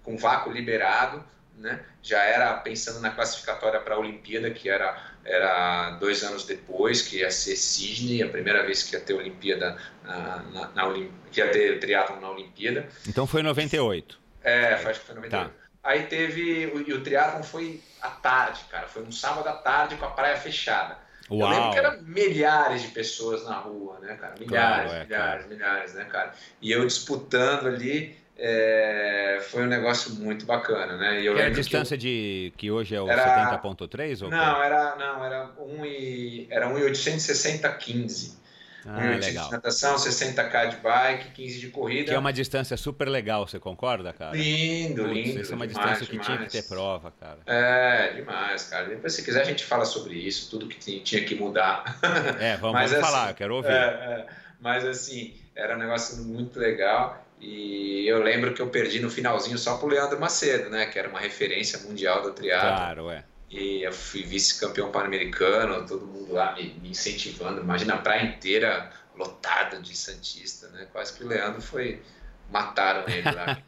[0.02, 1.24] com vácuo liberado,
[1.62, 1.80] né?
[2.02, 7.18] Já era pensando na classificatória para a Olimpíada, que era era dois anos depois, que
[7.18, 10.93] ia ser Sydney, a primeira vez que ia ter Olimpíada na, na, na
[11.30, 12.89] que ia ter triatlon na Olimpíada.
[13.09, 14.18] Então foi em 98.
[14.43, 15.30] É, acho que foi 98.
[15.30, 15.62] Tá.
[15.84, 19.97] Aí teve, o, e o triatlon foi à tarde, cara, foi um sábado à tarde
[19.97, 20.98] com a praia fechada.
[21.30, 21.40] Uau.
[21.40, 24.34] Eu lembro que eram milhares de pessoas na rua, né, cara?
[24.39, 25.55] Milhares, claro, é, milhares, cara.
[25.55, 26.34] milhares, né, cara?
[26.60, 31.21] E eu disputando ali, é, foi um negócio muito bacana, né?
[31.21, 34.61] E eu que a distância que de que hoje é o 70.3 ou Não, que?
[34.63, 38.43] era não, era 1 e era 1.860 15.
[38.85, 39.45] Ah, 1, legal.
[39.45, 42.09] de natação, 60k de bike, 15 de corrida.
[42.09, 44.37] Que é uma distância super legal, você concorda, cara?
[44.37, 45.41] Lindo, Putz, lindo.
[45.41, 46.27] Essa é uma demais, distância que demais.
[46.27, 47.39] tinha que ter prova, cara.
[47.47, 48.89] É, demais, cara.
[48.89, 51.97] Depois, se quiser, a gente fala sobre isso, tudo que tinha que mudar.
[52.41, 53.71] É, vamos, Mas, assim, falar, quero ouvir.
[53.71, 54.27] É, é,
[54.61, 57.22] mas assim, era um negócio muito legal.
[57.43, 60.86] E eu lembro que eu perdi no finalzinho só pro Leandro Macedo, né?
[60.86, 62.69] Que era uma referência mundial do triatlo.
[62.69, 63.24] Claro, é.
[63.51, 67.60] E eu fui vice-campeão pan-americano, todo mundo lá me, me, incentivando.
[67.60, 70.86] Imagina a praia inteira lotada de Santista, né?
[70.93, 72.01] Quase que o Leandro foi.
[72.48, 73.59] Mataram ele lá.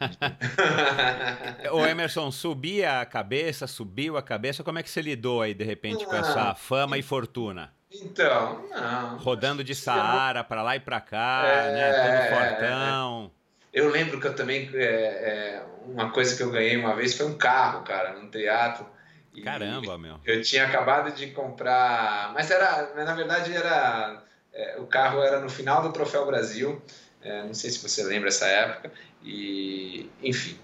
[1.73, 4.63] o Emerson, subia a cabeça, subiu a cabeça.
[4.63, 7.73] Como é que você lidou aí, de repente, com essa ah, fama e fortuna?
[7.91, 9.17] Então, não.
[9.17, 11.93] Rodando de Saara para lá e para cá, é, né?
[11.93, 13.33] Todo é, fortão.
[13.41, 13.44] É,
[13.75, 14.71] eu lembro que eu também.
[14.75, 18.87] É, é, uma coisa que eu ganhei uma vez foi um carro, cara, num teatro.
[19.43, 20.21] Caramba, meu.
[20.25, 22.33] Eu tinha acabado de comprar.
[22.33, 22.95] Mas era.
[22.95, 24.23] Na verdade, era.
[24.53, 26.81] É, o carro era no final do Troféu Brasil.
[27.21, 28.93] É, não sei se você lembra essa época.
[29.23, 30.57] E, enfim.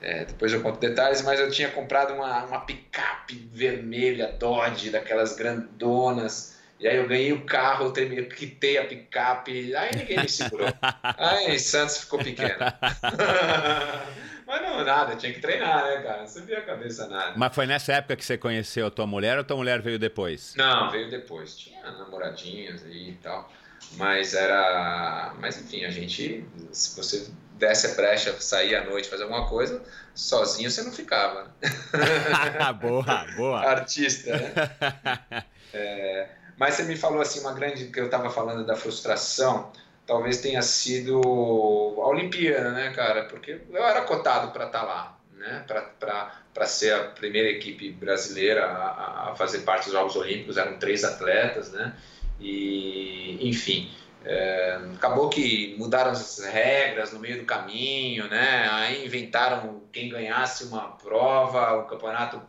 [0.00, 5.34] É, depois eu conto detalhes, mas eu tinha comprado uma, uma picape vermelha Dodge, daquelas
[5.34, 10.28] grandonas e aí eu ganhei o carro, eu terminei, quitei a picape, aí ninguém me
[10.28, 10.66] segurou.
[11.16, 12.58] aí Santos ficou pequeno.
[14.46, 16.20] Mas não, nada, tinha que treinar, né, cara?
[16.20, 17.32] Não sabia a cabeça nada.
[17.36, 20.54] Mas foi nessa época que você conheceu a tua mulher ou tua mulher veio depois?
[20.56, 21.56] Não, veio depois.
[21.56, 23.50] Tinha namoradinhas aí e tal.
[23.92, 25.34] Mas era.
[25.40, 26.44] Mas enfim, a gente.
[26.72, 29.82] Se você desse a brecha, sair à noite, fazer alguma coisa,
[30.14, 31.54] sozinho você não ficava.
[32.80, 33.60] Boa, boa.
[33.60, 35.44] Artista, né?
[35.72, 36.28] É.
[36.56, 39.72] Mas você me falou assim, uma grande, que eu estava falando da frustração,
[40.06, 43.24] talvez tenha sido a Olimpíada, né, cara?
[43.24, 45.64] Porque eu era cotado para estar tá lá, né?
[45.66, 51.04] Para ser a primeira equipe brasileira a, a, fazer parte dos Jogos Olímpicos, eram três
[51.04, 51.94] atletas, né?
[52.38, 53.90] E, enfim,
[54.24, 58.68] é, acabou que mudaram as regras no meio do caminho, né?
[58.70, 62.40] Aí inventaram quem ganhasse uma prova, o campeonato.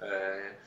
[0.00, 0.63] É,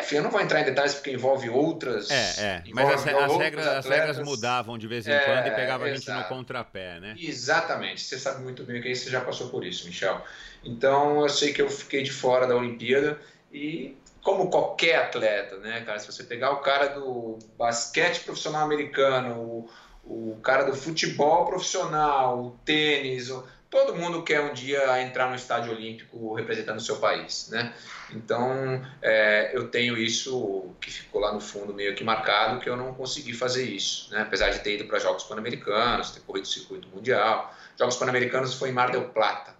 [0.00, 2.10] enfim, eu não vou entrar em detalhes porque envolve outras.
[2.10, 2.62] É, é.
[2.66, 5.84] Envolve mas as, as, regras, as, regras, mudavam de vez em é, quando e pegava
[5.84, 7.14] a gente no contrapé, né?
[7.18, 8.02] Exatamente.
[8.02, 10.20] Você sabe muito bem que aí você já passou por isso, Michel.
[10.64, 13.18] Então eu sei que eu fiquei de fora da Olimpíada
[13.52, 15.98] e como qualquer atleta, né, cara?
[15.98, 19.68] Se você pegar o cara do basquete profissional americano,
[20.02, 23.44] o, o cara do futebol profissional, o tênis, o,
[23.74, 27.74] todo mundo quer um dia entrar no estádio olímpico representando o seu país, né?
[28.12, 32.76] Então, é, eu tenho isso que ficou lá no fundo meio que marcado, que eu
[32.76, 34.22] não consegui fazer isso, né?
[34.22, 37.52] Apesar de ter ido para Jogos Pan-Americanos, ter corrido o circuito mundial.
[37.76, 39.56] Jogos Pan-Americanos foi em Mar del Plata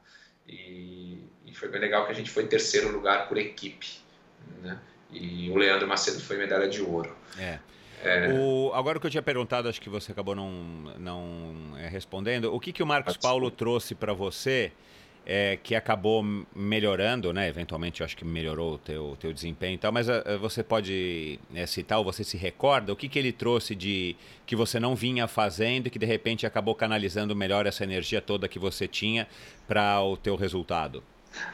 [0.47, 4.05] e, e foi bem legal que a gente foi terceiro lugar por equipe
[4.63, 4.79] né?
[5.11, 7.15] E o Leandro Macedo foi medalha de ouro.
[7.39, 7.59] É.
[8.05, 8.29] É.
[8.39, 10.51] O, agora que eu tinha perguntado, acho que você acabou não,
[10.99, 12.55] não é, respondendo.
[12.55, 14.73] O que, que o Marcos Paulo trouxe para você
[15.27, 16.23] é, que acabou
[16.55, 17.49] melhorando, né?
[17.49, 21.39] Eventualmente, eu acho que melhorou o teu, teu desempenho e tal, mas uh, você pode
[21.55, 24.17] é, citar ou você se recorda o que, que ele trouxe de
[24.47, 28.49] que você não vinha fazendo e que de repente acabou canalizando melhor essa energia toda
[28.49, 29.27] que você tinha
[29.67, 31.03] para o teu resultado?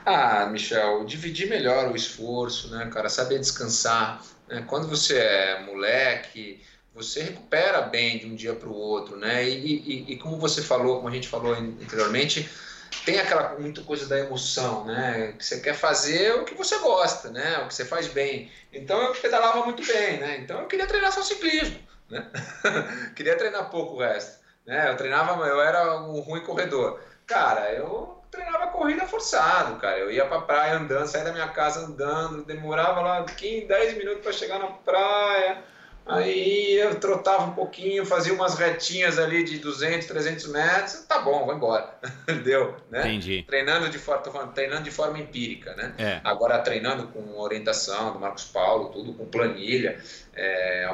[0.04, 3.08] Ah, Michel, dividir melhor o esforço, né, cara?
[3.08, 4.22] Saber descansar.
[4.48, 4.64] Né?
[4.66, 6.62] Quando você é moleque,
[6.94, 9.48] você recupera bem de um dia para o outro, né?
[9.48, 12.48] E, e, e, como você falou, como a gente falou anteriormente,
[13.04, 15.34] tem aquela muita coisa da emoção, né?
[15.38, 17.58] Que você quer fazer o que você gosta, né?
[17.58, 18.50] O que você faz bem.
[18.72, 20.38] Então eu pedalava muito bem, né?
[20.38, 21.78] Então eu queria treinar só ciclismo,
[22.08, 22.26] né?
[23.14, 24.90] queria treinar pouco o resto, né?
[24.90, 27.00] Eu treinava, eu era um ruim corredor.
[27.26, 29.98] Cara, eu treinava corrida forçado, cara.
[29.98, 34.22] Eu ia pra praia andando, saía da minha casa andando, demorava lá 15, 10 minutos
[34.22, 35.62] para chegar na praia.
[36.06, 41.44] Aí eu trotava um pouquinho, fazia umas retinhas ali de 200, 300 metros, tá bom,
[41.44, 41.94] vou embora.
[42.42, 43.00] Deu, né?
[43.00, 43.44] Entendi.
[43.46, 45.94] Treinando de forma, treinando de forma empírica, né?
[45.98, 46.20] É.
[46.24, 50.00] Agora treinando com orientação do Marcos Paulo, tudo com planilha.
[50.34, 50.92] É,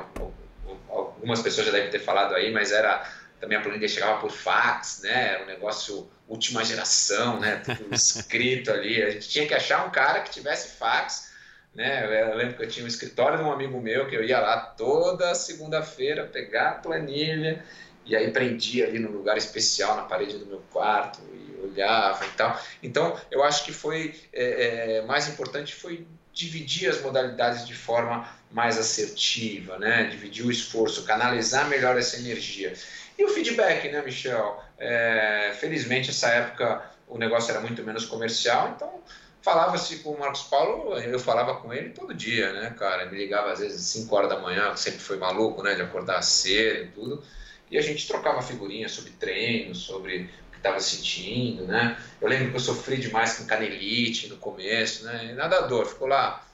[0.88, 3.02] algumas pessoas já devem ter falado aí, mas era
[3.40, 5.34] também a planilha chegava por fax, né?
[5.34, 7.62] Era um negócio última geração, né?
[7.64, 9.02] Tudo escrito ali.
[9.02, 11.32] A gente tinha que achar um cara que tivesse fax,
[11.74, 12.30] né?
[12.30, 14.58] Eu lembro que eu tinha um escritório de um amigo meu que eu ia lá
[14.58, 17.64] toda segunda-feira pegar a planilha
[18.04, 22.30] e aí prendia ali num lugar especial na parede do meu quarto e olhava e
[22.30, 22.60] tal.
[22.82, 28.28] Então, eu acho que foi é, é, mais importante foi dividir as modalidades de forma
[28.50, 30.04] mais assertiva, né?
[30.04, 32.74] Dividir o esforço, canalizar melhor essa energia.
[33.18, 34.62] E o feedback, né, Michel?
[34.78, 39.00] É, felizmente, essa época o negócio era muito menos comercial, então
[39.40, 43.06] falava-se com o Marcos Paulo, eu falava com ele todo dia, né, cara?
[43.06, 45.82] Me ligava às vezes às 5 horas da manhã, que sempre foi maluco, né, de
[45.82, 47.24] acordar cedo e tudo.
[47.70, 51.96] E a gente trocava figurinhas sobre treino, sobre o que estava sentindo, né?
[52.20, 55.26] Eu lembro que eu sofri demais com canelite no começo, né?
[55.30, 56.44] E nadador, ficou lá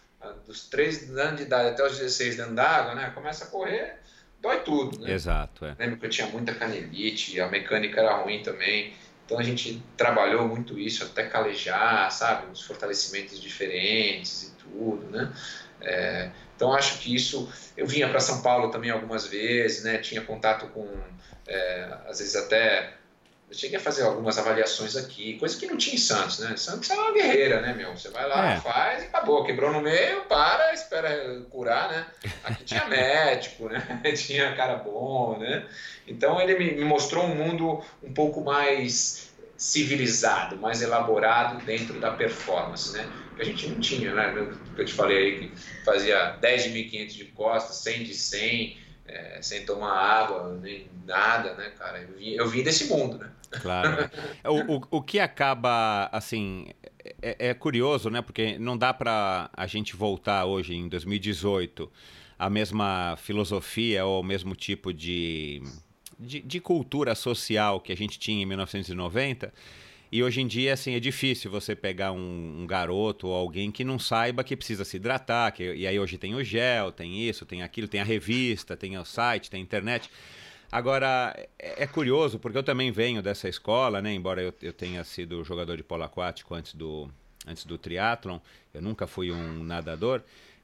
[0.47, 3.11] dos 3 anos de idade até os 16 dentro d'água, né?
[3.15, 3.99] Começa a correr,
[4.43, 5.13] dói tudo, né?
[5.13, 5.77] Exato, é.
[5.79, 8.93] Lembro que eu tinha muita canelite, a mecânica era ruim também.
[9.25, 12.51] Então a gente trabalhou muito isso, até calejar, sabe?
[12.51, 15.33] Uns fortalecimentos diferentes e tudo, né?
[15.81, 17.51] É, então acho que isso.
[17.77, 19.99] Eu vinha para São Paulo também algumas vezes, né?
[19.99, 20.87] Tinha contato com,
[21.47, 22.95] é, às vezes até
[23.53, 26.57] eu cheguei a fazer algumas avaliações aqui, coisa que não tinha em Santos, né?
[26.57, 27.95] Santos é uma guerreira, né, meu?
[27.95, 28.61] Você vai lá, é.
[28.61, 29.45] faz e acabou.
[29.45, 32.07] Quebrou no meio, para, espera curar, né?
[32.45, 34.01] Aqui tinha médico, né?
[34.17, 35.67] tinha cara bom, né?
[36.09, 42.97] Então ele me mostrou um mundo um pouco mais civilizado, mais elaborado dentro da performance,
[42.97, 43.07] né?
[43.37, 44.35] Que a gente não tinha, né?
[44.79, 48.79] Eu te falei aí que fazia 10 de 1.500 de costas, 100 de 100,
[49.13, 52.01] é, sem tomar água, nem nada, né, cara?
[52.01, 53.31] Eu vim, eu vim desse mundo, né?
[53.61, 54.11] Claro.
[54.43, 54.49] É.
[54.49, 56.69] o, o, o que acaba, assim,
[57.21, 58.23] é, é curioso, né?
[58.23, 61.91] Porque não dá para a gente voltar hoje, em 2018,
[62.39, 65.63] a mesma filosofia ou o mesmo tipo de,
[66.19, 69.53] de, de cultura social que a gente tinha em 1990
[70.13, 73.83] e hoje em dia, assim, é difícil você pegar um, um, garoto ou alguém que
[73.83, 75.51] não saiba que precisa se hidratar.
[75.53, 78.99] Que, e aí hoje tem o gel, tem isso, tem aquilo, tem a revista, tem
[78.99, 80.11] o site, tem a internet.
[80.71, 84.13] Agora, é, é curioso, porque eu também venho dessa escola, né?
[84.13, 87.09] Embora eu, eu tenha sido jogador de polo aquático antes do,
[87.47, 88.39] antes do triatlon,
[88.75, 90.23] eu nunca fui um nadador.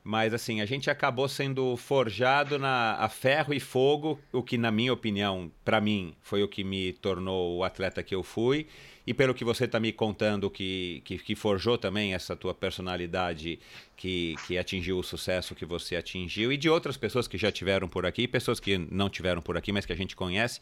[0.08, 4.70] Mas assim, a gente acabou sendo forjado na, a ferro e fogo, o que, na
[4.70, 8.66] minha opinião, para mim, foi o que me tornou o atleta que eu fui.
[9.06, 13.58] E pelo que você está me contando, que, que, que, forjou também essa tua personalidade
[13.98, 17.86] que, que atingiu o sucesso que você atingiu, e de outras pessoas que já tiveram
[17.86, 20.58] por aqui, pessoas que não tiveram por aqui, mas que a gente conhece.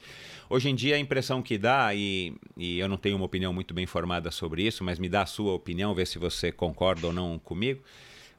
[0.50, 3.72] Hoje em dia, a impressão que dá, e, e eu não tenho uma opinião muito
[3.72, 7.12] bem formada sobre isso, mas me dá a sua opinião, ver se você concorda ou
[7.12, 7.80] não comigo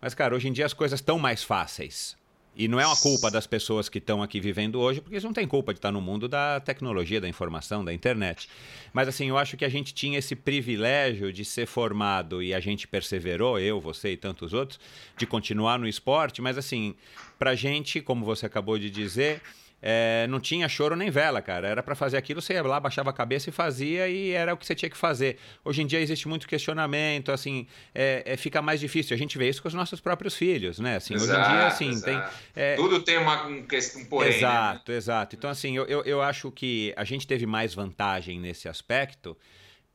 [0.08, 2.16] Mas, cara, hoje em dia as coisas estão mais fáceis.
[2.56, 5.34] E não é uma culpa das pessoas que estão aqui vivendo hoje, porque eles não
[5.34, 8.48] têm culpa de estar no mundo da tecnologia, da informação, da internet.
[8.94, 12.62] Mas assim, eu acho que a gente tinha esse privilégio de ser formado e a
[12.62, 14.80] gente perseverou, eu, você e tantos outros,
[15.18, 16.96] de continuar no esporte, mas assim,
[17.38, 19.42] pra gente, como você acabou de dizer,
[19.82, 21.68] é, não tinha choro nem vela, cara.
[21.68, 24.58] Era para fazer aquilo, você ia lá, baixava a cabeça e fazia, e era o
[24.58, 25.38] que você tinha que fazer.
[25.64, 29.16] Hoje em dia existe muito questionamento, assim, é, é fica mais difícil.
[29.16, 30.98] A gente vê isso com os nossos próprios filhos, né?
[30.98, 32.06] Assim, exato, hoje em dia, assim, exato.
[32.06, 32.64] tem.
[32.64, 32.76] É...
[32.76, 34.32] Tudo tem uma, um, um porém.
[34.32, 34.38] Né?
[34.38, 34.98] Exato, né?
[34.98, 35.36] exato.
[35.36, 39.38] Então, assim, eu, eu, eu acho que a gente teve mais vantagem nesse aspecto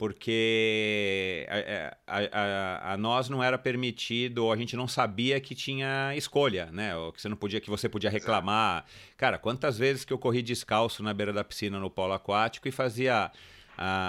[0.03, 5.55] porque a, a, a, a, nós não era permitido, ou a gente não sabia que
[5.55, 6.97] tinha escolha, né?
[6.97, 8.85] Ou que você não podia, que você podia reclamar.
[9.17, 12.73] Cara, quantas vezes que eu corri descalço na beira da piscina no polo aquático e
[12.73, 13.31] fazia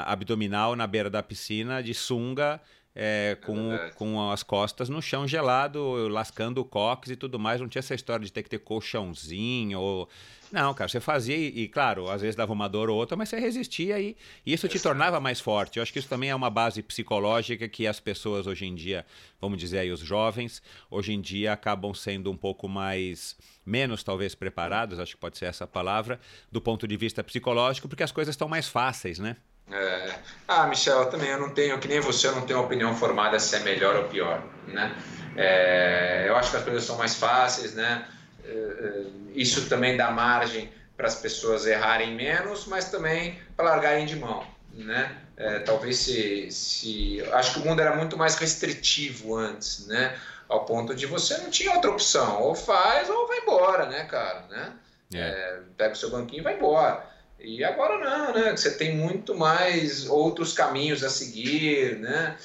[0.07, 2.59] abdominal na beira da piscina de sunga
[2.95, 7.59] é, com, é com as costas no chão gelado, lascando o cox e tudo mais.
[7.59, 9.79] Não tinha essa história de ter que ter colchãozinho.
[9.79, 10.09] Ou...
[10.51, 13.29] Não, cara, você fazia e, e, claro, às vezes dava uma dor ou outra, mas
[13.29, 14.15] você resistia e,
[14.45, 15.77] e isso te tornava mais forte.
[15.77, 19.03] Eu acho que isso também é uma base psicológica que as pessoas hoje em dia,
[19.41, 20.61] vamos dizer aí, os jovens,
[20.91, 25.45] hoje em dia acabam sendo um pouco mais, menos talvez preparados, acho que pode ser
[25.45, 26.19] essa palavra,
[26.51, 29.37] do ponto de vista psicológico, porque as coisas estão mais fáceis, né?
[29.71, 30.13] É...
[30.47, 33.55] Ah, Michel, também eu não tenho, que nem você, eu não tenho opinião formada se
[33.55, 34.95] é melhor ou pior, né?
[35.35, 36.25] É...
[36.27, 38.05] Eu acho que as coisas são mais fáceis, né?
[38.45, 39.03] É, é,
[39.33, 44.45] isso também dá margem para as pessoas errarem menos, mas também para largarem de mão,
[44.73, 45.17] né?
[45.35, 50.15] É, talvez se, se, acho que o mundo era muito mais restritivo antes, né?
[50.47, 54.45] Ao ponto de você não tinha outra opção, ou faz ou vai embora, né, cara,
[54.49, 54.73] né?
[55.13, 55.19] É.
[55.19, 57.12] É, pega o seu banquinho e vai embora.
[57.39, 58.51] E agora não, né?
[58.51, 62.37] Você tem muito mais outros caminhos a seguir, né?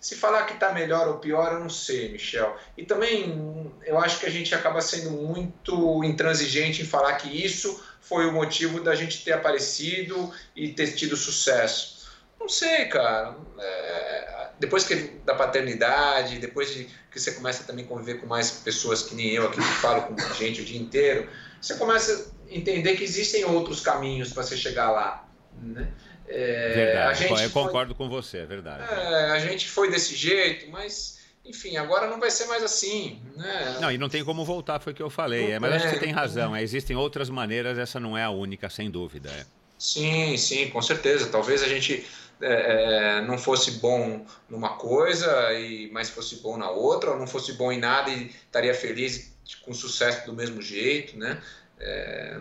[0.00, 2.56] Se falar que está melhor ou pior, eu não sei, Michel.
[2.76, 7.80] E também eu acho que a gente acaba sendo muito intransigente em falar que isso
[8.00, 12.08] foi o motivo da gente ter aparecido e ter tido sucesso.
[12.40, 13.36] Não sei, cara.
[13.58, 14.94] É, depois que
[15.24, 19.28] da paternidade, depois de que você começa também a conviver com mais pessoas que nem
[19.28, 21.28] eu aqui que falo com gente o dia inteiro,
[21.60, 25.28] você começa entender que existem outros caminhos para você chegar lá.
[25.62, 25.88] Né?
[26.28, 28.84] É, verdade, eu concordo foi, com você, é verdade.
[28.92, 33.20] É, a gente foi desse jeito, mas enfim, agora não vai ser mais assim.
[33.36, 33.78] Né?
[33.80, 35.52] Não, e não tem como voltar, foi o que eu falei.
[35.52, 36.54] É, mas acho que você tem razão.
[36.54, 39.30] É, existem outras maneiras, essa não é a única, sem dúvida.
[39.30, 39.44] É.
[39.78, 41.26] Sim, sim, com certeza.
[41.26, 42.06] Talvez a gente
[42.40, 47.26] é, é, não fosse bom numa coisa, e mas fosse bom na outra, ou não
[47.26, 49.32] fosse bom em nada e estaria feliz
[49.62, 51.42] com sucesso do mesmo jeito, né?
[51.80, 52.38] É...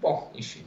[0.00, 0.64] Bom, enfim.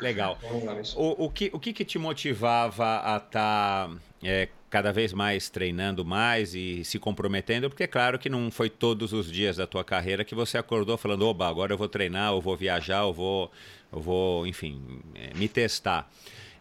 [0.00, 0.38] Legal.
[0.96, 3.90] O, o, que, o que, que te motivava a estar tá,
[4.22, 7.68] é, cada vez mais treinando mais e se comprometendo?
[7.68, 10.96] Porque é claro que não foi todos os dias da tua carreira que você acordou
[10.96, 13.50] falando, oba, agora eu vou treinar, eu vou viajar, eu vou,
[13.92, 16.10] eu vou enfim, é, me testar.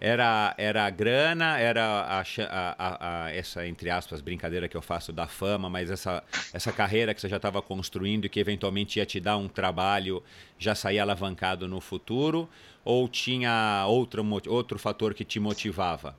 [0.03, 5.13] Era, era a grana, era a, a, a, essa, entre aspas, brincadeira que eu faço
[5.13, 9.05] da fama, mas essa, essa carreira que você já estava construindo e que eventualmente ia
[9.05, 10.23] te dar um trabalho,
[10.57, 12.49] já saía alavancado no futuro?
[12.83, 16.15] Ou tinha outro, outro fator que te motivava?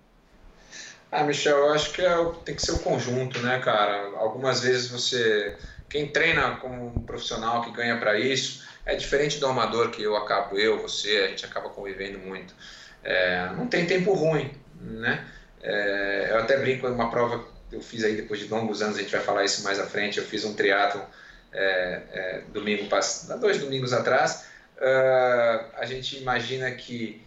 [1.11, 4.17] Ah, Michel, eu acho que é, tem que ser o conjunto, né, cara?
[4.17, 5.59] Algumas vezes você.
[5.91, 10.17] Quem treina como um profissional que ganha para isso é diferente do amador que eu
[10.17, 12.55] acabo, eu, você, a gente acaba convivendo muito
[13.05, 15.27] é, não tem tempo ruim, né?
[15.63, 19.01] É, eu até brinco uma prova que eu fiz aí depois de longos anos, a
[19.01, 21.03] gente vai falar isso mais à frente, eu fiz um triatlo
[21.53, 22.89] é, é domingo,
[23.41, 24.45] dois domingos atrás,
[24.79, 27.23] uh, a gente imagina que,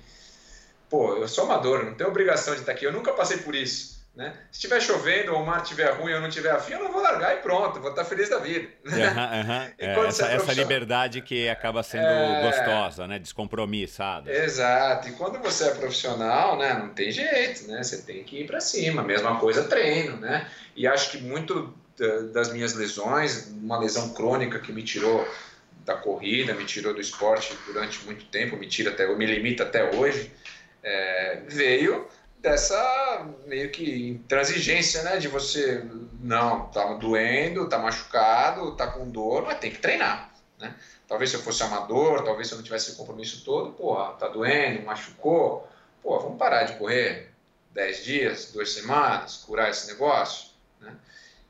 [0.90, 3.95] pô, eu sou amador, não tenho obrigação de estar aqui, eu nunca passei por isso,
[4.16, 4.34] né?
[4.52, 6.92] Se estiver chovendo ou o mar estiver ruim ou eu não estiver afim, eu não
[6.92, 8.70] vou largar e pronto, vou estar feliz da vida.
[8.86, 9.66] Uhum, uhum.
[9.78, 12.42] É, essa, essa, liberdade que acaba sendo é...
[12.44, 13.20] gostosa, né?
[13.20, 14.32] descompromissada.
[14.32, 15.10] Exato.
[15.10, 16.74] E quando você é profissional, né?
[16.74, 17.84] não tem jeito, né?
[17.84, 19.04] você tem que ir para cima.
[19.04, 20.18] Mesma coisa treino.
[20.18, 20.48] Né?
[20.76, 21.74] E acho que muito
[22.34, 25.28] das minhas lesões, uma lesão crônica que me tirou
[25.86, 29.96] da corrida, me tirou do esporte durante muito tempo, me tira até, me limita até
[29.96, 30.32] hoje,
[30.84, 32.08] é, veio
[32.46, 35.18] dessa meio que intransigência, né?
[35.18, 35.84] De você,
[36.22, 40.76] não, tá doendo, tá machucado, tá com dor, mas tem que treinar, né?
[41.08, 44.28] Talvez se eu fosse amador, talvez se eu não tivesse esse compromisso todo, porra, tá
[44.28, 45.68] doendo, machucou,
[46.02, 47.32] pô, vamos parar de correr
[47.74, 50.50] 10 dias, duas semanas, curar esse negócio,
[50.80, 50.94] né?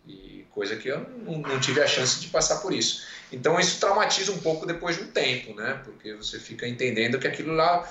[0.07, 3.05] E coisa que eu não, não tive a chance de passar por isso.
[3.31, 5.81] Então isso traumatiza um pouco depois de um tempo, né?
[5.83, 7.85] Porque você fica entendendo que aquilo lá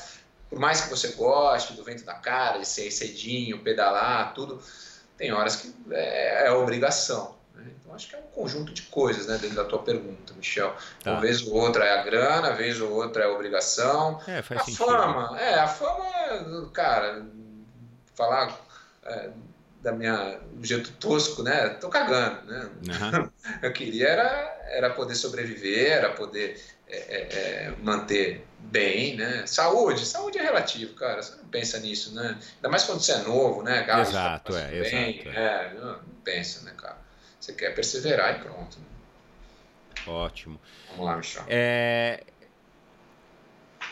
[0.55, 4.62] por mais que você goste do vento da cara, de ser cedinho, pedalar, tudo,
[5.18, 7.35] tem horas que é, é obrigação.
[7.56, 7.72] Né?
[7.81, 10.72] Então acho que é um conjunto de coisas né, dentro da tua pergunta, Michel.
[11.02, 11.14] Tá.
[11.14, 14.20] Uma vez ou outra é a grana, uma vez ou outra é a obrigação.
[14.28, 14.86] É, faz a sentido.
[14.86, 17.26] fama, é, a fama, cara,
[18.14, 18.56] falar
[19.02, 19.31] é,
[19.82, 21.70] da minha do jeito tosco, né?
[21.81, 22.70] Tô cagando, né?
[22.86, 23.31] Uhum.
[23.60, 29.47] Eu queria era, era poder sobreviver, era poder é, é, é, manter bem, né?
[29.47, 31.23] Saúde, saúde é relativo, cara.
[31.23, 32.39] Você não pensa nisso, né?
[32.57, 33.86] Ainda mais quando você é novo, né?
[34.01, 35.39] Exato, é, bem, exato.
[35.39, 35.74] É.
[35.74, 36.99] não, não pensa, né, cara?
[37.39, 38.78] Você quer perseverar e pronto.
[38.78, 38.85] Né?
[40.07, 40.61] Ótimo.
[40.91, 41.45] Vamos lá, Michel.
[41.49, 42.23] É...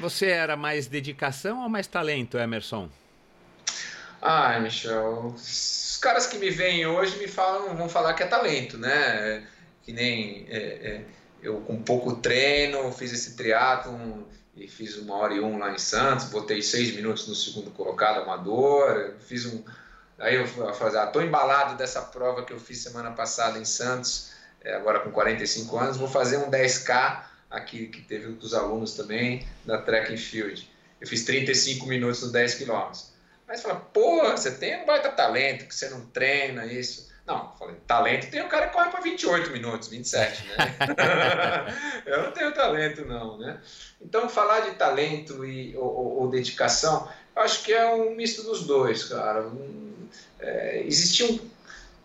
[0.01, 2.89] Você era mais dedicação ou mais talento, Emerson?
[4.21, 8.79] Ai, Michel, os caras que me veem hoje me falam, vão falar que é talento,
[8.79, 9.47] né?
[9.83, 11.05] Que nem é, é,
[11.43, 14.23] eu com pouco treino fiz esse triatlon
[14.55, 18.21] e fiz uma hora e um lá em Santos, botei seis minutos no segundo colocado
[18.21, 19.63] amador, fiz um
[20.23, 24.31] Aí eu falei, ah, tô embalado dessa prova que eu fiz semana passada em Santos,
[24.63, 29.45] é, agora com 45 anos, vou fazer um 10K aqui que teve dos alunos também
[29.65, 30.71] da Track and Field.
[31.01, 32.93] Eu fiz 35 minutos no 10 km.
[33.49, 37.12] Mas fala, pô, você tem um baita talento, que você não treina isso.
[37.33, 40.57] Não, falei, talento tem o cara que corre para 28 minutos, 27, né?
[42.05, 43.61] eu não tenho talento, não, né?
[44.01, 48.67] Então, falar de talento e, ou, ou, dedicação, eu acho que é um misto dos
[48.67, 49.47] dois, cara.
[49.47, 51.51] Um, é, existe um.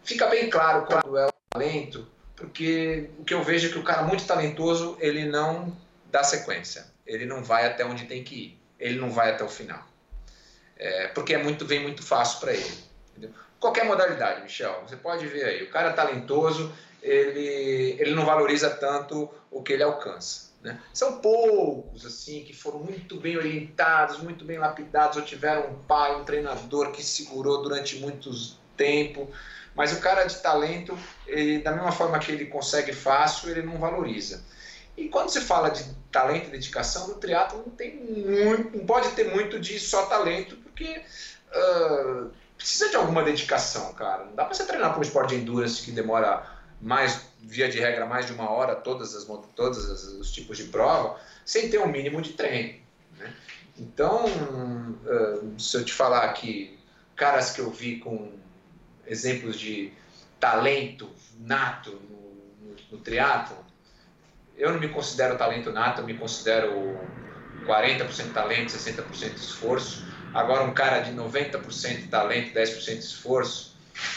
[0.04, 3.84] Fica bem claro quando é o talento, porque o que eu vejo é que o
[3.84, 5.76] cara muito talentoso ele não
[6.10, 9.50] dá sequência, ele não vai até onde tem que ir, ele não vai até o
[9.50, 9.86] final,
[10.78, 12.74] é, porque é muito vem muito fácil para ele.
[13.12, 13.32] Entendeu?
[13.60, 16.72] Qualquer modalidade, Michel, você pode ver aí, o cara talentoso
[17.02, 20.48] ele ele não valoriza tanto o que ele alcança.
[20.62, 20.80] Né?
[20.94, 26.16] São poucos assim que foram muito bem orientados, muito bem lapidados, ou tiveram um pai,
[26.16, 28.32] um treinador que segurou durante muito
[28.76, 29.30] tempo.
[29.76, 30.98] Mas o cara de talento,
[31.28, 34.44] ele, da mesma forma que ele consegue fácil, ele não valoriza.
[34.98, 39.10] E quando se fala de talento e dedicação, no triatlo não tem muito, não pode
[39.10, 41.04] ter muito de só talento, porque
[41.52, 44.26] uh, precisa de alguma dedicação, cara.
[44.26, 47.80] Não dá para você treinar para um esporte de endurance que demora mais via de
[47.80, 49.26] regra mais de uma hora todas as
[49.56, 52.80] todos os tipos de prova sem ter um mínimo de treino
[53.18, 53.34] né?
[53.78, 54.26] então
[55.58, 56.78] se eu te falar aqui
[57.16, 58.32] caras que eu vi com
[59.06, 59.94] exemplos de
[60.40, 61.10] talento
[61.40, 63.58] nato no, no, no triatlo
[64.56, 67.00] eu não me considero talento nato eu me considero
[67.66, 73.76] 40% talento 60% esforço agora um cara de 90% talento 10% esforço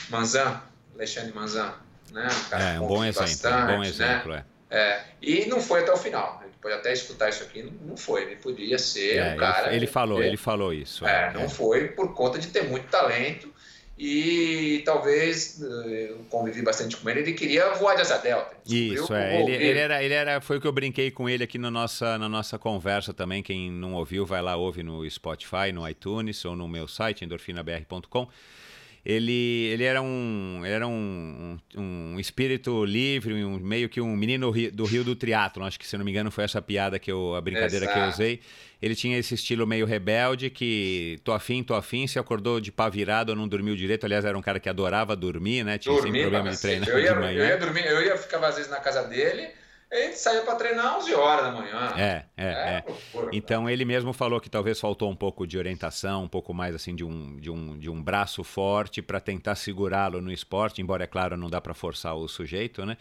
[0.08, 0.60] Manzan
[0.94, 1.74] Alexandre Manzan
[2.12, 2.28] né?
[2.28, 3.88] Um cara é, um bom exemplo, bastante, bom né?
[3.88, 4.44] exemplo, né?
[4.70, 4.78] é.
[4.78, 5.04] é.
[5.22, 6.38] E não foi até o final.
[6.40, 8.22] A gente pode até escutar isso aqui, não foi.
[8.22, 9.68] Ele podia ser é, um cara.
[9.68, 11.06] Ele, ele falou, ele falou isso.
[11.06, 13.49] É, é, não foi por conta de ter muito talento
[14.02, 18.56] e talvez eh, eu convivi bastante com ele, ele queria voar de asa delta.
[18.66, 19.42] Isso, é.
[19.42, 22.16] Ele, ele, era, ele era, foi o que eu brinquei com ele aqui na nossa,
[22.16, 23.42] na nossa conversa também.
[23.42, 28.26] Quem não ouviu, vai lá, ouve no Spotify, no iTunes ou no meu site, endorfinabr.com
[29.04, 34.14] ele, ele era um ele era um, um, um espírito livre, um, meio que um
[34.14, 35.64] menino do Rio do Triatlon.
[35.64, 37.98] Acho que, se não me engano, foi essa piada que eu, a brincadeira Exato.
[37.98, 38.40] que eu usei.
[38.82, 42.88] Ele tinha esse estilo meio rebelde que tô afim, tô afim, se acordou de pá
[42.88, 44.04] virado ou não dormiu direito.
[44.04, 45.78] Aliás, era um cara que adorava dormir, né?
[45.78, 47.38] Tinha dormir, sempre problema de treinar eu ia, de manhã.
[47.38, 49.59] Eu ia dormir, eu ia ficar às vezes na casa dele
[49.90, 51.94] ele saía para treinar 11 horas da manhã.
[51.96, 52.46] É, é, é.
[52.46, 52.84] é.
[53.32, 56.94] então ele mesmo falou que talvez faltou um pouco de orientação, um pouco mais assim
[56.94, 61.06] de um, de um, de um braço forte para tentar segurá-lo no esporte, embora é
[61.08, 62.96] claro não dá para forçar o sujeito, né?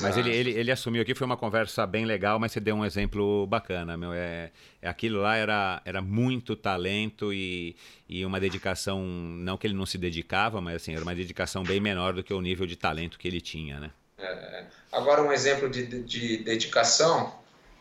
[0.00, 2.84] Mas ele, ele, ele assumiu aqui, foi uma conversa bem legal, mas você deu um
[2.84, 4.12] exemplo bacana, meu.
[4.12, 4.50] É,
[4.80, 7.76] é aquilo lá era, era muito talento e,
[8.08, 11.78] e uma dedicação, não que ele não se dedicava, mas assim, era uma dedicação bem
[11.78, 13.90] menor do que o nível de talento que ele tinha, né?
[14.22, 17.34] É, agora, um exemplo de, de dedicação,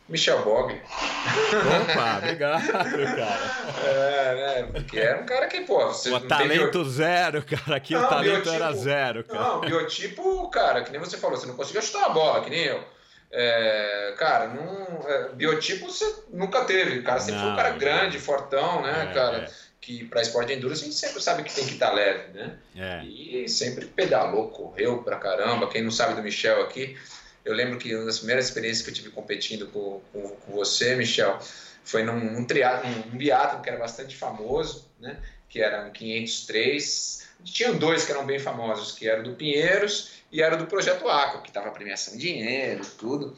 [0.10, 0.74] Michel Bog.
[0.74, 3.82] Opa, obrigado, cara.
[3.86, 4.70] É, né?
[4.74, 6.90] Porque era um cara que, pô, você o talento bio...
[6.90, 7.78] zero, cara.
[7.78, 9.40] Aqui não, o talento biotipo, era zero, cara.
[9.40, 12.64] Não, biotipo, cara, que nem você falou, você não conseguia chutar a bola, que nem
[12.64, 12.84] eu.
[13.32, 17.00] É, cara, não, é, biotipo você nunca teve.
[17.00, 19.50] O cara sempre não, foi um cara grande, fortão, né, é, cara?
[19.82, 22.32] Que para esporte de endurance a gente sempre sabe que tem que estar tá leve,
[22.34, 22.58] né?
[22.76, 23.04] É.
[23.04, 25.68] E sempre pedalou, correu pra caramba.
[25.68, 26.96] Quem não sabe do Michel aqui,
[27.44, 30.96] eu lembro que uma das primeiras experiências que eu tive competindo com, com, com você,
[30.96, 31.40] Michel,
[31.84, 35.18] foi num, num triatlo, num, biatlo que era bastante famoso, né?
[35.50, 37.28] Que era um 503.
[37.44, 41.42] Tinham dois que eram bem famosos, que era do Pinheiros e era do Projeto Aqua,
[41.42, 43.36] que tava premiação de dinheiro, tudo.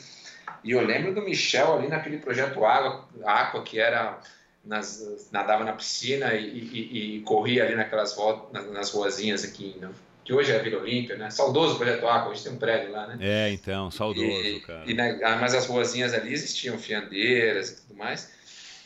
[0.63, 4.19] E eu lembro do Michel ali naquele Projeto Aqua, Aqua que era
[4.63, 9.75] nas, nadava na piscina e, e, e, corria ali naquelas voltas, nas ruazinhas aqui,
[10.23, 11.29] que hoje é a Vila Olímpia, né?
[11.29, 13.17] Saudoso Projeto Aqua, hoje tem um prédio lá, né?
[13.19, 14.83] É, então, saudoso, e, cara.
[14.85, 18.31] E na, mas as ruazinhas ali existiam fiandeiras e tudo mais.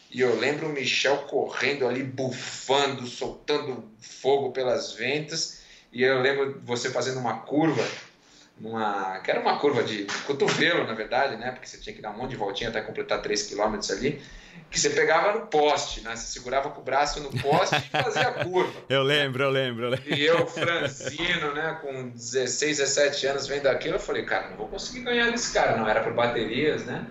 [0.09, 5.61] E eu lembro o Michel correndo ali, bufando, soltando fogo pelas ventas.
[5.91, 7.85] E eu lembro você fazendo uma curva,
[8.59, 11.51] numa, que era uma curva de cotovelo, na verdade, né?
[11.51, 14.21] Porque você tinha que dar um monte de voltinha até completar 3 km ali
[14.69, 16.15] que você pegava no poste, né?
[16.15, 18.73] Você segurava com o braço no poste e fazia a curva.
[18.89, 20.13] eu lembro, eu lembro, eu lembro.
[20.13, 24.67] E eu, franzino, né, com 16, 17 anos vendo aquilo, eu falei, cara, não vou
[24.67, 27.05] conseguir ganhar desse cara, não era por baterias, né?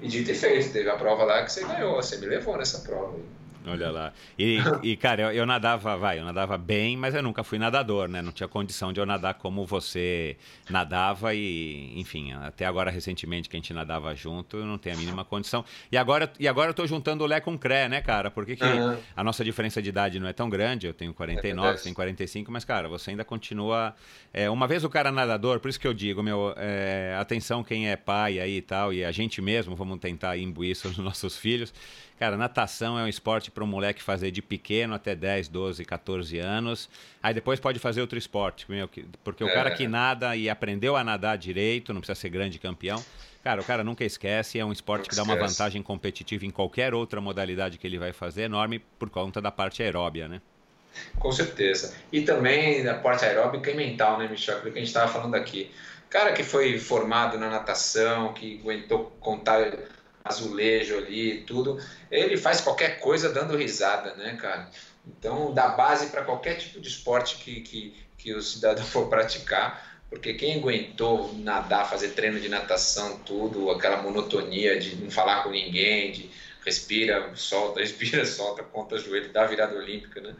[0.00, 2.80] E de ter feito, teve a prova lá que você ganhou, você me levou nessa
[2.80, 3.18] prova.
[3.66, 4.12] Olha lá.
[4.38, 8.08] E, e cara, eu, eu, nadava, vai, eu nadava bem, mas eu nunca fui nadador,
[8.08, 8.20] né?
[8.20, 10.36] Não tinha condição de eu nadar como você
[10.68, 14.98] nadava e, enfim, até agora recentemente que a gente nadava junto, eu não tenho a
[14.98, 15.64] mínima condição.
[15.90, 18.30] E agora, e agora eu tô juntando o Lé com o Cré, né, cara?
[18.30, 18.96] Porque que uhum.
[19.16, 21.94] a nossa diferença de idade não é tão grande, eu tenho 49, é você tem
[21.94, 23.94] 45, mas, cara, você ainda continua...
[24.32, 27.88] É, uma vez o cara nadador, por isso que eu digo, meu, é, atenção quem
[27.88, 31.36] é pai aí e tal, e a gente mesmo, vamos tentar imbuir isso nos nossos
[31.36, 31.72] filhos,
[32.18, 36.38] Cara, natação é um esporte para um moleque fazer de pequeno até 10, 12, 14
[36.38, 36.88] anos.
[37.22, 38.66] Aí depois pode fazer outro esporte.
[39.24, 39.74] Porque o cara é.
[39.74, 43.04] que nada e aprendeu a nadar direito, não precisa ser grande campeão.
[43.42, 46.94] Cara, o cara nunca esquece, é um esporte que dá uma vantagem competitiva em qualquer
[46.94, 50.40] outra modalidade que ele vai fazer, enorme por conta da parte aeróbia, né?
[51.18, 51.94] Com certeza.
[52.12, 54.58] E também da parte aeróbica e mental, né, Michel?
[54.58, 55.70] Aquilo que a gente estava falando aqui.
[56.08, 59.72] Cara que foi formado na natação, que aguentou contar
[60.24, 61.78] azulejo ali tudo,
[62.10, 64.70] ele faz qualquer coisa dando risada, né, cara?
[65.06, 70.00] Então, dá base para qualquer tipo de esporte que, que, que o cidadão for praticar,
[70.08, 75.50] porque quem aguentou nadar, fazer treino de natação, tudo, aquela monotonia de não falar com
[75.50, 76.30] ninguém, de
[76.64, 80.34] respira, solta, respira, solta, conta joelho, dá virada olímpica, né?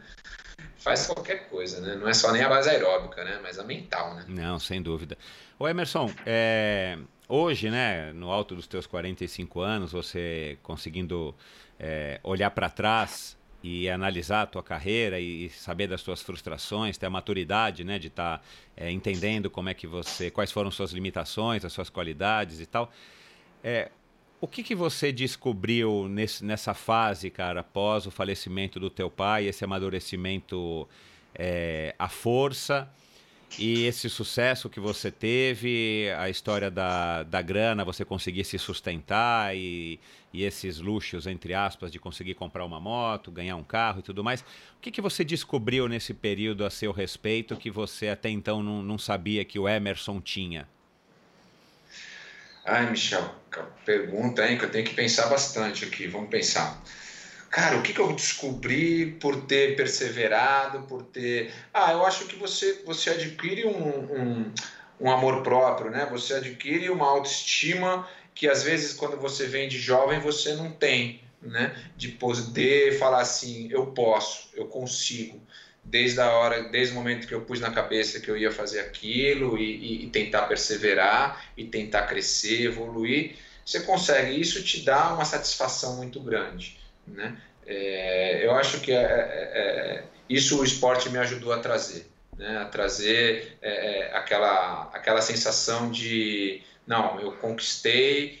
[0.77, 1.95] Faz qualquer coisa, né?
[1.95, 3.39] Não é só nem a base aeróbica, né?
[3.41, 4.25] Mas a mental, né?
[4.27, 5.17] Não, sem dúvida.
[5.57, 11.35] O Emerson, é, hoje, né, no alto dos teus 45 anos, você conseguindo
[11.79, 17.07] é, olhar para trás e analisar a tua carreira e saber das tuas frustrações, ter
[17.07, 18.43] a maturidade, né, de estar tá,
[18.77, 22.91] é, entendendo como é que você, quais foram suas limitações, as suas qualidades e tal.
[23.63, 23.89] É,
[24.39, 29.47] o que, que você descobriu nesse, nessa fase, cara, após o falecimento do teu pai,
[29.47, 30.87] esse amadurecimento
[31.33, 32.87] é, à força?
[33.57, 39.55] E esse sucesso que você teve, a história da, da grana, você conseguir se sustentar
[39.55, 39.99] e,
[40.33, 44.23] e esses luxos, entre aspas, de conseguir comprar uma moto, ganhar um carro e tudo
[44.23, 44.41] mais.
[44.41, 48.83] O que, que você descobriu nesse período a seu respeito que você até então não,
[48.83, 50.67] não sabia que o Emerson tinha?
[52.65, 53.33] Ai, Michel,
[53.85, 56.07] pergunta, hein, que eu tenho que pensar bastante aqui.
[56.07, 56.81] Vamos pensar
[57.55, 61.53] cara, o que, que eu descobri por ter perseverado, por ter.
[61.73, 63.71] Ah, eu acho que você, você adquire um,
[64.13, 64.53] um,
[64.99, 66.05] um amor próprio, né?
[66.11, 71.21] Você adquire uma autoestima que às vezes quando você vem de jovem você não tem,
[71.41, 71.73] né?
[71.95, 75.41] De poder falar assim, eu posso, eu consigo.
[75.81, 78.81] Desde a hora, desde o momento que eu pus na cabeça que eu ia fazer
[78.81, 84.37] aquilo e, e, e tentar perseverar e tentar crescer, evoluir, você consegue.
[84.37, 86.83] Isso te dá uma satisfação muito grande.
[87.07, 87.37] Né?
[87.65, 92.07] É, eu acho que é, é, é, isso o esporte me ajudou a trazer,
[92.37, 92.57] né?
[92.57, 93.69] a trazer é,
[94.09, 98.39] é, aquela, aquela sensação de não, eu conquistei,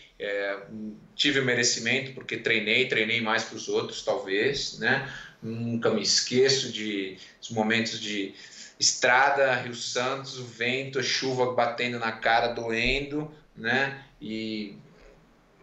[1.15, 5.11] tive o merecimento porque treinei, treinei mais que os outros talvez, né?
[5.41, 8.33] nunca me esqueço de os momentos de
[8.79, 14.03] estrada, Rio Santos, o vento, a chuva batendo na cara, doendo, né?
[14.21, 14.75] E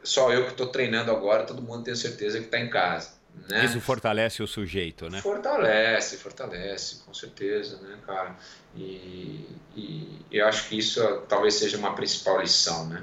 [0.02, 3.22] só eu que estou treinando agora, todo mundo tem certeza que está em casa.
[3.48, 3.64] Né?
[3.64, 5.20] Isso fortalece o sujeito, né?
[5.20, 8.36] Fortalece, fortalece, com certeza, né, cara?
[8.76, 13.02] E, e eu acho que isso talvez seja uma principal lição, né?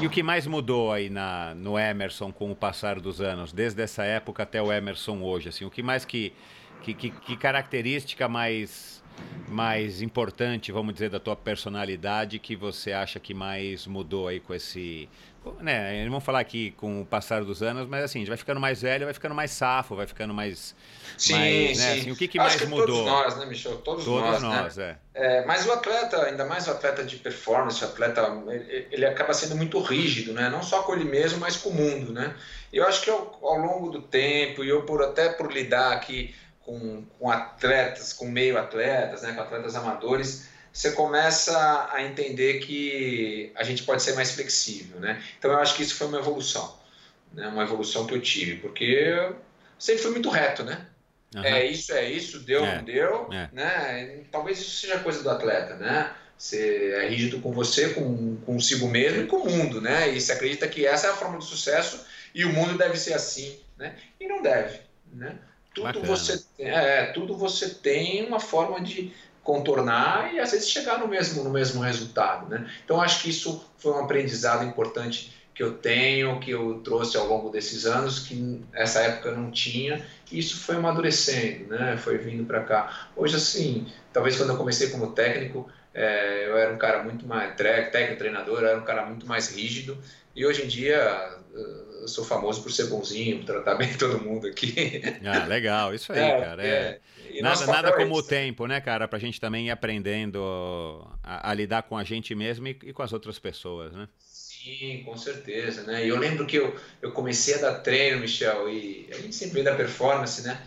[0.00, 3.82] E o que mais mudou aí na, no Emerson com o passar dos anos, desde
[3.82, 6.32] essa época até o Emerson hoje, assim, o que mais que,
[6.82, 9.02] que, que, que característica mais
[9.48, 14.54] mais importante, vamos dizer, da tua personalidade que você acha que mais mudou aí com
[14.54, 15.08] esse
[15.60, 18.60] né, vamos falar aqui com o passar dos anos, mas assim, a gente vai ficando
[18.60, 20.74] mais velho, vai ficando mais safo, vai ficando mais.
[21.18, 22.00] Sim, mais, né, sim.
[22.00, 22.86] Assim, o que, que mais que mudou?
[22.86, 23.76] Todos nós, né, Michel?
[23.78, 24.42] Todos, todos nós.
[24.42, 24.96] nós né?
[25.14, 25.38] é.
[25.40, 25.46] é.
[25.46, 29.56] Mas o atleta, ainda mais o atleta de performance, o atleta, ele, ele, acaba sendo
[29.56, 30.48] muito rígido, né?
[30.48, 32.34] Não só com ele mesmo, mas com o mundo, né?
[32.72, 36.34] Eu acho que ao, ao longo do tempo, e eu por até por lidar aqui
[36.64, 43.52] com, com atletas, com meio atletas, né, com atletas amadores, você começa a entender que
[43.54, 45.22] a gente pode ser mais flexível, né?
[45.38, 46.76] Então eu acho que isso foi uma evolução,
[47.32, 47.46] né?
[47.46, 49.36] Uma evolução que eu tive, porque eu
[49.78, 50.84] sempre fui muito reto, né?
[51.32, 51.44] Uhum.
[51.44, 52.76] É isso, é isso, deu, é.
[52.76, 53.48] não deu, é.
[53.52, 54.24] né?
[54.32, 56.12] Talvez isso seja coisa do atleta, né?
[56.36, 60.10] Você é rígido com você, com consigo mesmo e com o mundo, né?
[60.10, 62.04] E você acredita que essa é a forma do sucesso
[62.34, 63.94] e o mundo deve ser assim, né?
[64.18, 64.80] E não deve,
[65.12, 65.38] né?
[65.74, 71.08] Tudo você, é, tudo você tem uma forma de contornar e às vezes chegar no
[71.08, 72.70] mesmo, no mesmo resultado, né?
[72.84, 77.26] Então acho que isso foi um aprendizado importante que eu tenho, que eu trouxe ao
[77.26, 81.96] longo desses anos, que essa época não tinha, e isso foi amadurecendo, né?
[81.96, 83.08] Foi vindo para cá.
[83.14, 87.54] Hoje, assim, talvez quando eu comecei como técnico, é, eu era um cara muito mais
[87.54, 89.96] técnico, treinador, eu era um cara muito mais rígido,
[90.34, 90.98] e hoje em dia
[92.04, 95.02] eu sou famoso por ser bonzinho, por tratar bem todo mundo aqui.
[95.24, 96.62] Ah, legal, isso aí, é, cara.
[96.62, 97.00] É.
[97.32, 97.42] é.
[97.42, 100.40] Nada, nada como o tempo, né, cara, pra gente também ir aprendendo
[101.22, 104.06] a, a lidar com a gente mesmo e, e com as outras pessoas, né?
[104.20, 106.06] Sim, com certeza, né?
[106.06, 109.56] E eu lembro que eu, eu comecei a dar treino, Michel, e a gente sempre
[109.56, 110.62] vê da performance, né?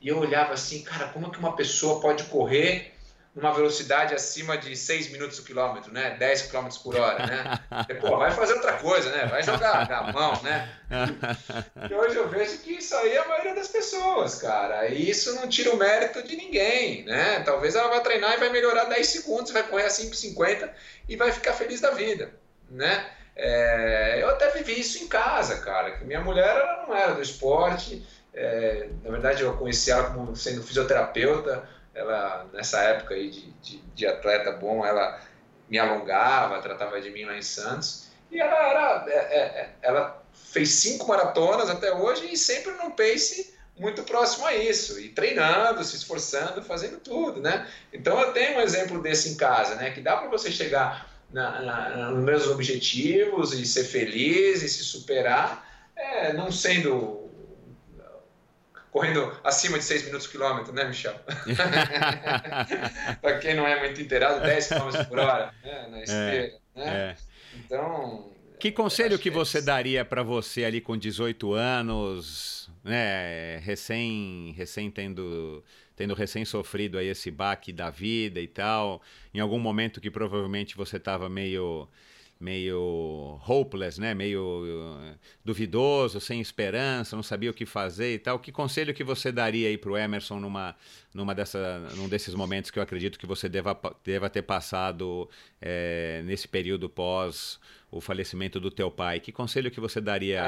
[0.00, 2.95] E eu olhava assim, cara, como é que uma pessoa pode correr
[3.36, 6.16] numa velocidade acima de 6 minutos o quilômetro, né?
[6.18, 7.60] 10 km por hora, né?
[8.00, 9.26] Pô, vai fazer outra coisa, né?
[9.26, 10.72] Vai jogar na mão, né?
[11.90, 14.88] E hoje eu vejo que isso aí é a maioria das pessoas, cara.
[14.88, 17.40] E isso não tira o mérito de ninguém, né?
[17.40, 20.70] Talvez ela vá treinar e vai melhorar 10 segundos, vai correr a 5,50
[21.06, 22.30] e vai ficar feliz da vida,
[22.70, 23.04] né?
[23.36, 27.20] É, eu até vivi isso em casa, cara, que minha mulher ela não era do
[27.20, 28.02] esporte,
[28.32, 33.78] é, na verdade eu conheci ela como sendo fisioterapeuta, ela nessa época aí de, de,
[33.94, 35.20] de, atleta bom, ela
[35.68, 40.22] me alongava, tratava de mim lá em Santos, e ela era, é, é, é ela
[40.32, 45.84] fez cinco maratonas até hoje e sempre num pace muito próximo a isso, e treinando,
[45.84, 47.66] se esforçando, fazendo tudo, né?
[47.92, 49.90] Então eu tenho um exemplo desse em casa, né?
[49.90, 54.82] Que dá para você chegar na, na, nos meus objetivos e ser feliz e se
[54.82, 57.25] superar, é, não sendo
[58.96, 61.12] correndo acima de 6 minutos por quilômetro, né, Michel?
[63.20, 66.54] Para quem não é muito inteirado, 10 km por hora né, na é, esteira.
[66.74, 66.86] É, né?
[66.86, 67.16] É.
[67.58, 68.32] Então.
[68.58, 74.90] Que conselho que, que você daria para você ali com 18 anos, né, recém, recém
[74.90, 75.62] tendo
[75.94, 79.02] tendo recém sofrido aí esse baque da vida e tal,
[79.32, 81.88] em algum momento que provavelmente você estava meio
[82.38, 84.14] meio hopeless, né?
[84.14, 88.38] Meio uh, duvidoso, sem esperança, não sabia o que fazer e tal.
[88.38, 90.76] Que conselho que você daria aí para o Emerson numa,
[91.14, 95.28] numa dessa, num desses momentos que eu acredito que você deva, deva ter passado
[95.60, 97.58] é, nesse período pós
[97.90, 99.18] o falecimento do teu pai?
[99.18, 100.42] Que conselho que você daria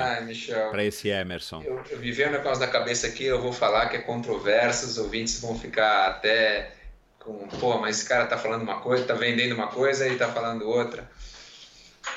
[0.70, 1.62] para esse Emerson?
[1.62, 4.98] Eu, eu vivi um negócio da cabeça aqui, eu vou falar que é controverso, os
[4.98, 6.72] ouvintes vão ficar até
[7.18, 10.28] com, pô, mas esse cara tá falando uma coisa, tá vendendo uma coisa e tá
[10.28, 11.08] falando outra.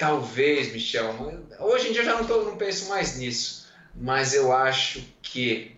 [0.02, 1.14] Talvez, Michel,
[1.60, 5.78] hoje em dia eu já não, tô, não penso mais nisso, mas eu acho que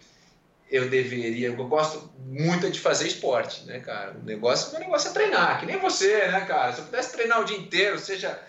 [0.72, 4.12] eu deveria, eu gosto muito de fazer esporte, né, cara?
[4.14, 6.72] O negócio, o negócio é treinar, que nem você, né, cara?
[6.72, 8.40] Se eu pudesse treinar o dia inteiro, seja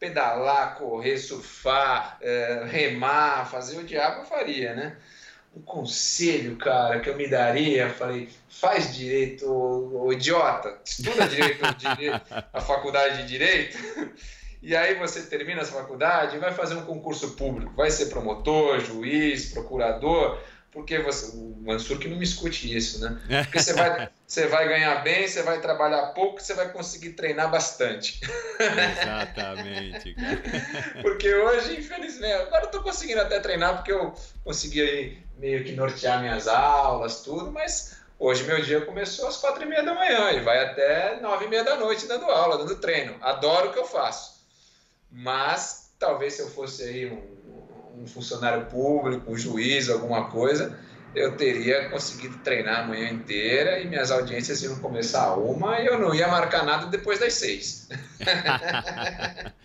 [0.00, 4.96] pedalar, correr, surfar, é, remar, fazer o diabo, eu faria, né?
[5.54, 12.22] Um conselho, cara, que eu me daria, falei, faz direito, ô, idiota, estuda direito, direito,
[12.50, 13.76] a faculdade de direito,
[14.60, 18.80] e aí você termina essa faculdade e vai fazer um concurso público, vai ser promotor,
[18.80, 20.38] juiz, procurador,
[20.70, 23.44] porque você, o Mansur que não me escute isso, né?
[23.44, 27.50] Porque você vai, você vai ganhar bem, você vai trabalhar pouco, você vai conseguir treinar
[27.50, 28.20] bastante.
[28.60, 30.14] Exatamente.
[31.02, 34.12] porque hoje, infelizmente, agora eu estou conseguindo até treinar porque eu
[34.44, 39.62] consegui aí meio que nortear minhas aulas, tudo, mas hoje meu dia começou às quatro
[39.62, 42.76] e meia da manhã e vai até nove e meia da noite dando aula, dando
[42.76, 43.16] treino.
[43.20, 44.37] Adoro o que eu faço.
[45.10, 47.38] Mas talvez se eu fosse aí um
[48.00, 50.78] um funcionário público, um juiz, alguma coisa,
[51.14, 55.86] eu teria conseguido treinar a manhã inteira e minhas audiências iam começar a uma e
[55.86, 57.88] eu não ia marcar nada depois das seis.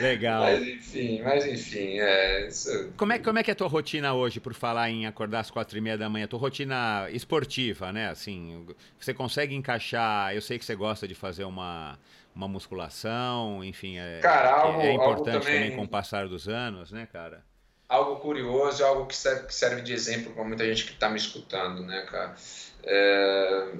[0.00, 0.42] Legal.
[0.42, 1.98] Mas enfim, mas enfim.
[1.98, 2.92] É, isso...
[2.96, 5.50] como, é, como é que é a tua rotina hoje, por falar em acordar às
[5.50, 6.26] quatro e meia da manhã?
[6.26, 8.08] Tua rotina esportiva, né?
[8.08, 8.66] Assim,
[8.98, 10.34] você consegue encaixar.
[10.34, 11.98] Eu sei que você gosta de fazer uma,
[12.34, 13.98] uma musculação, enfim.
[13.98, 15.62] É, cara, algo, é importante também...
[15.62, 17.44] também com o passar dos anos, né, cara?
[17.90, 21.16] algo curioso, algo que serve, que serve de exemplo para muita gente que está me
[21.16, 22.36] escutando, né, cara?
[22.84, 23.72] É...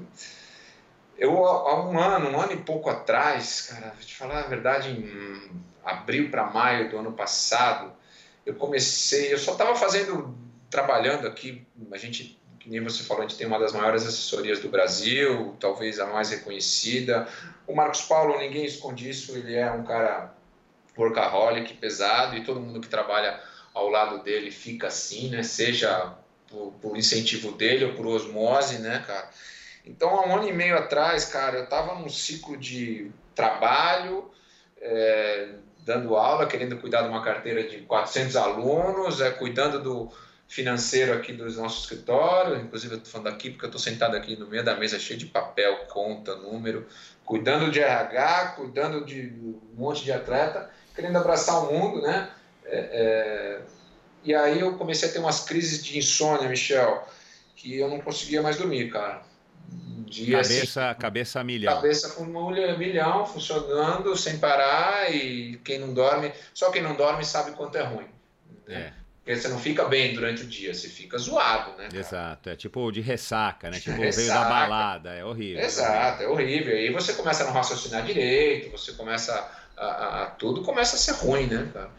[1.17, 4.91] Eu, há um ano, um ano e pouco atrás, cara, vou te falar a verdade,
[4.91, 5.51] em
[5.85, 7.93] abril para maio do ano passado,
[8.45, 10.35] eu comecei, eu só estava fazendo,
[10.71, 14.61] trabalhando aqui, a gente, que nem você falou, a gente tem uma das maiores assessorias
[14.61, 17.27] do Brasil, talvez a mais reconhecida.
[17.67, 20.35] O Marcos Paulo, ninguém esconde isso, ele é um cara
[20.97, 23.41] workaholic, pesado, e todo mundo que trabalha
[23.73, 25.43] ao lado dele fica assim, né?
[25.43, 26.15] Seja
[26.49, 29.31] por, por, incentivo dele ou por osmose, né, cara?
[29.87, 34.31] Então, há um ano e meio atrás, cara, eu estava num ciclo de trabalho,
[34.79, 40.13] é, dando aula, querendo cuidar de uma carteira de 400 alunos, é, cuidando do
[40.51, 44.35] financeiro aqui do nosso escritório, inclusive eu estou falando aqui porque eu estou sentado aqui
[44.35, 46.89] no meio da mesa cheio de papel, conta, número,
[47.25, 52.29] cuidando de RH, cuidando de um monte de atleta, querendo abraçar o mundo, né?
[52.65, 53.61] É, é...
[54.25, 57.09] E aí eu comecei a ter umas crises de insônia, Michel,
[57.55, 59.23] que eu não conseguia mais dormir, cara.
[59.73, 61.75] Um dia, cabeça, assim, cabeça a milhão.
[61.77, 67.25] Cabeça com um milhão, funcionando sem parar e quem não dorme, só quem não dorme
[67.25, 68.09] sabe quanto é ruim.
[68.67, 68.93] Né?
[68.97, 69.00] É.
[69.31, 71.87] Porque você não fica bem durante o dia, você fica zoado, né?
[71.89, 71.97] Cara?
[71.97, 73.79] Exato, é tipo de ressaca, né?
[73.79, 74.27] Tipo, ressaca.
[74.27, 75.63] veio da balada, é horrível.
[75.63, 76.75] Exato, é horrível.
[76.75, 79.33] E aí você começa a não raciocinar direito, você começa
[79.77, 81.91] a, a, a, tudo começa a ser ruim, né, cara?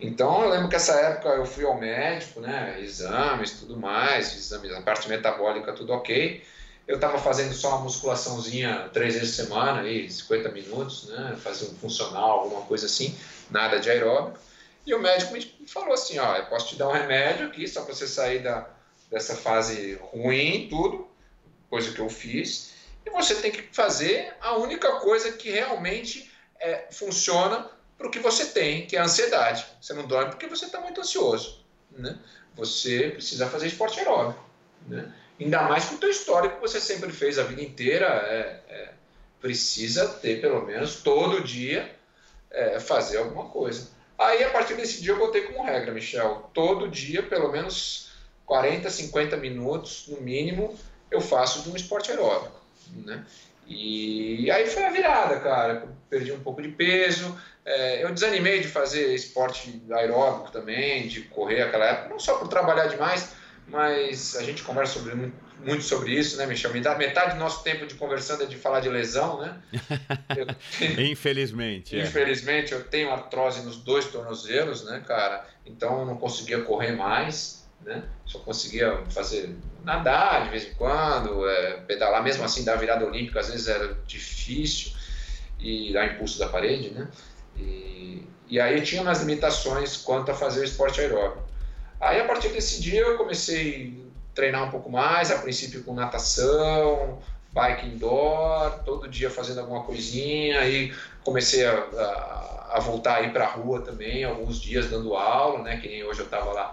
[0.00, 2.78] Então eu lembro que essa época eu fui ao médico, né?
[2.80, 6.44] Exames, tudo mais, exames, a parte metabólica, tudo ok.
[6.86, 11.36] Eu estava fazendo só uma musculaçãozinha três vezes por semana, aí, 50 minutos, né?
[11.42, 13.16] Fazer um funcional, alguma coisa assim,
[13.50, 14.38] nada de aeróbico.
[14.88, 17.84] E o médico me falou assim, ó, eu posso te dar um remédio aqui só
[17.84, 18.70] para você sair da,
[19.10, 21.06] dessa fase ruim, tudo,
[21.68, 22.72] coisa que eu fiz,
[23.04, 28.18] e você tem que fazer a única coisa que realmente é, funciona para o que
[28.18, 29.66] você tem, que é a ansiedade.
[29.78, 31.62] Você não dorme porque você está muito ansioso,
[31.92, 32.18] né?
[32.56, 34.42] Você precisa fazer esporte aeróbico,
[34.86, 35.12] né?
[35.38, 38.94] Ainda mais com o teu histórico que você sempre fez a vida inteira, é, é,
[39.38, 41.94] precisa ter pelo menos todo dia
[42.50, 43.97] é, fazer alguma coisa.
[44.18, 46.50] Aí, a partir desse dia, eu botei como regra, Michel.
[46.52, 48.10] Todo dia, pelo menos
[48.44, 50.76] 40, 50 minutos, no mínimo,
[51.10, 52.60] eu faço de um esporte aeróbico,
[52.92, 53.24] né?
[53.66, 55.86] E aí foi a virada, cara.
[56.08, 57.38] perdi um pouco de peso.
[57.64, 62.48] É, eu desanimei de fazer esporte aeróbico também, de correr aquela época, não só por
[62.48, 63.32] trabalhar demais,
[63.66, 65.47] mas a gente conversa sobre, muito
[65.80, 66.72] sobre isso, né, Michel?
[66.72, 69.58] Metade do nosso tempo de conversando é de falar de lesão, né?
[70.98, 71.96] Infelizmente.
[71.98, 72.76] Infelizmente, é.
[72.76, 75.46] eu tenho artrose nos dois tornozelos, né, cara?
[75.66, 78.04] Então eu não conseguia correr mais, né?
[78.24, 79.54] Só conseguia fazer
[79.84, 83.96] nadar de vez em quando, é, pedalar, mesmo assim, dar virada olímpica às vezes era
[84.06, 84.92] difícil
[85.58, 87.08] e dar impulso da parede, né?
[87.56, 91.48] E, e aí tinha umas limitações quanto a fazer o esporte aeróbico.
[92.00, 94.07] Aí, a partir desse dia, eu comecei
[94.38, 97.18] treinar um pouco mais, a princípio com natação,
[97.50, 100.94] bike indoor, todo dia fazendo alguma coisinha, aí
[101.24, 105.78] comecei a, a, a voltar aí para a rua também, alguns dias dando aula, né,
[105.78, 106.72] que nem hoje eu estava lá,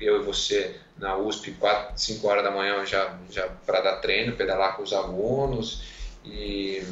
[0.00, 4.36] eu e você na USP, 4, 5 horas da manhã já, já para dar treino,
[4.36, 5.82] pedalar com os alunos,
[6.24, 6.86] e,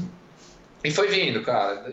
[0.82, 1.92] e foi vindo, cara,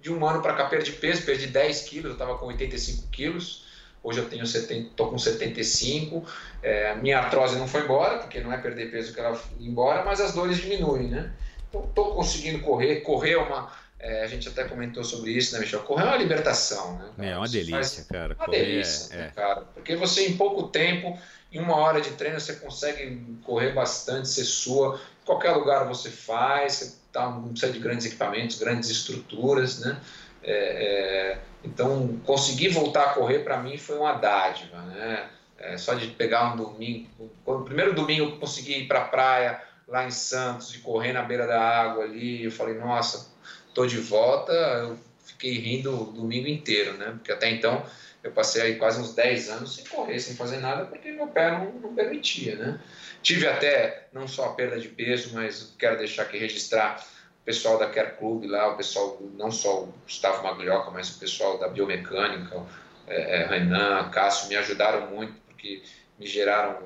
[0.00, 3.67] de um ano para cá perdi peso, perdi 10 quilos, eu estava com 85 quilos,
[4.08, 6.24] Hoje eu tenho 70, tô com 75.
[6.62, 10.02] É, minha artrose não foi embora, porque não é perder peso que ela foi embora,
[10.02, 11.30] mas as dores diminuem, né?
[11.68, 13.02] Então estou conseguindo correr.
[13.02, 13.70] Correr é uma.
[13.98, 15.80] É, a gente até comentou sobre isso, né, Michel?
[15.80, 17.10] Correr é uma libertação, né?
[17.18, 17.28] Cara?
[17.28, 18.34] É uma delícia, cara.
[18.34, 19.60] Uma correr delícia, é, né, cara.
[19.74, 21.18] Porque você, em pouco tempo,
[21.52, 24.98] em uma hora de treino, você consegue correr bastante, você sua.
[25.22, 30.00] Em qualquer lugar você faz, você tá, não precisa de grandes equipamentos, grandes estruturas, né?
[30.42, 35.28] É, é, então, conseguir voltar a correr para mim foi uma dádiva, né?
[35.58, 37.08] É, só de pegar um domingo,
[37.44, 41.22] no primeiro domingo eu consegui ir para a praia lá em Santos e correr na
[41.22, 43.32] beira da água ali, eu falei, nossa,
[43.74, 47.06] tô de volta, eu fiquei rindo o domingo inteiro, né?
[47.12, 47.84] Porque até então
[48.22, 51.50] eu passei aí quase uns 10 anos sem correr, sem fazer nada, porque meu pé
[51.50, 52.80] não, não permitia, né?
[53.22, 57.04] Tive até não só a perda de peso, mas quero deixar aqui registrar
[57.48, 61.56] pessoal da Care Club lá, o pessoal, não só o Gustavo Maglioca, mas o pessoal
[61.56, 62.62] da biomecânica,
[63.06, 65.82] é, é, Renan, Cássio, me ajudaram muito, porque
[66.18, 66.76] me geraram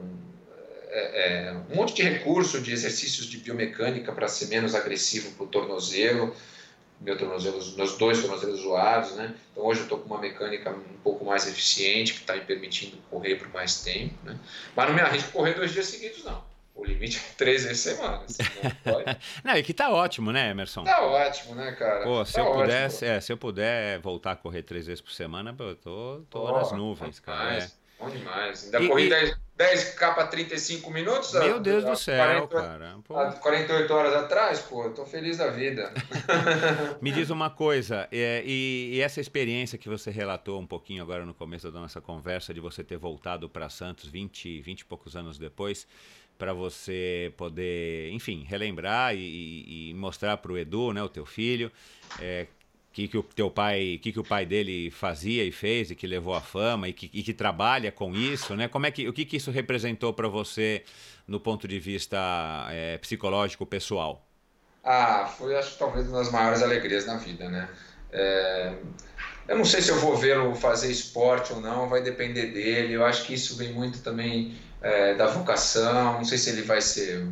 [0.88, 5.44] é, é um monte de recurso de exercícios de biomecânica para ser menos agressivo para
[5.46, 6.32] o tornozelo,
[7.00, 9.34] meu tornozelo, meus dois tornozelos zoados, né?
[9.50, 12.96] Então hoje eu estou com uma mecânica um pouco mais eficiente, que está me permitindo
[13.10, 14.38] correr por mais tempo, né?
[14.76, 16.51] Mas não me arrisco correr dois dias seguidos, não.
[16.74, 18.24] O limite é três vezes semana.
[18.84, 19.04] Não,
[19.52, 20.84] não, e que tá ótimo, né, Emerson?
[20.84, 22.04] Tá ótimo, né, cara?
[22.04, 25.00] Pô, se, tá eu ótimo, pudesse, é, se eu puder voltar a correr três vezes
[25.00, 27.44] por semana, eu tô, tô oh, nas nuvens, cara.
[27.44, 27.82] Demais, é.
[28.02, 28.64] Bom demais.
[28.64, 29.10] Ainda e, corri e...
[29.10, 31.32] 10, 10k para 35 minutos?
[31.34, 32.98] Meu a, Deus a, do céu, 40, cara.
[33.04, 33.14] Pô.
[33.14, 35.92] 48 horas atrás, pô, eu tô feliz da vida.
[37.00, 41.24] Me diz uma coisa, é, e, e, essa experiência que você relatou um pouquinho agora
[41.24, 45.14] no começo da nossa conversa, de você ter voltado para Santos 20, 20 e poucos
[45.14, 45.86] anos depois,
[46.42, 51.70] para você poder, enfim, relembrar e, e mostrar para o Edu, né, o teu filho,
[52.18, 52.48] é,
[52.92, 56.04] que, que o teu pai, que, que o pai dele fazia e fez e que
[56.04, 58.66] levou à fama e que, e que trabalha com isso, né?
[58.66, 60.82] Como é que, o que, que isso representou para você
[61.28, 62.18] no ponto de vista
[62.72, 64.26] é, psicológico pessoal?
[64.82, 67.68] Ah, foi acho talvez uma das maiores alegrias na vida, né?
[68.10, 68.74] É,
[69.46, 72.94] eu não sei se eu vou vê-lo fazer esporte ou não, vai depender dele.
[72.94, 76.14] Eu acho que isso vem muito também é, da vocação.
[76.14, 77.26] Não sei se ele vai ser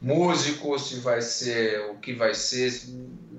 [0.00, 2.72] músico, se vai ser o que vai ser.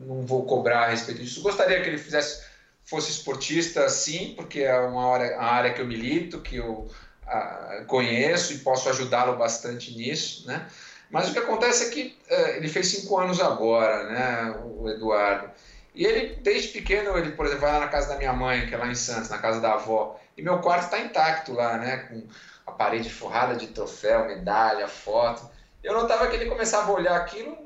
[0.06, 1.42] Não vou cobrar a respeito disso.
[1.42, 2.44] Gostaria que ele fizesse,
[2.84, 6.90] fosse esportista, sim, porque é uma área, a área que eu milito, que eu
[7.28, 10.68] a, conheço e posso ajudá-lo bastante nisso, né?
[11.10, 15.50] Mas o que acontece é que é, ele fez cinco anos agora, né, o Eduardo.
[15.96, 18.76] E ele, desde pequeno, ele, por exemplo, vai lá na casa da minha mãe, que
[18.76, 21.98] é lá em Santos, na casa da avó, e meu quarto está intacto lá, né,
[21.98, 22.24] com
[22.70, 25.50] a parede forrada de troféu, medalha, foto.
[25.84, 27.58] Eu notava que ele começava a olhar aquilo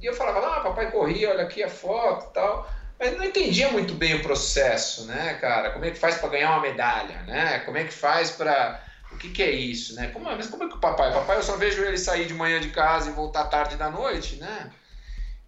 [0.00, 2.68] e eu falava, ah, papai corria, olha aqui a foto tal.
[2.98, 5.70] Mas não entendia muito bem o processo, né, cara?
[5.70, 7.58] Como é que faz para ganhar uma medalha, né?
[7.60, 8.82] Como é que faz para
[9.12, 10.08] o que, que, é isso, né?
[10.08, 11.12] Como, mas como é que o papai?
[11.12, 14.36] Papai, eu só vejo ele sair de manhã de casa e voltar tarde da noite,
[14.36, 14.70] né?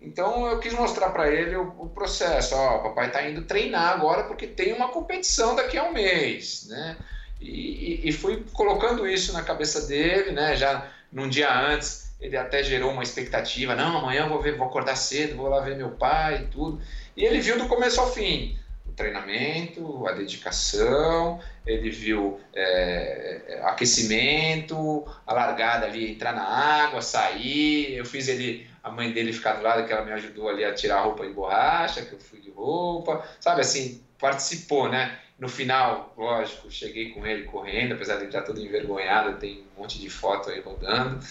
[0.01, 2.55] Então eu quis mostrar para ele o, o, processo.
[2.55, 6.66] Ó, o papai está indo treinar agora porque tem uma competição daqui a um mês,
[6.69, 6.97] né?
[7.40, 10.56] E, e, fui colocando isso na cabeça dele, né?
[10.56, 13.74] Já num dia antes ele até gerou uma expectativa.
[13.74, 16.81] Não, amanhã eu vou ver, vou acordar cedo, vou lá ver meu pai e tudo.
[17.16, 18.59] E ele viu do começo ao fim
[18.98, 27.94] treinamento, a dedicação, ele viu é, aquecimento, a largada ali, entrar na água, sair.
[27.94, 30.74] Eu fiz ele, a mãe dele ficar do lado, que ela me ajudou ali a
[30.74, 35.16] tirar a roupa de borracha, que eu fui de roupa, sabe assim, participou, né?
[35.39, 39.82] No final, lógico, cheguei com ele correndo, apesar de ele estar todo envergonhado, tem um
[39.82, 41.24] monte de foto aí rodando.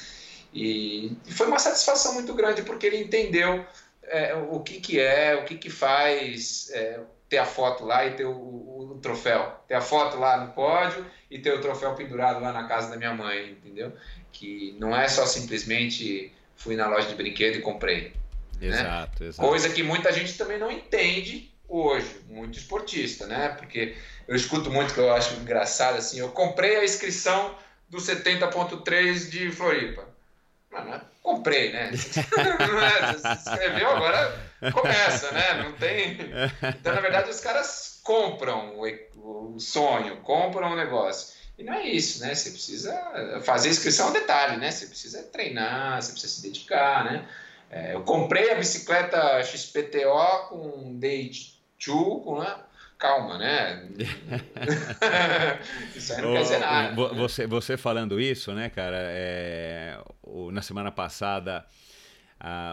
[0.54, 3.66] E, e foi uma satisfação muito grande porque ele entendeu
[4.04, 8.12] é, o que, que é, o que, que faz é, ter a foto lá e
[8.12, 9.54] ter o, o, o, troféu.
[9.68, 12.96] Ter a foto lá no pódio e ter o troféu pendurado lá na casa da
[12.96, 13.92] minha mãe, entendeu?
[14.32, 18.14] Que não é só simplesmente fui na loja de brinquedo e comprei.
[18.62, 19.30] Exato, né?
[19.30, 19.48] exato.
[19.48, 23.50] Coisa que muita gente também não entende hoje, muito esportista, né?
[23.50, 23.96] Porque
[24.28, 27.56] eu escuto muito que eu acho engraçado assim, eu comprei a inscrição
[27.90, 30.06] do 70.3 de Floripa.
[30.72, 31.92] Mano, comprei, né?
[32.38, 33.14] É?
[33.14, 34.40] Você escreveu, agora
[34.74, 35.64] começa, né?
[35.64, 36.18] Não tem.
[36.80, 41.36] Então, na verdade, os caras compram o, sonho, compram o negócio.
[41.58, 42.36] E não é isso, né?
[42.36, 42.94] Você precisa
[43.44, 44.72] fazer inscrição é um detalhe, né?
[44.72, 47.28] Você precisa treinar, você precisa se dedicar, né?
[47.70, 51.30] É, eu comprei a bicicleta XPTO com Day
[51.86, 52.56] 2, com, né?
[52.98, 53.88] calma, né?
[55.96, 57.14] isso aí não quer dizer nada.
[57.14, 58.98] Você, você falando isso, né, cara?
[59.00, 61.66] É, o, na semana passada,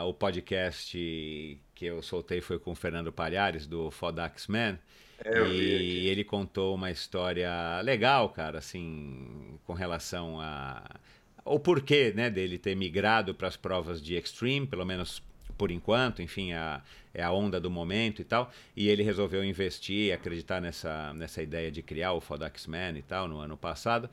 [0.07, 4.79] o podcast que eu soltei foi com o Fernando Palhares, do Fodax Man.
[5.25, 10.83] É, e ele contou uma história legal, cara, assim, com relação a
[11.45, 15.23] o porquê, né, dele ter migrado para as provas de extreme, pelo menos
[15.57, 16.83] por enquanto, enfim, a,
[17.13, 18.51] é a onda do momento e tal.
[18.77, 23.29] E ele resolveu investir, acreditar nessa, nessa ideia de criar o Fodax Man e tal
[23.29, 24.09] no ano passado.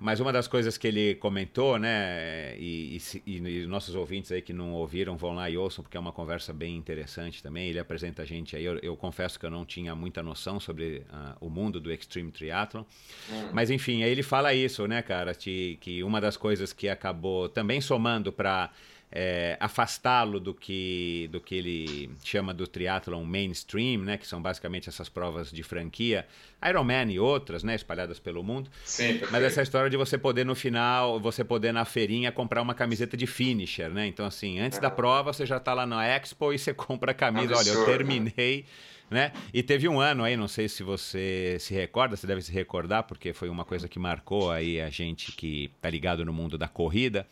[0.00, 4.50] Mas uma das coisas que ele comentou, né, e, e, e, nossos ouvintes aí que
[4.50, 7.68] não ouviram vão lá e ouçam, porque é uma conversa bem interessante também.
[7.68, 8.64] Ele apresenta a gente aí.
[8.64, 12.32] Eu, eu confesso que eu não tinha muita noção sobre uh, o mundo do Extreme
[12.32, 12.82] Triathlon.
[13.30, 13.50] Hum.
[13.52, 17.50] Mas enfim, aí ele fala isso, né, cara, que, que uma das coisas que acabou
[17.50, 18.70] também somando para
[19.12, 24.88] é, afastá-lo do que, do que ele chama do triatlon mainstream, né, que são basicamente
[24.88, 26.26] essas provas de franquia,
[26.66, 28.70] Ironman e outras, né, espalhadas pelo mundo.
[28.84, 32.74] Sim, Mas essa história de você poder no final, você poder na feirinha comprar uma
[32.74, 34.06] camiseta de finisher, né?
[34.06, 37.14] Então assim, antes da prova você já está lá na Expo e você compra a
[37.14, 38.64] camisa, olha, eu terminei
[39.10, 39.32] né?
[39.52, 43.02] E teve um ano aí, não sei se você se recorda, você deve se recordar,
[43.02, 46.68] porque foi uma coisa que marcou aí a gente que tá ligado no mundo da
[46.68, 47.26] corrida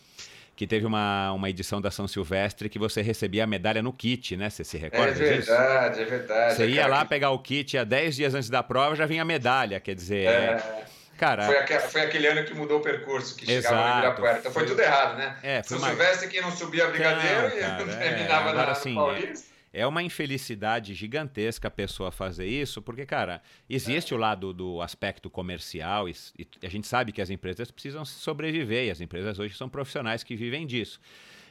[0.58, 4.36] que teve uma, uma edição da São Silvestre que você recebia a medalha no kit,
[4.36, 4.50] né?
[4.50, 5.22] Você se recorda disso?
[5.22, 6.00] É verdade, disso?
[6.00, 6.54] é verdade.
[6.56, 9.24] Você ia lá pegar o kit há 10 dias antes da prova, já vinha a
[9.24, 10.26] medalha, quer dizer...
[10.26, 10.82] É...
[11.16, 14.38] Cara, foi, aquele, foi aquele ano que mudou o percurso, que Exato, chegava no Ibirapuera.
[14.38, 15.36] Então foi, foi, tudo errado, né?
[15.44, 15.88] É, São uma...
[15.88, 19.46] Silvestre que não subia a Brigadeiro não, cara, e terminava é, agora, na assim, Paulista.
[19.54, 24.16] É uma infelicidade gigantesca a pessoa fazer isso, porque, cara, existe é.
[24.16, 28.86] o lado do aspecto comercial e, e, a gente sabe que as empresas precisam sobreviver
[28.86, 31.00] e as empresas hoje são profissionais que vivem disso.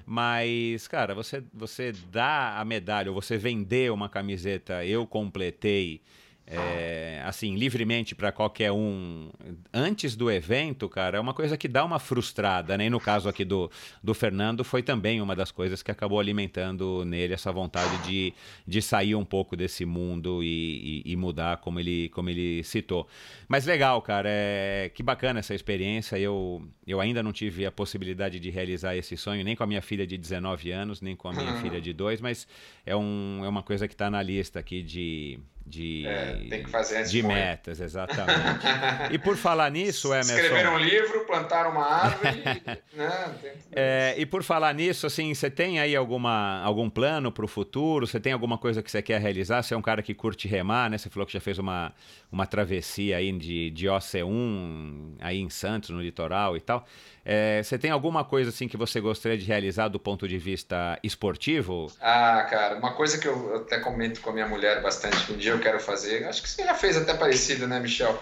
[0.06, 6.02] Mas, cara, você, você dá a medalha ou você vender uma camiseta, eu completei
[6.49, 9.30] é, assim, livremente para qualquer um
[9.74, 12.86] antes do evento, cara, é uma coisa que dá uma frustrada, né?
[12.86, 13.69] E no caso aqui do,
[14.02, 18.34] do Fernando, foi também uma das coisas que acabou alimentando nele essa vontade de,
[18.65, 23.06] de sair um pouco desse mundo e, e, e mudar, como ele, como ele citou.
[23.49, 26.18] Mas legal, cara, é, que bacana essa experiência.
[26.18, 29.82] Eu, eu ainda não tive a possibilidade de realizar esse sonho, nem com a minha
[29.82, 32.48] filha de 19 anos, nem com a minha filha de 2, mas
[32.86, 36.69] é, um, é uma coisa que está na lista aqui de de, é, tem que
[36.69, 38.65] fazer de metas, exatamente.
[39.11, 40.34] e por falar nisso, Emerson...
[40.34, 42.41] Escrever um livro, plantar uma árvore...
[42.95, 43.35] né?
[43.73, 48.07] é, e por falar nisso, assim, você tem aí alguma, algum plano para o futuro?
[48.07, 49.61] Você tem alguma coisa que você quer realizar?
[49.61, 50.98] Você é um cara que curte remar, né?
[50.98, 51.94] Você falou que já fez uma,
[52.31, 56.88] uma travessia aí de, de OC1 aí em Santos, no litoral e tal.
[57.29, 60.97] É, você tem alguma coisa assim que você gostaria de realizar do ponto de vista
[61.03, 61.91] esportivo?
[61.99, 65.37] Ah, cara, uma coisa que eu até comento com a minha mulher bastante que um
[65.37, 68.17] dia eu quero fazer, acho que você já fez até parecido, né, Michel?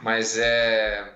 [0.00, 1.06] Mas é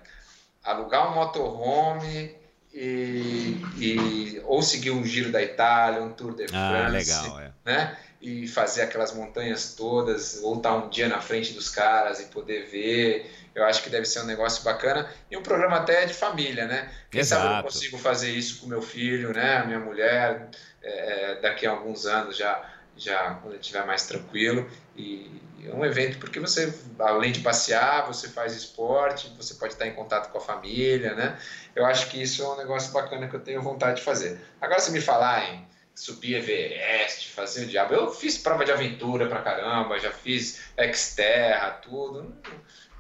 [0.63, 2.37] alugar um motorhome
[2.75, 6.89] e, e ou seguir um giro da Itália, um Tour de ah, France, ah,
[7.23, 7.53] legal, é.
[7.65, 7.99] né?
[8.21, 12.67] E fazer aquelas montanhas todas, ou estar um dia na frente dos caras e poder
[12.67, 16.67] ver eu acho que deve ser um negócio bacana e um programa até de família,
[16.67, 16.91] né?
[17.11, 17.43] Quem Exato.
[17.43, 19.65] sabe eu consigo fazer isso com meu filho, né?
[19.67, 20.49] Minha mulher,
[20.83, 22.63] é, é, daqui a alguns anos já,
[22.97, 24.71] já quando ele estiver mais tranquilo.
[24.97, 29.87] E é um evento porque você, além de passear, você faz esporte, você pode estar
[29.87, 31.39] em contato com a família, né?
[31.75, 34.41] Eu acho que isso é um negócio bacana que eu tenho vontade de fazer.
[34.61, 39.27] Agora, se me falar em subir Everest, fazer o diabo, eu fiz prova de aventura
[39.27, 40.63] pra caramba, já fiz
[40.95, 42.33] Xterra, tudo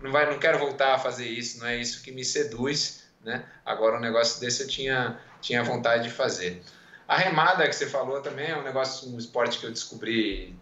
[0.01, 3.45] não, vai, não quero voltar a fazer isso, não é isso que me seduz, né?
[3.65, 6.63] Agora um negócio desse eu tinha, tinha vontade de fazer.
[7.07, 10.55] A remada que você falou também é um negócio, um esporte que eu descobri,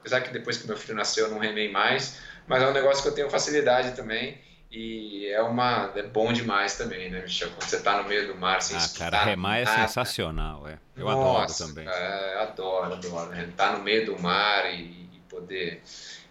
[0.00, 3.02] apesar que depois que meu filho nasceu eu não remei mais, mas é um negócio
[3.02, 4.38] que eu tenho facilidade também
[4.70, 7.50] e é uma é bom demais também, né, Michel?
[7.50, 9.86] Quando você está no meio do mar, sem Ah, cara, remar é nada.
[9.86, 10.78] sensacional, é.
[10.96, 11.88] Eu Nossa, adoro também.
[11.88, 13.30] É, adoro, adoro.
[13.30, 13.44] Né?
[13.44, 14.80] Estar tá no meio do mar e,
[15.14, 15.82] e poder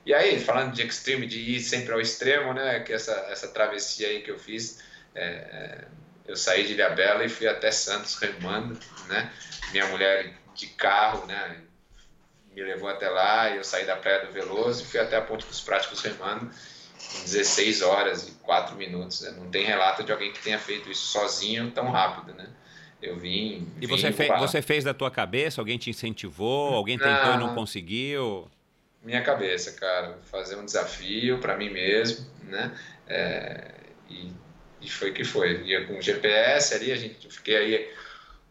[0.06, 4.08] e aí, falando de extreme, de ir sempre ao extremo, né, que essa, essa travessia
[4.08, 4.84] aí que eu fiz,
[5.14, 5.86] é, é
[6.28, 9.32] eu saí de Ilhabela e fui até Santos remando, né,
[9.72, 11.58] minha mulher de carro, né,
[12.56, 15.22] me levou até lá, e eu saí da Praia do Veloso e fui até a
[15.22, 16.50] Ponte dos Práticos remando
[17.20, 19.32] em 16 horas e 4 minutos, né?
[19.38, 22.48] não tem relato de alguém que tenha feito isso sozinho tão rápido, né.
[23.02, 23.68] Eu vim.
[23.80, 25.62] E você, fez, você fez da tua cabeça?
[25.62, 26.74] Alguém te incentivou?
[26.74, 28.50] Alguém tentou não, e não conseguiu?
[29.06, 32.76] Minha cabeça, cara, fazer um desafio para mim mesmo, né?
[33.08, 33.72] É,
[34.10, 34.32] e,
[34.82, 35.62] e, foi que foi.
[35.64, 37.94] Ia com GPS ali, a gente fiquei aí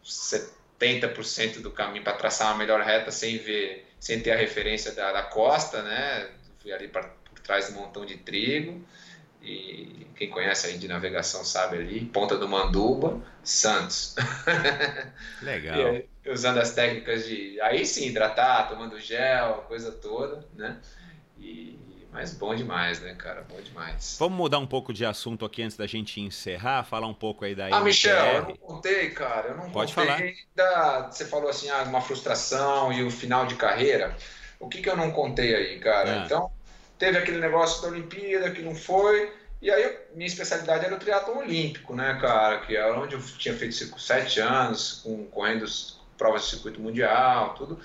[0.03, 5.11] 70% do caminho para traçar uma melhor reta sem ver, sem ter a referência da,
[5.11, 6.29] da costa, né?
[6.61, 8.81] Fui ali pra, por trás do montão de trigo
[9.45, 14.15] e quem conhece aí de navegação sabe ali, Ponta do Manduba, Santos.
[15.41, 15.87] Legal.
[15.87, 20.79] aí, usando as técnicas de, aí sim, hidratar, tomando gel, coisa toda, né?
[21.37, 21.77] E,
[22.11, 23.45] mas bom demais, né, cara?
[23.47, 24.15] Bom demais.
[24.17, 27.53] Vamos mudar um pouco de assunto aqui antes da gente encerrar, falar um pouco aí
[27.53, 30.33] da Ah, Michel, eu não contei, cara, eu não Pode contei falar.
[30.55, 34.15] Da, você falou assim, ah, uma frustração e o final de carreira.
[34.59, 36.21] O que que eu não contei aí, cara?
[36.21, 36.25] Ah.
[36.25, 36.49] Então,
[36.97, 39.31] teve aquele negócio da Olimpíada que não foi,
[39.61, 43.55] e aí minha especialidade era o triatlon olímpico, né, cara, que era onde eu tinha
[43.55, 45.65] feito sete anos, com, correndo
[46.17, 47.79] provas de circuito mundial, tudo.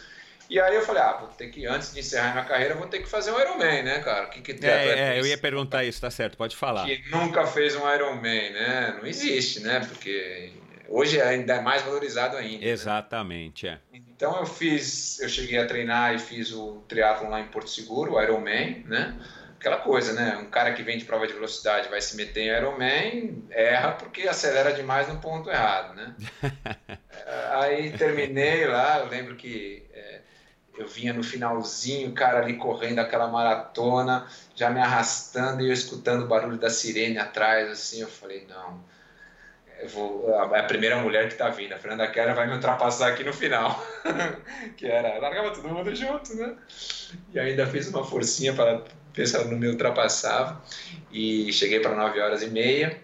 [0.48, 2.98] E aí eu falei, ah, vou ter que, antes de encerrar minha carreira, vou ter
[2.98, 4.26] que fazer um Ironman, né, cara?
[4.26, 6.86] Que, que é, é eu ia perguntar isso, tá certo, pode falar.
[6.86, 8.96] Que nunca fez um Ironman, né?
[8.98, 9.78] Não existe, né?
[9.78, 10.52] Porque
[10.90, 12.64] hoje é ainda mais valorizado ainda.
[12.64, 12.70] Né?
[12.70, 13.78] Exatamente, né?
[13.92, 13.96] é.
[13.96, 18.14] Então eu fiz, eu cheguei a treinar e fiz o triatlon lá em Porto Seguro,
[18.14, 19.18] o Ironman, né?
[19.58, 20.36] Aquela coisa, né?
[20.38, 24.22] Um cara que vem de prova de velocidade vai se meter em Ironman, erra porque
[24.22, 26.14] acelera demais no ponto errado, né?
[27.52, 30.20] Aí terminei lá, eu lembro que é,
[30.76, 35.72] eu vinha no finalzinho, o cara ali correndo aquela maratona, já me arrastando e eu
[35.72, 38.82] escutando o barulho da sirene atrás, assim, eu falei, não
[39.88, 43.24] vou, a, a, primeira mulher que tá vindo, a Fernanda Keller vai me ultrapassar aqui
[43.24, 43.84] no final.
[44.76, 46.54] que era, largava todo mundo junto, né?
[47.32, 48.82] E ainda fiz uma forcinha para
[49.14, 50.62] ver se ela não me ultrapassava.
[51.10, 52.98] E cheguei para 9 horas e meia.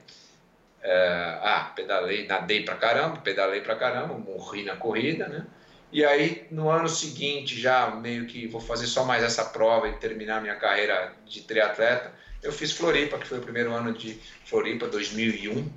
[0.82, 5.44] É, ah, pedalei, nadei pra caramba, pedalei pra caramba, morri na corrida, né?
[5.90, 9.94] E aí, no ano seguinte, já meio que vou fazer só mais essa prova e
[9.94, 12.12] terminar minha carreira de triatleta,
[12.42, 15.68] eu fiz Floripa, que foi o primeiro ano de Floripa, 2001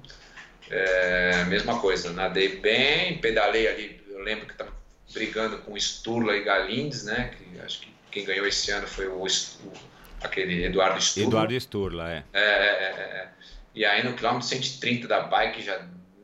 [0.70, 4.72] é, mesma coisa, nadei bem, pedalei ali, eu lembro que estava
[5.14, 7.32] brigando com Sturla e Galindes, né?
[7.36, 9.74] Que acho que quem ganhou esse ano foi o, o
[10.22, 11.30] aquele Eduardo Sturla.
[11.30, 12.24] Eduardo Sturla, é.
[12.34, 13.02] É, é, é.
[13.24, 13.30] é.
[13.74, 15.80] E aí no quilômetro 130 da bike já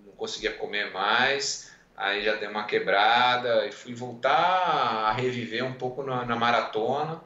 [0.06, 5.74] não conseguia comer mais, aí já deu uma quebrada e fui voltar a reviver um
[5.74, 7.22] pouco na, na maratona.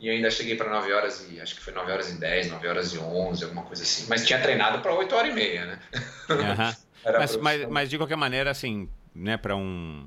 [0.00, 2.68] E ainda cheguei para 9 horas e acho que foi 9 horas e 10, 9
[2.68, 4.06] horas e 11, alguma coisa assim.
[4.08, 5.78] Mas tinha treinado para 8 horas e meia, né?
[6.30, 6.74] Uhum.
[7.18, 10.06] mas, mas, mas, de qualquer maneira, assim, né, para um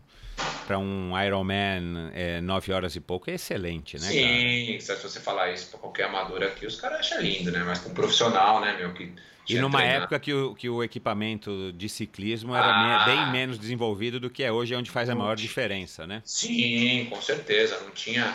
[0.66, 4.08] para um Ironman é, 9 horas e pouco é excelente, né?
[4.08, 5.00] Sim, cara?
[5.00, 7.62] se você falar isso para qualquer amador aqui, os caras acham lindo, né?
[7.66, 9.14] Mas para um profissional, né, meu, que
[9.50, 10.04] e numa treinado.
[10.04, 14.30] época que o, que o equipamento de ciclismo era ah, me, bem menos desenvolvido do
[14.30, 16.22] que é hoje, é onde faz a maior diferença, né?
[16.24, 17.80] Sim, com certeza.
[17.82, 18.34] Não tinha,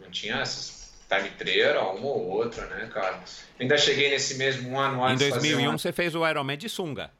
[0.00, 0.81] não tinha essas
[1.12, 3.20] time trailer, uma ou outra, né, cara?
[3.60, 5.78] Ainda cheguei nesse mesmo ano antes Em 2001 uma...
[5.78, 7.10] você fez o Ironman de sunga.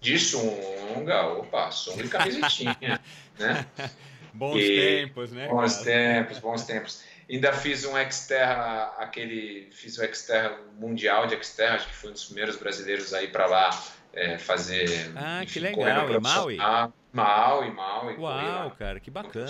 [0.00, 3.00] De sunga, opa, sunga e camisetinha,
[3.38, 3.66] né?
[4.32, 4.76] Bons e...
[4.76, 5.48] tempos, né?
[5.48, 5.84] Bons cara?
[5.84, 7.02] tempos, bons tempos.
[7.30, 12.12] Ainda fiz um Xterra, aquele, fiz o Xterra Mundial de Xterra, acho que fui um
[12.12, 13.70] dos primeiros brasileiros aí para lá
[14.12, 15.12] é, fazer.
[15.14, 16.58] Ah, enfim, que legal, e Maui?
[17.12, 18.16] Maui, Maui.
[18.16, 19.46] Uau, cara, que bacana.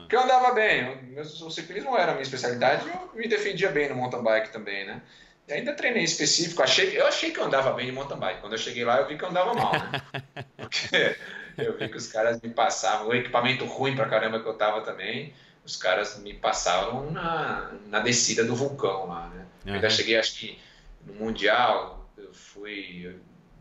[0.00, 3.88] Porque eu andava bem, o ciclismo era a minha especialidade e eu me defendia bem
[3.88, 5.02] no mountain bike também, né?
[5.46, 8.40] E ainda treinei específico, achei, eu achei que eu andava bem de mountain bike.
[8.40, 10.02] Quando eu cheguei lá, eu vi que eu andava mal, né?
[10.56, 11.16] Porque
[11.58, 14.80] eu vi que os caras me passavam, o equipamento ruim pra caramba que eu tava
[14.80, 15.32] também,
[15.64, 19.46] os caras me passavam na, na descida do vulcão lá, né?
[19.64, 20.58] Eu ainda cheguei, acho que
[21.04, 23.16] no Mundial, eu fui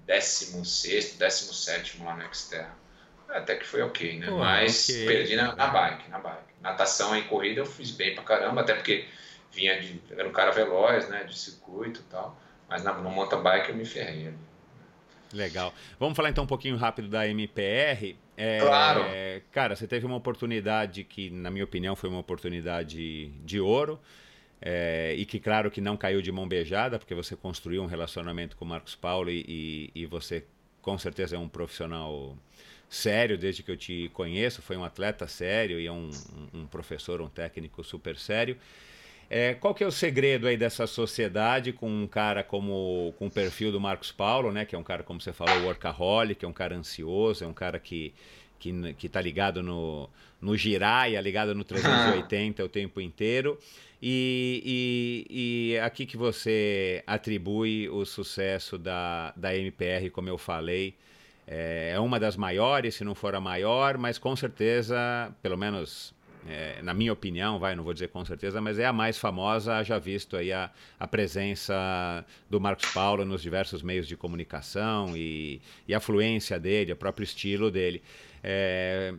[0.07, 2.84] 16, 17 lá no Xterra.
[3.29, 4.27] Até que foi ok, né?
[4.27, 5.05] Pô, Mas okay.
[5.05, 6.53] perdi na, na, bike, na bike.
[6.61, 9.05] Natação e corrida eu fiz bem pra caramba, até porque
[9.51, 10.01] vinha de.
[10.11, 11.23] Era um cara veloz, né?
[11.23, 12.39] De circuito e tal.
[12.69, 14.37] Mas na, no mountain bike eu me ferrei ali.
[15.33, 15.73] Legal.
[15.99, 18.15] Vamos falar então um pouquinho rápido da MPR.
[18.37, 19.05] É, claro.
[19.51, 23.99] Cara, você teve uma oportunidade que, na minha opinião, foi uma oportunidade de ouro.
[24.61, 28.55] É, e que, claro, que não caiu de mão beijada, porque você construiu um relacionamento
[28.55, 30.45] com o Marcos Paulo e, e, e você,
[30.81, 32.35] com certeza, é um profissional
[32.89, 34.61] sério desde que eu te conheço.
[34.61, 36.09] Foi um atleta sério e é um,
[36.53, 38.57] um professor, um técnico super sério.
[39.29, 43.31] É, qual que é o segredo aí dessa sociedade com um cara como com o
[43.31, 44.65] perfil do Marcos Paulo, né?
[44.65, 47.79] Que é um cara, como você falou, workaholic, é um cara ansioso, é um cara
[47.79, 48.13] que
[48.59, 50.09] que, que tá ligado no,
[50.41, 53.59] no giraia, ligado no 380 o tempo inteiro.
[54.01, 60.95] E, e, e aqui que você atribui o sucesso da, da MPR, como eu falei,
[61.47, 66.13] é, é uma das maiores, se não for a maior, mas com certeza, pelo menos
[66.47, 69.83] é, na minha opinião, vai, não vou dizer com certeza, mas é a mais famosa,
[69.83, 70.69] já visto aí a,
[70.99, 71.73] a presença
[72.49, 77.23] do Marcos Paulo nos diversos meios de comunicação e, e a fluência dele, o próprio
[77.23, 78.03] estilo dele.
[78.43, 79.15] É,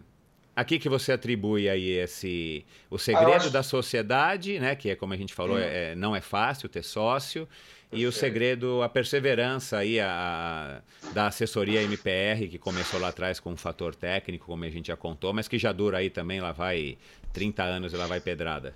[0.55, 3.51] aqui que você atribui aí esse o segredo acho...
[3.51, 4.77] da sociedade, né?
[4.77, 5.61] Que é como a gente falou, hum.
[5.61, 7.48] é, não é fácil ter sócio.
[7.92, 10.82] E o segredo, a perseverança aí a,
[11.12, 14.96] da assessoria MPR, que começou lá atrás com um fator técnico, como a gente já
[14.96, 16.98] contou, mas que já dura aí também, lá vai
[17.32, 18.74] 30 anos e lá vai pedrada.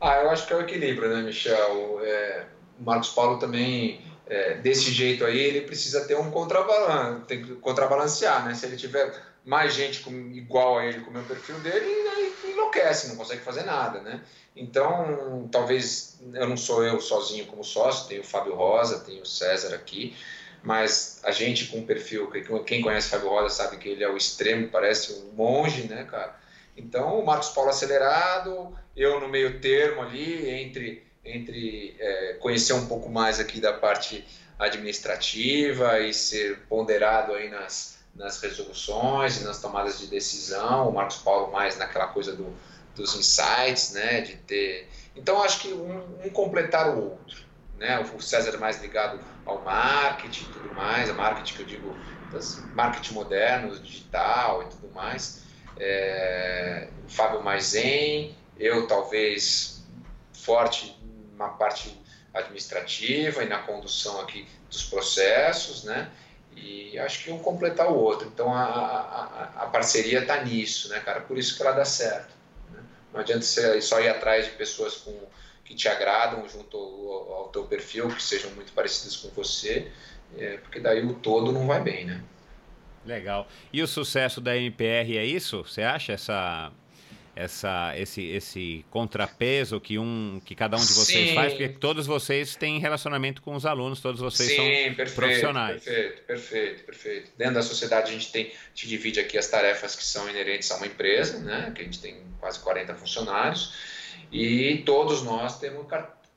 [0.00, 2.00] Ah, eu acho que é o equilíbrio, né, Michel?
[2.02, 2.46] É,
[2.78, 7.54] o Marcos Paulo também, é, desse jeito aí, ele precisa ter um contrabalanço, tem que
[7.54, 8.54] contrabalancear, né?
[8.54, 9.12] Se ele tiver
[9.48, 13.40] mais gente com, igual a ele com o meu perfil dele, aí enlouquece, não consegue
[13.40, 14.20] fazer nada, né?
[14.54, 19.24] Então, talvez eu não sou eu sozinho como sócio, tem o Fábio Rosa, tem o
[19.24, 20.14] César aqui,
[20.62, 22.30] mas a gente com perfil,
[22.66, 26.38] quem conhece Fábio Rosa sabe que ele é o extremo, parece um monge, né, cara?
[26.76, 32.86] Então, o Marcos Paulo acelerado, eu no meio termo ali, entre, entre é, conhecer um
[32.86, 34.22] pouco mais aqui da parte
[34.58, 41.18] administrativa e ser ponderado aí nas, nas resoluções e nas tomadas de decisão, o Marcos
[41.18, 42.54] Paulo mais naquela coisa do
[42.98, 44.90] dos insights, né, de ter...
[45.14, 47.44] Então, acho que um, um completar o outro,
[47.78, 51.96] né, o César mais ligado ao marketing e tudo mais, a marketing que eu digo,
[52.74, 55.44] marketing moderno, digital e tudo mais,
[55.78, 59.84] é, o Fábio mais zen, eu talvez
[60.32, 61.00] forte
[61.36, 61.96] na parte
[62.34, 66.10] administrativa e na condução aqui dos processos, né?
[66.62, 68.28] E acho que um completar o outro.
[68.28, 71.20] Então a, a, a parceria está nisso, né, cara?
[71.20, 72.36] Por isso que ela dá certo.
[73.12, 75.14] Não adianta você só ir atrás de pessoas com,
[75.64, 79.90] que te agradam junto ao, ao teu perfil, que sejam muito parecidas com você,
[80.36, 82.22] é, porque daí o todo não vai bem, né?
[83.04, 83.48] Legal.
[83.72, 85.62] E o sucesso da MPR é isso?
[85.62, 86.70] Você acha essa
[87.38, 91.34] essa, esse, esse contrapeso que, um, que cada um de vocês Sim.
[91.36, 95.84] faz, porque todos vocês têm relacionamento com os alunos, todos vocês Sim, são perfeito, profissionais.
[95.84, 97.30] Perfeito, perfeito, perfeito.
[97.38, 100.68] Dentro da sociedade a gente tem, a gente divide aqui as tarefas que são inerentes
[100.72, 103.72] a uma empresa, né, que a gente tem quase 40 funcionários,
[104.32, 105.86] e todos nós temos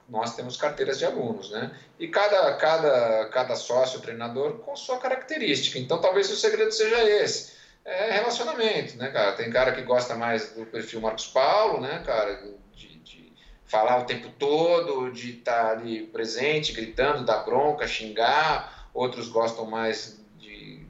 [0.07, 1.72] nós temos carteiras de alunos, né?
[1.98, 5.80] E cada, cada, cada sócio, treinador, com sua característica.
[5.80, 7.60] Então, talvez o segredo seja esse.
[7.83, 9.33] É relacionamento, né, cara?
[9.33, 12.35] Tem cara que gosta mais do perfil Marcos Paulo, né, cara?
[12.75, 13.33] De, de
[13.65, 18.89] falar o tempo todo, de estar tá ali presente, gritando, dar bronca, xingar.
[18.93, 20.85] Outros gostam mais de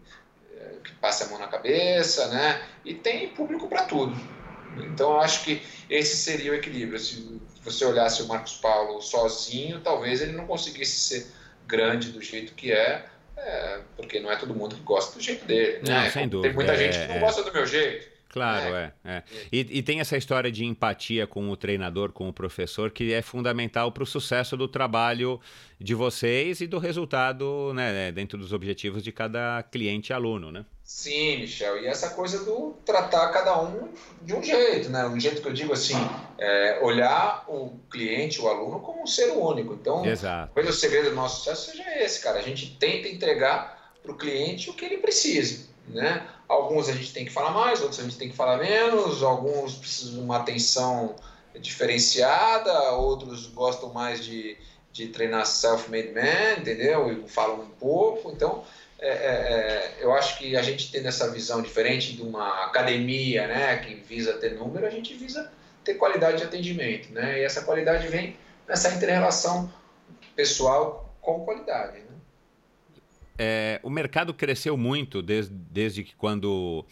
[0.57, 2.61] é, que passe a mão na cabeça, né?
[2.83, 4.15] E tem público para tudo.
[4.77, 6.99] Então, eu acho que esse seria o equilíbrio.
[6.99, 11.31] Se você olhasse o Marcos Paulo sozinho, talvez ele não conseguisse ser
[11.65, 13.05] grande do jeito que é,
[13.45, 15.79] é porque não é todo mundo que gosta do jeito dele.
[15.87, 16.09] Não, né?
[16.09, 16.49] sem dúvida.
[16.49, 17.19] Tem muita é, gente que não é.
[17.19, 18.11] gosta do meu jeito.
[18.31, 18.93] Claro, é.
[19.03, 19.23] é, é.
[19.51, 23.21] E, e, tem essa história de empatia com o treinador, com o professor, que é
[23.21, 25.37] fundamental para o sucesso do trabalho
[25.77, 30.65] de vocês e do resultado né, dentro dos objetivos de cada cliente e aluno, né?
[30.91, 31.81] Sim, Michel.
[31.81, 33.89] E essa coisa do tratar cada um
[34.21, 35.07] de um jeito, né?
[35.07, 35.95] Um jeito que eu digo assim,
[36.37, 39.73] é, olhar o cliente, o aluno, como um ser único.
[39.73, 40.51] Então, Exato.
[40.53, 42.37] talvez o segredo do nosso sucesso seja esse, cara.
[42.37, 46.27] A gente tenta entregar para o cliente o que ele precisa, né?
[46.47, 49.75] Alguns a gente tem que falar mais, outros a gente tem que falar menos, alguns
[49.75, 51.15] precisam de uma atenção
[51.59, 54.55] diferenciada, outros gostam mais de,
[54.91, 57.11] de treinar self-made man, entendeu?
[57.11, 58.29] E falam um pouco.
[58.29, 58.63] Então,
[59.01, 63.47] é, é, é, eu acho que a gente tendo essa visão diferente de uma academia,
[63.47, 65.51] né, que visa ter número, a gente visa
[65.83, 67.39] ter qualidade de atendimento, né?
[67.39, 68.37] E essa qualidade vem
[68.67, 69.73] nessa interrelação
[70.35, 72.05] pessoal com qualidade, né?
[73.39, 76.85] É, o mercado cresceu muito desde, desde que quando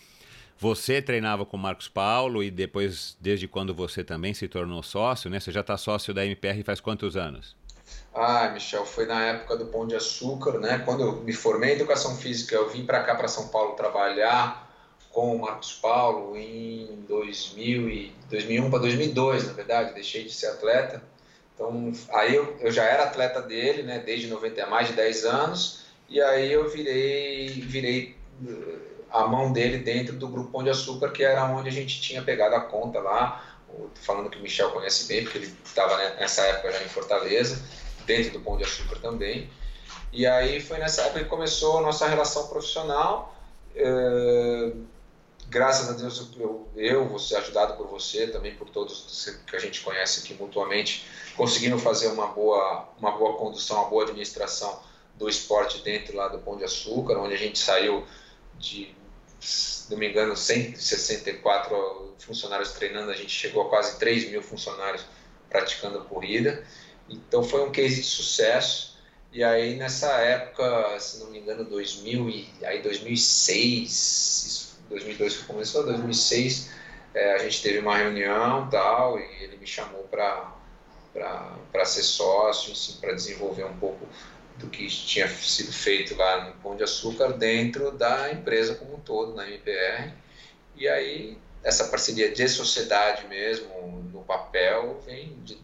[0.58, 5.30] você treinava com o Marcos Paulo e depois desde quando você também se tornou sócio,
[5.30, 5.40] né?
[5.40, 7.56] Você já está sócio da MPR faz quantos anos?
[8.14, 10.82] Ah, Michel, foi na época do Pão de Açúcar, né?
[10.84, 14.68] Quando eu me formei em Educação Física, eu vim para cá, para São Paulo, trabalhar
[15.12, 19.94] com o Marcos Paulo em 2000 e 2001 para 2002, na verdade.
[19.94, 21.04] Deixei de ser atleta.
[21.54, 24.00] Então, aí eu, eu já era atleta dele, né?
[24.00, 25.86] Desde 90, há mais de 10 anos.
[26.08, 28.16] E aí eu virei, virei
[28.48, 28.78] eh,
[29.12, 32.24] a mão dele dentro do Grupo Pão de Açúcar, que era onde a gente tinha
[32.24, 33.46] pegado a conta lá.
[34.02, 37.62] Falando que o Michel conhece bem, porque ele estava nessa época já em Fortaleza
[38.10, 39.48] dentro do Pão de Açúcar também.
[40.12, 43.36] E aí foi nessa época que começou a nossa relação profissional.
[43.76, 44.72] É,
[45.48, 49.60] graças a Deus eu, eu, vou ser ajudado por você, também por todos que a
[49.60, 51.06] gente conhece aqui mutuamente,
[51.38, 54.82] conseguindo fazer uma boa, uma boa condução, uma boa administração
[55.16, 58.08] do esporte dentro lá do Pão de Açúcar, onde a gente saiu
[58.58, 58.96] de,
[59.40, 65.06] se não me engano, 164 funcionários treinando, a gente chegou a quase 3 mil funcionários
[65.48, 66.66] praticando corrida.
[67.10, 68.98] Então foi um case de sucesso.
[69.32, 75.86] E aí nessa época, se não me engano, 2000 e aí 2006, 2002 que começou,
[75.86, 76.70] 2006,
[77.14, 80.56] é, a gente teve uma reunião tal e ele me chamou para
[81.72, 84.08] para ser sócio, assim, para desenvolver um pouco
[84.58, 89.00] do que tinha sido feito lá no Pão de Açúcar dentro da empresa como um
[89.00, 90.14] todo, na MPR.
[90.76, 95.58] E aí essa parceria de sociedade mesmo, no papel, vem de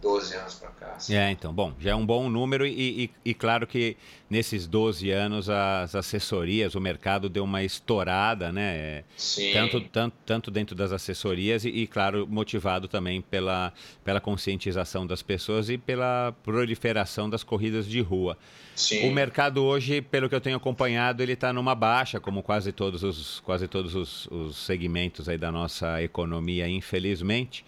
[0.00, 0.92] 12 anos para cá.
[0.96, 1.14] Assim.
[1.14, 3.96] É, então, bom, já é um bom número e, e, e, claro que
[4.28, 9.04] nesses 12 anos as assessorias, o mercado deu uma estourada, né?
[9.16, 9.52] Sim.
[9.52, 13.72] Tanto, tanto, tanto dentro das assessorias e, e, claro, motivado também pela,
[14.04, 18.36] pela conscientização das pessoas e pela proliferação das corridas de rua.
[18.74, 19.08] Sim.
[19.08, 23.02] O mercado hoje, pelo que eu tenho acompanhado, ele está numa baixa, como quase todos
[23.02, 27.64] os, quase todos os, os segmentos aí da nossa economia, infelizmente.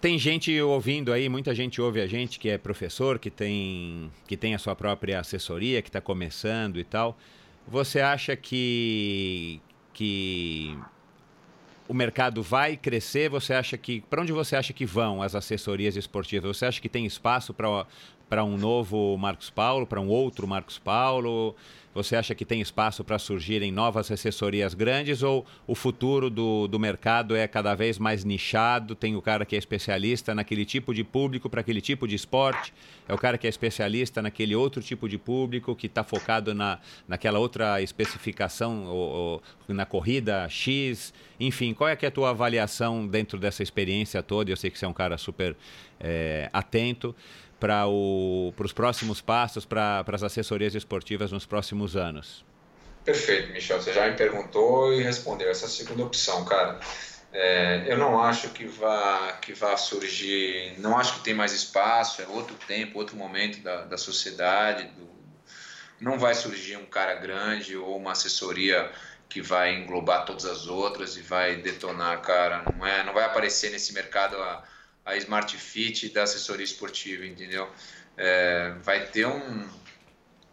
[0.00, 4.36] Tem gente ouvindo aí, muita gente ouve a gente que é professor, que tem, que
[4.36, 7.16] tem a sua própria assessoria, que está começando e tal.
[7.66, 9.60] Você acha que,
[9.94, 10.76] que
[11.88, 13.28] o mercado vai crescer?
[13.30, 14.02] Você acha que.
[14.02, 16.56] Para onde você acha que vão as assessorias esportivas?
[16.56, 21.56] Você acha que tem espaço para um novo Marcos Paulo, para um outro Marcos Paulo?
[21.94, 26.78] Você acha que tem espaço para surgirem novas assessorias grandes ou o futuro do, do
[26.78, 28.96] mercado é cada vez mais nichado?
[28.96, 32.74] Tem o cara que é especialista naquele tipo de público para aquele tipo de esporte,
[33.08, 36.80] é o cara que é especialista naquele outro tipo de público que está focado na,
[37.06, 41.14] naquela outra especificação ou, ou, na corrida X.
[41.38, 44.50] Enfim, qual é, que é a tua avaliação dentro dessa experiência toda?
[44.50, 45.56] Eu sei que você é um cara super
[46.00, 47.14] é, atento
[47.64, 52.44] para os próximos passos, para as assessorias esportivas nos próximos anos?
[53.02, 53.80] Perfeito, Michel.
[53.80, 55.48] Você já me perguntou e respondeu.
[55.48, 56.78] Essa segunda opção, cara.
[57.32, 62.20] É, eu não acho que vá, que vá surgir, não acho que tem mais espaço,
[62.20, 64.84] é outro tempo, outro momento da, da sociedade.
[64.88, 65.08] Do,
[65.98, 68.92] não vai surgir um cara grande ou uma assessoria
[69.26, 72.62] que vai englobar todas as outras e vai detonar, cara.
[72.76, 74.62] Não, é, não vai aparecer nesse mercado a
[75.04, 77.68] a Smart Fit da assessoria esportiva, entendeu?
[78.16, 79.68] É, vai ter um.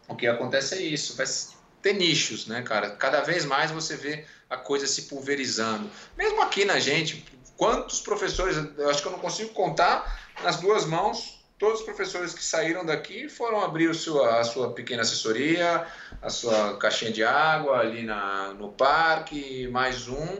[0.08, 1.26] O que acontece é isso, vai
[1.80, 2.90] ter nichos, né, cara?
[2.90, 5.90] Cada vez mais você vê a coisa se pulverizando.
[6.16, 7.24] Mesmo aqui na gente,
[7.56, 12.34] quantos professores, eu acho que eu não consigo contar nas duas mãos todos os professores
[12.34, 15.86] que saíram daqui foram abrir o sua, a sua pequena assessoria,
[16.20, 20.38] a sua caixinha de água ali na, no parque, mais um,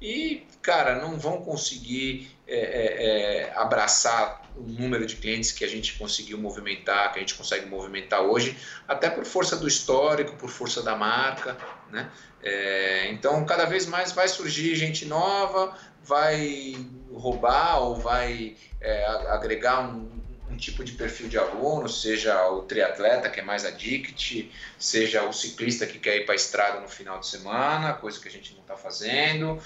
[0.00, 5.68] e, cara, não vão conseguir é, é, é, abraçar o número de clientes que a
[5.68, 10.50] gente conseguiu movimentar, que a gente consegue movimentar hoje, até por força do histórico, por
[10.50, 11.56] força da marca,
[11.90, 12.10] né?
[12.42, 15.74] É, então, cada vez mais vai surgir gente nova,
[16.04, 16.74] vai
[17.10, 20.10] roubar ou vai é, agregar um,
[20.50, 25.32] um tipo de perfil de aluno, seja o triatleta que é mais addict, seja o
[25.32, 28.52] ciclista que quer ir para a estrada no final de semana, coisa que a gente
[28.52, 29.58] não está fazendo,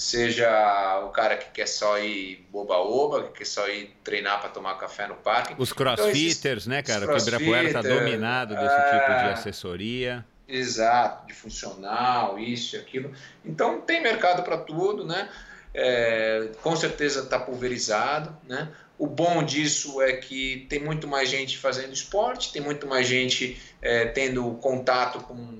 [0.00, 4.78] seja o cara que quer só ir boba-oba, que quer só ir treinar para tomar
[4.78, 5.54] café no parque.
[5.58, 7.06] Os então, crossfitters, então, né, cara?
[7.06, 8.98] O Ibirapuera está dominado desse é...
[8.98, 10.24] tipo de assessoria.
[10.48, 13.12] Exato, de funcional, isso e aquilo.
[13.44, 15.28] Então tem mercado para tudo, né?
[15.74, 18.72] É, com certeza está pulverizado, né?
[18.98, 23.60] O bom disso é que tem muito mais gente fazendo esporte, tem muito mais gente
[23.82, 25.58] é, tendo contato com,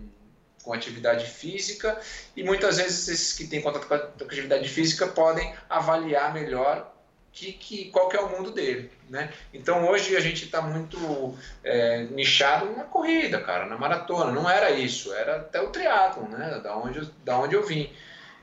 [0.63, 1.99] com atividade física
[2.37, 6.93] e muitas vezes esses que têm contato com atividade física podem avaliar melhor
[7.33, 9.33] que, que, qual que é o mundo dele, né?
[9.55, 14.33] Então hoje a gente está muito é, nichado na corrida, cara, na maratona.
[14.33, 16.61] Não era isso, era até o triatlo, né?
[16.63, 17.91] Da onde, da onde eu vim.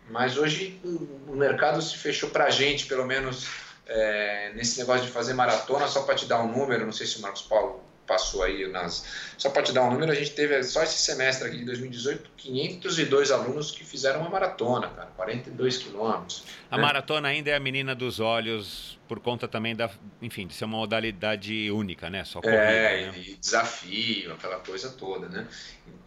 [0.09, 0.79] Mas hoje
[1.27, 3.45] o mercado se fechou para a gente, pelo menos
[3.85, 7.17] é, nesse negócio de fazer maratona, só para te dar um número, não sei se
[7.17, 9.05] o Marcos Paulo passou aí nas.
[9.37, 12.31] Só para te dar um número, a gente teve só esse semestre aqui de 2018
[12.37, 16.43] 502 alunos que fizeram uma maratona, cara, 42 quilômetros.
[16.71, 16.81] A né?
[16.81, 19.89] maratona ainda é a menina dos olhos por conta também da,
[20.21, 22.23] enfim, de ser uma modalidade única, né?
[22.25, 23.13] Só corrida, é, né?
[23.17, 25.47] e desafio, aquela coisa toda, né?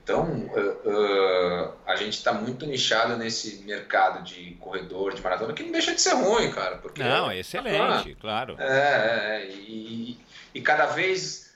[0.02, 5.62] Então, uh, uh, a gente está muito nichado nesse mercado de corredor, de maratona, que
[5.62, 6.76] não deixa de ser ruim, cara.
[6.76, 8.56] Porque, não, é excelente, ah, claro.
[8.58, 10.18] É, é e,
[10.54, 11.49] e cada vez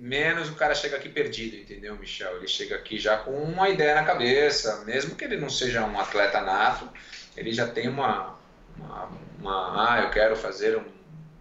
[0.00, 2.38] menos o cara chega aqui perdido, entendeu, Michel?
[2.38, 6.00] Ele chega aqui já com uma ideia na cabeça, mesmo que ele não seja um
[6.00, 6.88] atleta nato,
[7.36, 8.38] ele já tem uma,
[8.78, 10.84] uma, uma ah, eu quero fazer um,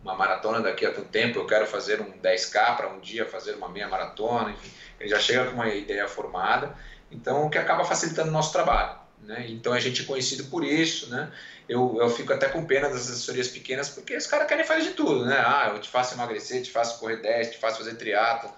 [0.04, 3.54] uma maratona daqui a tanto tempo, eu quero fazer um 10K para um dia fazer
[3.54, 6.76] uma meia maratona, enfim, ele já chega com uma ideia formada,
[7.10, 9.00] então o que acaba facilitando o nosso trabalho.
[9.22, 9.46] Né?
[9.50, 11.32] Então a gente é conhecido por isso, né?
[11.70, 14.94] Eu, eu fico até com pena das assessorias pequenas porque os caras querem fazer de
[14.96, 15.38] tudo, né?
[15.38, 18.52] Ah, eu te faço emagrecer, te faço correr 10, te faço fazer triatlo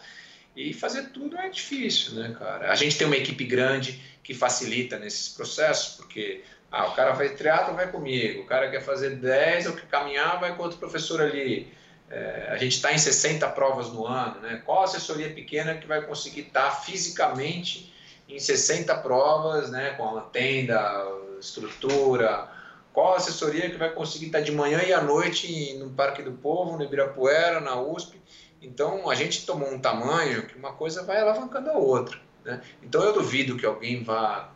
[0.55, 2.71] e fazer tudo é difícil, né, cara?
[2.71, 7.33] A gente tem uma equipe grande que facilita nesses processos porque ah, o cara faz
[7.33, 11.21] triatlo, vai comigo, o cara quer fazer 10 ou quer caminhar, vai com outro professor
[11.21, 11.71] ali.
[12.09, 14.61] É, a gente está em 60 provas no ano, né?
[14.65, 17.93] Qual assessoria pequena que vai conseguir estar tá fisicamente
[18.27, 21.05] em 60 provas, né, com a tenda,
[21.39, 22.49] estrutura,
[22.93, 26.77] qual assessoria que vai conseguir estar de manhã e à noite no Parque do Povo,
[26.77, 28.19] no Ibirapuera, na USP.
[28.61, 32.19] Então a gente tomou um tamanho que uma coisa vai alavancando a outra.
[32.43, 32.61] Né?
[32.83, 34.51] Então eu duvido que alguém vá,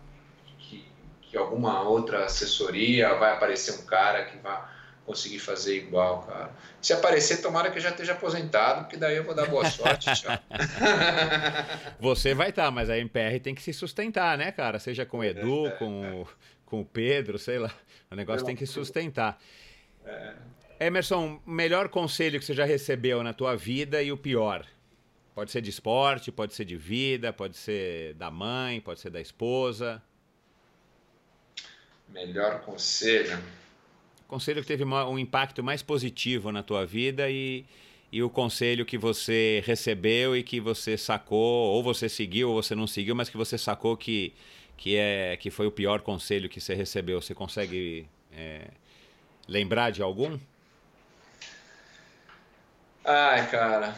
[0.57, 0.86] que,
[1.22, 4.72] que alguma outra assessoria vai aparecer um cara que vá
[5.06, 6.52] conseguir fazer igual, cara.
[6.82, 10.38] Se aparecer, tomara que já esteja aposentado, porque daí eu vou dar boa sorte, tchau.
[11.99, 14.80] Você vai estar, tá, mas a MPR tem que se sustentar, né, cara?
[14.80, 16.26] Seja com o Edu, com,
[16.65, 17.73] com o Pedro, sei lá.
[18.09, 19.41] O negócio tem que sustentar.
[20.05, 20.33] É.
[20.79, 24.65] Emerson, melhor conselho que você já recebeu na tua vida e o pior?
[25.33, 29.19] Pode ser de esporte, pode ser de vida, pode ser da mãe, pode ser da
[29.19, 30.01] esposa.
[32.09, 33.37] Melhor conselho
[34.27, 37.65] conselho que teve um impacto mais positivo na tua vida e,
[38.11, 42.75] e o conselho que você recebeu e que você sacou, ou você seguiu ou você
[42.75, 44.33] não seguiu, mas que você sacou que,
[44.77, 47.22] que, é, que foi o pior conselho que você recebeu.
[47.22, 48.68] Você consegue é,
[49.47, 50.39] lembrar de algum?
[53.03, 53.95] Ai, cara,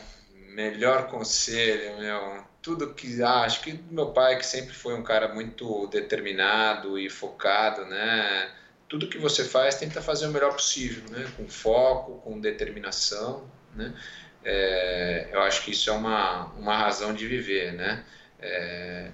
[0.50, 2.46] melhor conselho, meu.
[2.62, 7.10] Tudo que ah, acho que meu pai que sempre foi um cara muito determinado e
[7.10, 8.52] focado, né?
[8.88, 11.30] tudo que você faz tenta fazer o melhor possível, né?
[11.36, 13.50] com foco, com determinação.
[13.76, 13.94] Né?
[14.44, 17.74] É, eu acho que isso é uma, uma razão de viver.
[17.74, 18.04] Né?
[18.40, 19.12] É,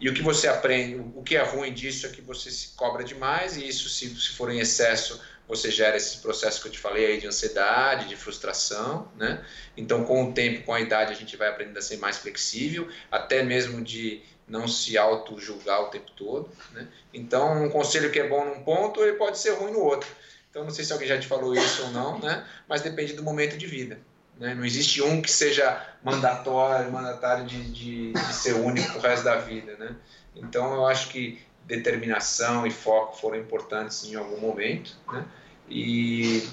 [0.00, 3.02] e o que você aprende, o que é ruim disso é que você se cobra
[3.02, 6.78] demais e isso, se, se for em excesso, você gera esses processos que eu te
[6.78, 9.42] falei aí de ansiedade, de frustração, né?
[9.76, 12.88] Então, com o tempo, com a idade, a gente vai aprendendo a ser mais flexível,
[13.10, 16.50] até mesmo de não se auto-julgar o tempo todo.
[16.72, 16.86] Né?
[17.12, 20.08] Então, um conselho que é bom num ponto, ele pode ser ruim no outro.
[20.50, 22.46] Então, não sei se alguém já te falou isso ou não, né?
[22.66, 23.98] Mas depende do momento de vida.
[24.38, 24.54] Né?
[24.54, 29.36] Não existe um que seja mandatório, mandatário de, de, de ser único o resto da
[29.36, 29.96] vida, né?
[30.34, 35.24] Então eu acho que determinação e foco foram importantes em algum momento, né?
[35.68, 36.48] E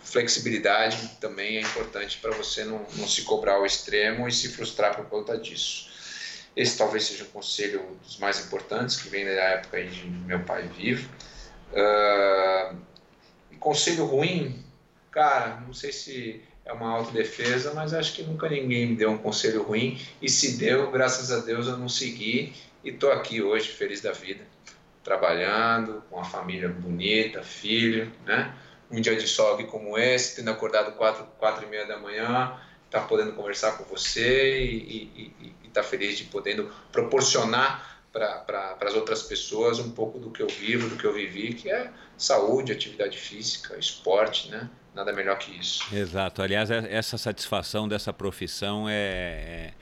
[0.00, 4.94] flexibilidade também é importante para você não, não se cobrar ao extremo e se frustrar
[4.94, 5.90] por conta disso.
[6.56, 10.68] Esse talvez seja um conselho dos mais importantes que vem da época de meu pai
[10.68, 11.08] vivo.
[11.72, 12.76] Uh,
[13.64, 14.62] conselho ruim,
[15.10, 19.18] cara, não sei se é uma autodefesa, mas acho que nunca ninguém me deu um
[19.18, 20.00] conselho ruim.
[20.20, 24.12] E se deu, graças a Deus eu não segui e estou aqui hoje feliz da
[24.12, 24.44] vida,
[25.02, 28.54] trabalhando com uma família bonita, filho, né?
[28.90, 32.58] Um dia de sol aqui como esse, tendo acordado quatro, quatro e meia da manhã,
[32.90, 35.32] tá podendo conversar com você e,
[35.64, 40.46] estar tá feliz de podendo proporcionar para as outras pessoas um pouco do que eu
[40.46, 44.70] vivo, do que eu vivi, que é saúde, atividade física, esporte, né?
[44.94, 45.94] Nada melhor que isso.
[45.94, 46.40] Exato.
[46.40, 49.72] Aliás, é, essa satisfação dessa profissão é, é,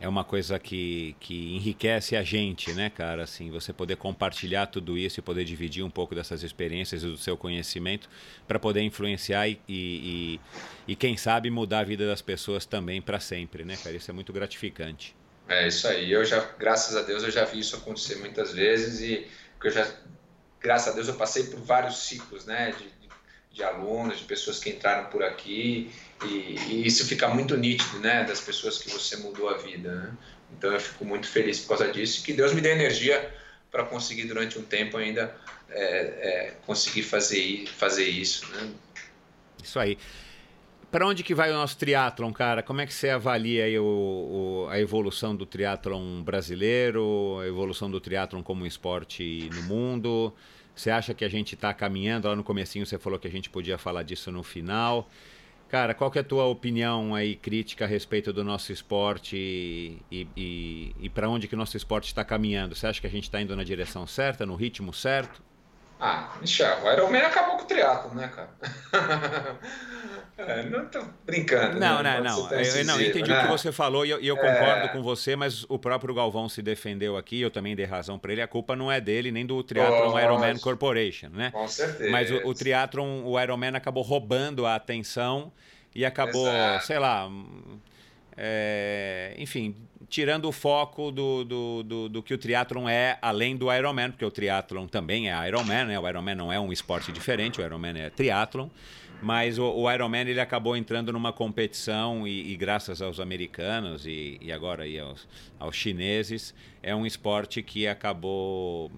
[0.00, 3.24] é uma coisa que, que enriquece a gente, né, cara?
[3.24, 7.18] Assim, você poder compartilhar tudo isso e poder dividir um pouco dessas experiências e do
[7.18, 8.08] seu conhecimento
[8.48, 10.40] para poder influenciar e, e,
[10.88, 13.94] e, quem sabe, mudar a vida das pessoas também para sempre, né, cara?
[13.94, 15.14] Isso é muito gratificante.
[15.46, 16.10] É isso aí.
[16.10, 19.28] Eu já, graças a Deus, eu já vi isso acontecer muitas vezes e
[19.62, 19.86] eu já,
[20.58, 23.03] graças a Deus, eu passei por vários ciclos, né, de,
[23.54, 25.90] de, alunos, de pessoas que entraram por aqui
[26.24, 30.12] e, e, isso fica muito nítido, né, das pessoas que você mudou a vida, né?
[30.56, 32.22] Então eu fico muito feliz por causa disso.
[32.22, 33.32] Que Deus me dê energia
[33.70, 35.34] para conseguir durante um tempo ainda
[35.70, 38.70] é, é, conseguir fazer fazer isso, né?
[39.62, 39.98] Isso aí.
[40.92, 42.62] Para onde que vai o nosso triatlon, cara?
[42.62, 47.90] Como é que você avalia aí o, o, a evolução do triatlon brasileiro, a evolução
[47.90, 50.32] do triatlon como esporte no mundo?
[50.74, 52.28] Você acha que a gente está caminhando?
[52.28, 55.08] Lá no comecinho você falou que a gente podia falar disso no final.
[55.68, 60.28] Cara, qual que é a tua opinião aí crítica a respeito do nosso esporte e,
[60.36, 62.74] e, e, para onde que o nosso esporte está caminhando?
[62.74, 65.42] Você acha que a gente está indo na direção certa, no ritmo certo?
[66.00, 68.50] Ah, Michel, o Iron Man acabou com o triatlo, né, cara?
[70.36, 71.78] É, não tô brincando.
[71.78, 72.20] Não, né?
[72.20, 72.52] não, não.
[72.52, 73.38] Eu, não, entendi né?
[73.38, 74.88] o que você falou e eu, eu concordo é...
[74.88, 78.42] com você, mas o próprio Galvão se defendeu aqui, eu também dei razão para ele.
[78.42, 81.52] A culpa não é dele nem do Triathlon oh, Ironman Corporation, né?
[81.52, 82.10] Com certeza.
[82.10, 85.52] Mas o, o Triathlon, o Ironman acabou roubando a atenção
[85.94, 86.86] e acabou, Exato.
[86.86, 87.30] sei lá,
[88.36, 89.76] é, enfim,
[90.08, 94.24] tirando o foco do, do, do, do, que o triatlon é além do Ironman, porque
[94.24, 95.98] o triatlon também é Ironman, né?
[95.98, 98.68] O Ironman não é um esporte diferente, o Ironman é triatlon.
[99.22, 104.38] Mas o, o Ironman ele acabou entrando numa competição e, e graças aos americanos e,
[104.40, 105.26] e agora aí aos,
[105.58, 108.92] aos, chineses, é um esporte que acabou,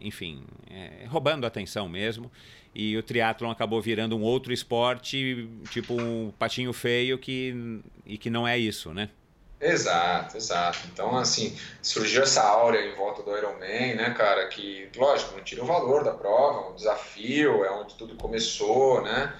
[0.00, 2.32] enfim, é, roubando atenção mesmo.
[2.74, 8.28] E o triatlon acabou virando um outro esporte, tipo um patinho feio que, e que
[8.28, 9.08] não é isso, né?
[9.64, 10.78] Exato, exato.
[10.92, 15.62] Então, assim, surgiu essa áurea em volta do Ironman, né, cara, que, lógico, não tira
[15.62, 19.32] o valor da prova, o desafio, é onde tudo começou, né,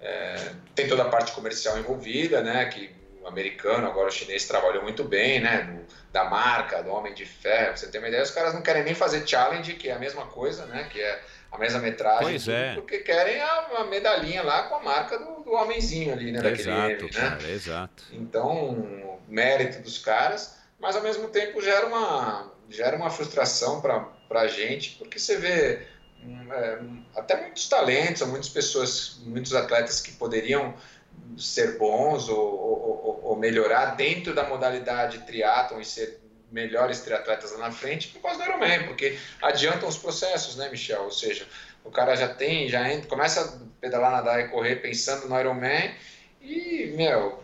[0.00, 2.90] é, tem toda a parte comercial envolvida, né, que
[3.22, 7.26] o americano, agora o chinês trabalhou muito bem, né, do, da marca, do Homem de
[7.26, 9.92] Ferro, pra você ter uma ideia, os caras não querem nem fazer challenge, que é
[9.92, 11.22] a mesma coisa, né, que é
[11.52, 12.74] a mesma metragem, pois é.
[12.74, 16.70] porque querem a, a, medalhinha lá com a marca do, do homenzinho ali, né, daquele
[16.70, 17.10] exato, M, né?
[17.12, 18.04] Cara, exato.
[18.12, 24.46] Então, mérito dos caras, mas ao mesmo tempo gera uma, gera uma frustração para a
[24.46, 25.86] gente, porque você vê
[26.22, 26.78] hum, é,
[27.16, 30.74] até muitos talentos, muitas pessoas, muitos atletas que poderiam
[31.38, 37.58] ser bons ou, ou, ou melhorar dentro da modalidade triatlon e ser melhores triatletas lá
[37.58, 41.02] na frente por causa do Ironman, porque adiantam os processos, né, Michel?
[41.02, 41.46] Ou seja,
[41.84, 45.94] o cara já tem, já entra, começa a pedalar, nadar e correr pensando no Ironman
[46.40, 47.42] e, meu,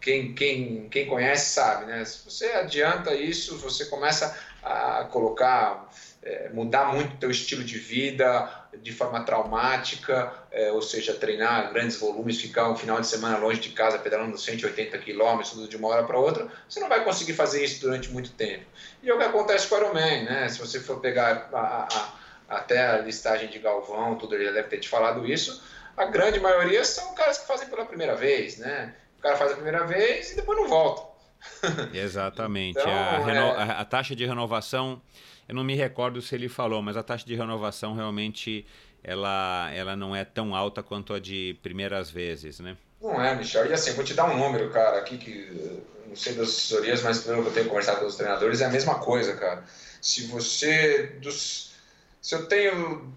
[0.00, 2.04] quem, quem, quem conhece sabe, né?
[2.04, 5.88] Se você adianta isso, você começa a colocar,
[6.22, 8.48] é, mudar muito teu estilo de vida
[8.82, 13.60] de forma traumática, é, ou seja, treinar grandes volumes, ficar um final de semana longe
[13.60, 17.64] de casa pedalando 180 quilômetros de uma hora para outra, você não vai conseguir fazer
[17.64, 18.64] isso durante muito tempo.
[19.02, 20.48] E é o que acontece com o Ironman, né?
[20.48, 24.78] Se você for pegar a, a, até a listagem de Galvão, tudo ele deve ter
[24.78, 25.62] te falado isso,
[25.96, 28.94] a grande maioria são caras que fazem pela primeira vez, né?
[29.18, 31.08] O cara faz a primeira vez e depois não volta.
[31.92, 32.78] Exatamente.
[32.78, 33.46] então, a, reno...
[33.46, 33.80] é...
[33.80, 35.00] a, taxa de renovação,
[35.48, 38.66] eu não me recordo se ele falou, mas a taxa de renovação realmente
[39.02, 42.76] ela, ela não é tão alta quanto a de primeiras vezes, né?
[43.00, 43.66] Não é, Michel.
[43.66, 47.20] E assim, vou te dar um número, cara, aqui que não sei das assessorias, mas
[47.20, 49.64] pelo que eu tenho conversado com os treinadores, é a mesma coisa, cara.
[50.00, 51.18] Se você.
[51.22, 51.74] Dos,
[52.20, 53.12] se eu tenho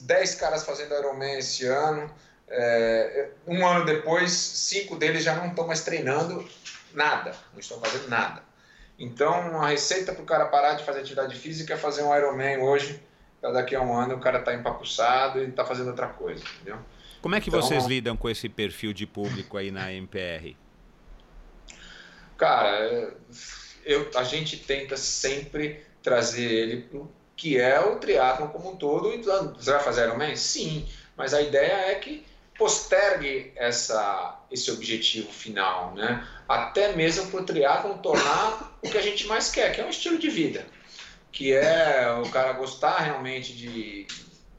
[0.00, 2.10] 10 caras fazendo Ironman esse ano.
[2.48, 6.46] É, um ano depois, cinco deles já não estão mais treinando
[6.92, 8.42] nada, não estão fazendo nada.
[8.98, 12.58] Então, a receita para o cara parar de fazer atividade física é fazer um Ironman
[12.58, 13.02] hoje,
[13.40, 16.78] para daqui a um ano o cara está empapuçado e está fazendo outra coisa, entendeu?
[17.20, 20.56] Como é que então, vocês lidam com esse perfil de público aí na MPR?
[22.36, 23.14] Cara,
[23.84, 29.10] eu, a gente tenta sempre trazer ele pro que é o triatlon como um todo.
[29.56, 30.36] Você vai fazer Ironman?
[30.36, 32.24] Sim, mas a ideia é que
[32.56, 36.26] postergue essa, esse objetivo final, né?
[36.48, 39.90] Até mesmo para o triatlon tornar o que a gente mais quer, que é um
[39.90, 40.64] estilo de vida,
[41.32, 44.06] que é o cara gostar realmente de,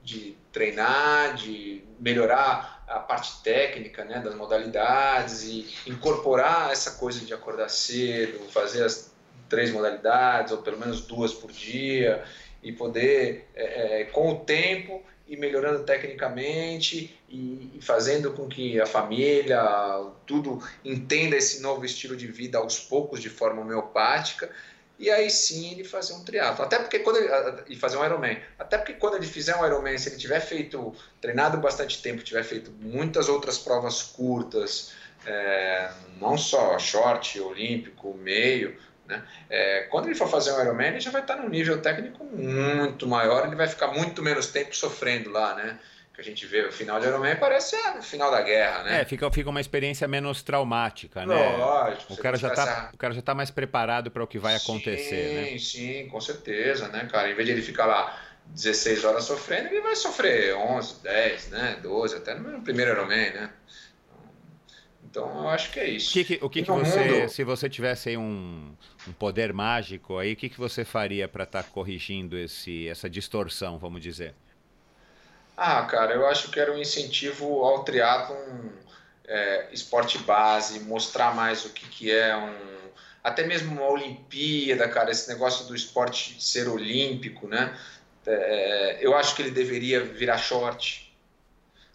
[0.04, 7.34] de treinar, de melhorar a parte técnica né, das modalidades e incorporar essa coisa de
[7.34, 9.12] acordar cedo, fazer as
[9.50, 12.24] três modalidades, ou pelo menos duas por dia,
[12.62, 18.80] e poder, é, é com o tempo, ir melhorando tecnicamente e, e, fazendo com que
[18.80, 19.60] a família,
[20.26, 24.50] tudo entenda esse novo estilo de vida aos poucos, de forma homeopática,
[24.98, 26.64] e aí sim ele fazer um triatlo.
[26.64, 27.30] Até porque quando ele,
[27.68, 28.40] e fazer um Ironman.
[28.58, 32.44] Até porque quando ele fizer um Ironman, se ele tiver feito, treinado bastante tempo, tiver
[32.44, 34.94] feito muitas outras provas curtas,
[35.26, 38.78] é, não só short, olímpico, meio,
[39.08, 39.24] né?
[39.50, 43.08] É, quando ele for fazer um Ironman, ele já vai estar num nível técnico muito
[43.08, 45.80] maior, ele vai ficar muito menos tempo sofrendo lá, né?
[46.14, 49.02] Que a gente vê o final de Ironman parece o final da guerra, né?
[49.02, 51.58] É, fica, fica uma experiência menos traumática, né?
[51.58, 52.14] Lógico.
[52.14, 54.64] O cara, já tá, o cara já tá mais preparado para o que vai sim,
[54.64, 55.46] acontecer, né?
[55.52, 57.30] Sim, sim, com certeza, né, cara?
[57.30, 58.18] Em vez de ele ficar lá
[58.48, 63.50] 16 horas sofrendo, ele vai sofrer 11, 10, né, 12, até no primeiro Ironman, né?
[65.16, 66.12] Então eu acho que é isso.
[66.12, 67.30] Que que, o que, que você, mundo...
[67.30, 68.76] se você tivesse aí um,
[69.08, 73.10] um poder mágico aí, o que, que você faria para estar tá corrigindo esse, essa
[73.10, 74.36] distorção, vamos dizer?
[75.56, 78.68] Ah, cara, eu acho que era um incentivo ao triatlon
[79.26, 82.76] é, esporte base, mostrar mais o que, que é um.
[83.24, 87.74] Até mesmo uma Olimpíada, cara, esse negócio do esporte ser olímpico, né?
[88.28, 91.05] É, eu acho que ele deveria virar short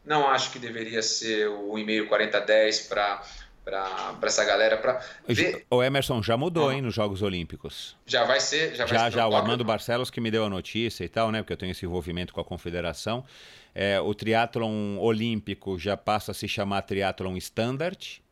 [0.05, 3.23] não acho que deveria ser o e-mail 4010 para
[3.65, 5.01] para essa galera para
[5.71, 7.97] o Emerson já mudou, hein, nos Jogos Olímpicos.
[8.07, 10.49] Já vai ser, já vai já, ser já o Armando Barcelos que me deu a
[10.49, 13.25] notícia e tal, né, porque eu tenho esse envolvimento com a Confederação.
[13.75, 18.23] É, o triatlon olímpico já passa a se chamar triatlon standard.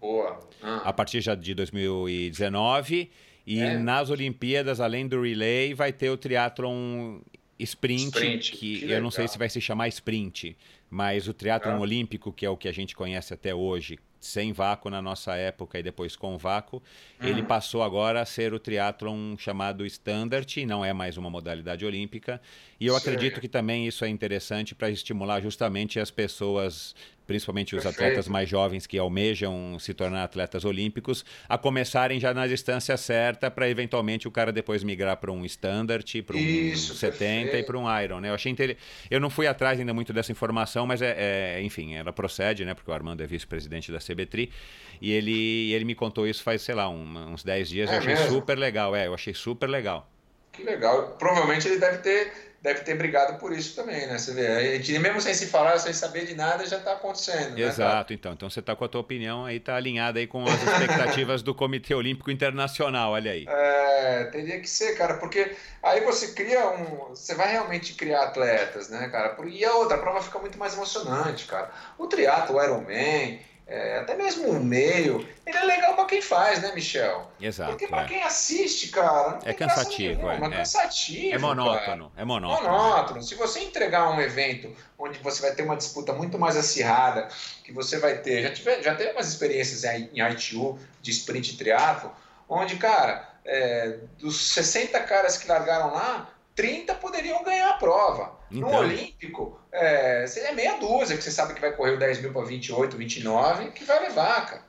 [0.00, 0.40] Boa.
[0.62, 0.82] Ah.
[0.84, 3.10] A partir já de 2019
[3.46, 3.78] e é.
[3.78, 7.20] nas Olimpíadas, além do relay, vai ter o triatlon
[7.58, 8.52] sprint, sprint.
[8.52, 10.56] que, que eu não sei se vai se chamar sprint
[10.90, 11.80] mas o triatlon ah.
[11.80, 15.78] olímpico, que é o que a gente conhece até hoje, sem vácuo na nossa época
[15.78, 16.82] e depois com vácuo,
[17.20, 17.28] uhum.
[17.28, 22.40] ele passou agora a ser o triatlon chamado standard, não é mais uma modalidade olímpica.
[22.80, 26.94] E eu acredito que também isso é interessante para estimular justamente as pessoas
[27.28, 28.02] principalmente os Perfeito.
[28.02, 33.50] atletas mais jovens que almejam se tornar atletas olímpicos, a começarem já na distância certa
[33.50, 37.56] para eventualmente o cara depois migrar para um standard, para um Isso, 70 perfeito.
[37.56, 38.20] e para um Iron.
[38.20, 38.30] Né?
[38.30, 38.78] Eu achei inter...
[39.10, 42.72] Eu não fui atrás ainda muito dessa informação, mas é, é enfim, ela procede, né?
[42.72, 44.52] Porque o Armando é vice-presidente da CBTRI
[45.00, 47.90] e ele, ele me contou isso faz, sei lá, um, uns 10 dias.
[47.90, 48.28] É eu achei mesmo?
[48.30, 50.08] super legal, é, eu achei super legal.
[50.52, 51.16] Que legal.
[51.18, 54.18] Provavelmente ele deve ter deve ter brigado por isso também, né?
[54.18, 57.54] Você vê, a gente, mesmo sem se falar, sem saber de nada, já está acontecendo.
[57.54, 58.32] Né, Exato, né, então.
[58.32, 61.54] Então você está com a tua opinião aí, está alinhada aí com as expectativas do
[61.54, 63.46] Comitê Olímpico Internacional, olha aí.
[63.48, 67.10] É, teria que ser, cara, porque aí você cria um.
[67.10, 69.36] Você vai realmente criar atletas, né, cara?
[69.46, 71.70] E a outra a prova fica muito mais emocionante, cara.
[71.96, 73.38] O triatlo, o Ironman
[73.70, 77.30] é, até mesmo o meio, ele é legal para quem faz, né, Michel?
[77.38, 77.72] Exato.
[77.72, 78.06] Porque para é.
[78.06, 81.34] quem assiste, cara, é cansativo, nenhuma, é, é cansativo.
[81.34, 82.22] É monótono, cara.
[82.22, 82.70] é monótono.
[82.70, 83.22] Monótono.
[83.22, 87.28] Se você entregar um evento onde você vai ter uma disputa muito mais acirrada,
[87.62, 92.10] que você vai ter, já tive, já teve umas experiências em ITU de sprint triatlo,
[92.48, 98.36] onde, cara, é, dos 60 caras que largaram lá, 30 poderiam ganhar a prova.
[98.50, 98.68] Então.
[98.68, 102.32] No Olímpico, é, é meia dúzia que você sabe que vai correr o 10 mil
[102.32, 104.62] para 28, 29, que vai levar, cara.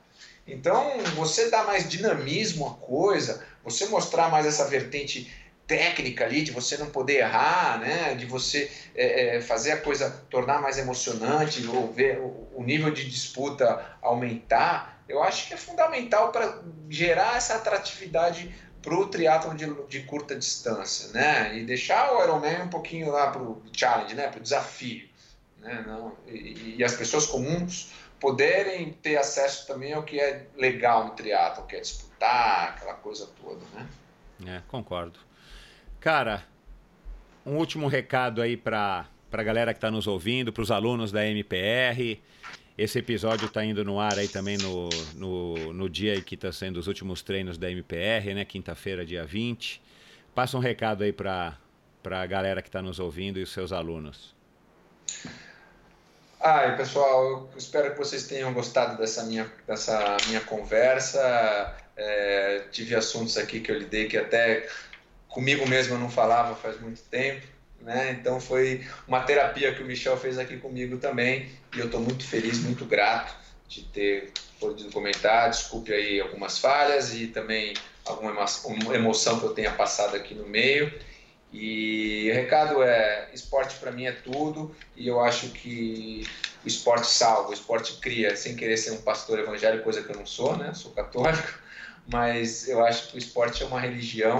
[0.45, 5.33] Então, você dá mais dinamismo à coisa, você mostrar mais essa vertente
[5.65, 8.13] técnica ali, de você não poder errar, né?
[8.13, 13.09] de você é, é, fazer a coisa tornar mais emocionante, ou ver o nível de
[13.09, 19.65] disputa aumentar, eu acho que é fundamental para gerar essa atratividade para o triatlon de,
[19.87, 21.57] de, curta distância, né?
[21.57, 24.27] E deixar o Ironman um pouquinho lá para o challenge, né?
[24.27, 25.07] Para o desafio,
[25.57, 25.83] né?
[25.85, 31.11] Não, e, e, as pessoas comuns poderem ter acesso também ao que é legal no
[31.11, 33.87] triatlon, que é disputar, aquela coisa toda, né?
[34.45, 35.19] É, concordo.
[35.99, 36.43] Cara,
[37.45, 41.25] um último recado aí para a galera que está nos ouvindo, para os alunos da
[41.25, 42.21] MPR.
[42.79, 46.77] Esse episódio está indo no ar aí também no, no, no dia que está sendo
[46.77, 48.45] os últimos treinos da MPR, né?
[48.45, 49.81] Quinta-feira, dia 20.
[50.33, 51.57] Passa um recado aí para
[52.09, 54.33] a galera que está nos ouvindo e os seus alunos.
[56.39, 61.75] Ah, pessoal, espero que vocês tenham gostado dessa minha, dessa minha conversa.
[61.97, 64.69] É, tive assuntos aqui que eu lidei que até
[65.27, 67.45] comigo mesmo eu não falava faz muito tempo.
[67.81, 68.17] Né?
[68.19, 72.25] Então foi uma terapia que o Michel fez aqui comigo também e eu estou muito
[72.25, 73.33] feliz, muito grato
[73.67, 75.49] de ter podido comentar.
[75.49, 77.73] Desculpe aí algumas falhas e também
[78.05, 78.31] alguma
[78.95, 80.91] emoção que eu tenha passado aqui no meio.
[81.51, 86.27] E o recado é: esporte para mim é tudo, e eu acho que
[86.63, 90.15] o esporte salva, o esporte cria, sem querer ser um pastor evangélico, coisa que eu
[90.15, 90.73] não sou, né?
[90.73, 91.59] Sou católico,
[92.07, 94.37] mas eu acho que o esporte é uma religião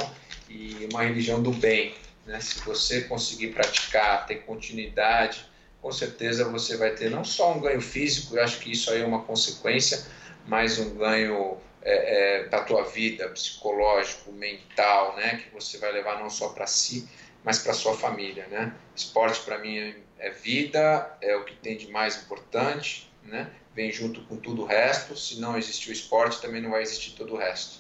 [0.48, 1.96] e uma religião do bem.
[2.30, 2.40] Né?
[2.40, 5.44] Se você conseguir praticar, ter continuidade,
[5.82, 9.02] com certeza você vai ter não só um ganho físico, eu acho que isso aí
[9.02, 10.06] é uma consequência,
[10.46, 15.38] mas um ganho é, é, para a tua vida, psicológico, mental, né?
[15.38, 17.10] Que você vai levar não só para si,
[17.44, 18.76] mas para sua família, né?
[18.96, 23.50] Esporte para mim é, é vida, é o que tem de mais importante, né?
[23.74, 25.18] Vem junto com tudo o resto.
[25.18, 27.80] Se não existir o esporte, também não vai existir todo o resto.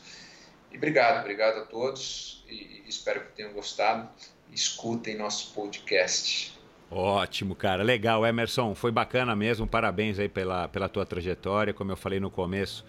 [0.71, 4.09] E obrigado, obrigado a todos e espero que tenham gostado.
[4.51, 6.57] Escutem nosso podcast.
[6.91, 7.83] Ótimo, cara.
[7.83, 8.73] Legal, Emerson.
[8.73, 9.67] Foi bacana mesmo.
[9.67, 11.73] Parabéns aí pela, pela tua trajetória.
[11.73, 12.83] Como eu falei no começo,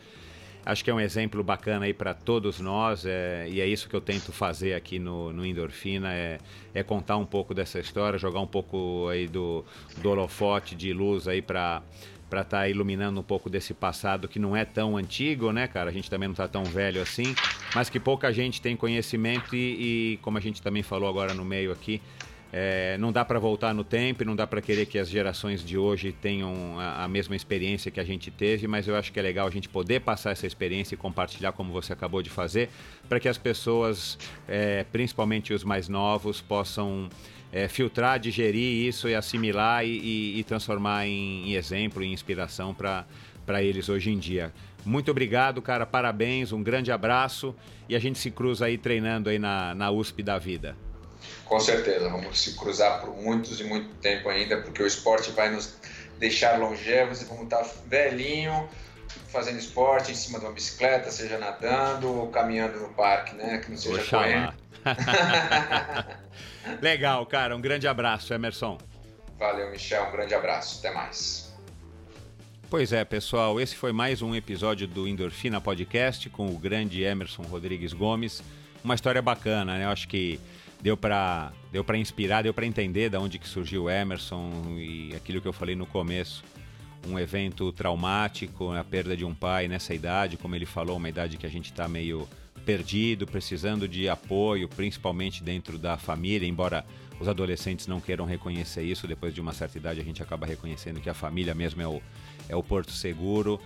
[0.65, 3.97] Acho que é um exemplo bacana aí para todos nós é, e é isso que
[3.97, 6.39] eu tento fazer aqui no, no Endorfina, é,
[6.75, 9.65] é contar um pouco dessa história, jogar um pouco aí do,
[10.03, 11.83] do holofote de luz aí para
[12.31, 15.91] para estar tá iluminando um pouco desse passado que não é tão antigo, né, cara?
[15.91, 17.35] A gente também não está tão velho assim,
[17.75, 21.45] mas que pouca gente tem conhecimento e, e como a gente também falou agora no
[21.45, 22.01] meio aqui,
[22.53, 25.79] é, não dá para voltar no tempo, não dá para querer que as gerações de
[25.79, 29.23] hoje tenham a, a, mesma experiência que a gente teve, mas eu acho que é
[29.23, 32.69] legal a gente poder passar essa experiência e compartilhar como você acabou de fazer,
[33.09, 34.19] para que as pessoas,
[34.49, 37.09] é, principalmente os mais novos, possam
[37.53, 42.75] é, filtrar, digerir isso e assimilar e, e, e transformar em, em, exemplo, em inspiração
[42.75, 44.53] para eles hoje em dia.
[44.85, 47.55] Muito obrigado, cara, parabéns, um grande abraço
[47.89, 50.77] e a gente se cruza aí treinando aí na, na USP da vida.
[51.45, 55.51] Com certeza, vamos se cruzar por muitos e muito tempo ainda, porque o esporte vai
[55.51, 55.77] nos
[56.19, 58.69] deixar longevos e vamos estar velhinho
[59.29, 63.59] fazendo esporte em cima de uma bicicleta, seja nadando ou caminhando no parque, né?
[63.59, 64.55] Que não seja correndo.
[66.81, 67.57] Legal, cara.
[67.57, 68.79] Um grande abraço, Emerson.
[69.39, 70.09] Valeu, Michel.
[70.09, 70.79] Um grande abraço.
[70.79, 71.51] Até mais.
[72.69, 73.61] Pois é, pessoal.
[73.61, 78.43] Esse foi mais um episódio do Endorfina Podcast com o grande Emerson Rodrigues Gomes.
[78.85, 79.85] Uma história bacana, né?
[79.85, 80.39] Eu acho que
[80.81, 85.15] deu para deu para inspirar, deu para entender da onde que surgiu o Emerson e
[85.15, 86.43] aquilo que eu falei no começo,
[87.07, 91.37] um evento traumático, a perda de um pai nessa idade, como ele falou, uma idade
[91.37, 92.29] que a gente está meio
[92.61, 96.85] perdido, precisando de apoio, principalmente dentro da família, embora
[97.21, 101.01] os adolescentes não queiram reconhecer isso, depois de uma certa idade a gente acaba reconhecendo
[101.01, 102.01] que a família mesmo é o,
[102.49, 103.61] é o porto seguro.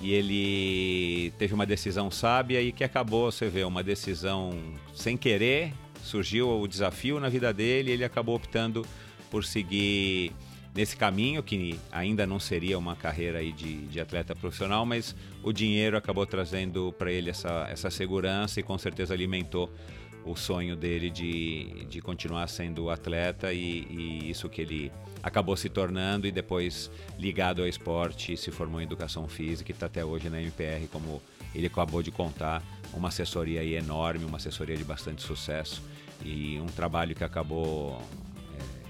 [0.00, 4.52] E ele teve uma decisão sábia e que acabou, você vê, uma decisão
[4.94, 8.86] sem querer, surgiu o desafio na vida dele e ele acabou optando
[9.30, 10.32] por seguir
[10.74, 15.52] nesse caminho, que ainda não seria uma carreira aí de, de atleta profissional, mas o
[15.52, 19.72] dinheiro acabou trazendo para ele essa, essa segurança e com certeza alimentou
[20.24, 25.68] o sonho dele de, de continuar sendo atleta e, e isso que ele acabou se
[25.68, 30.28] tornando e depois ligado ao esporte se formou em educação física e está até hoje
[30.28, 31.22] na MPR, como
[31.54, 35.82] ele acabou de contar, uma assessoria enorme, uma assessoria de bastante sucesso
[36.24, 38.00] e um trabalho que acabou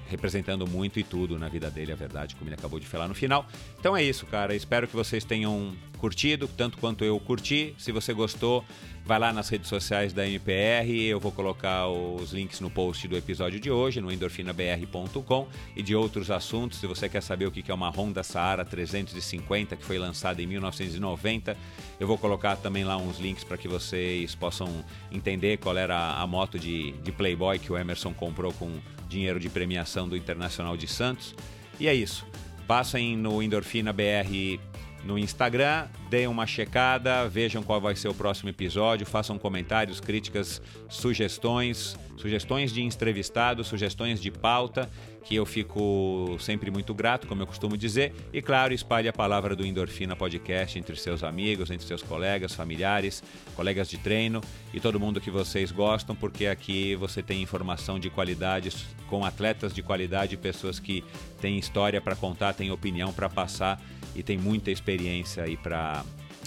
[0.08, 3.14] representando muito e tudo na vida dele, a verdade, como ele acabou de falar no
[3.14, 3.46] final.
[3.78, 4.54] Então é isso, cara.
[4.54, 7.74] Espero que vocês tenham curtido, tanto quanto eu curti.
[7.78, 8.64] Se você gostou,
[9.08, 10.86] vai lá nas redes sociais da MPR.
[11.08, 15.96] Eu vou colocar os links no post do episódio de hoje, no endorfinabr.com e de
[15.96, 16.78] outros assuntos.
[16.78, 20.46] Se você quer saber o que é uma Honda Saara 350 que foi lançada em
[20.46, 21.56] 1990,
[21.98, 26.26] eu vou colocar também lá uns links para que vocês possam entender qual era a
[26.26, 28.78] moto de, de Playboy que o Emerson comprou com
[29.08, 31.34] dinheiro de premiação do Internacional de Santos.
[31.80, 32.26] E é isso.
[32.66, 34.60] Passem no Endorfina BR
[35.04, 40.60] no Instagram, deem uma checada, vejam qual vai ser o próximo episódio, façam comentários, críticas,
[40.88, 44.90] sugestões, sugestões de entrevistado, sugestões de pauta,
[45.24, 49.54] que eu fico sempre muito grato, como eu costumo dizer, e claro, espalhe a palavra
[49.54, 53.22] do Endorfina Podcast entre seus amigos, entre seus colegas, familiares,
[53.54, 54.40] colegas de treino
[54.72, 58.74] e todo mundo que vocês gostam, porque aqui você tem informação de qualidade
[59.06, 61.04] com atletas de qualidade, pessoas que
[61.40, 63.80] têm história para contar, têm opinião para passar
[64.18, 66.04] e tem muita experiência aí para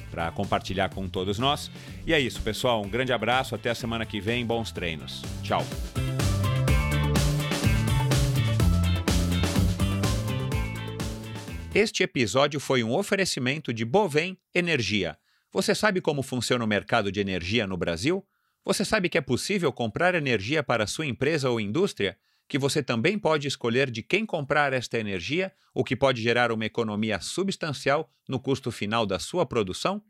[0.10, 1.72] para compartilhar com todos nós.
[2.06, 2.84] E é isso, pessoal.
[2.84, 4.46] Um grande abraço, até a semana que vem.
[4.46, 5.22] Bons treinos.
[5.42, 5.66] Tchau.
[11.74, 15.18] Este episódio foi um oferecimento de Bovem Energia.
[15.54, 18.26] Você sabe como funciona o mercado de energia no Brasil?
[18.66, 22.18] Você sabe que é possível comprar energia para sua empresa ou indústria?
[22.52, 26.66] Que você também pode escolher de quem comprar esta energia, o que pode gerar uma
[26.66, 30.04] economia substancial no custo final da sua produção?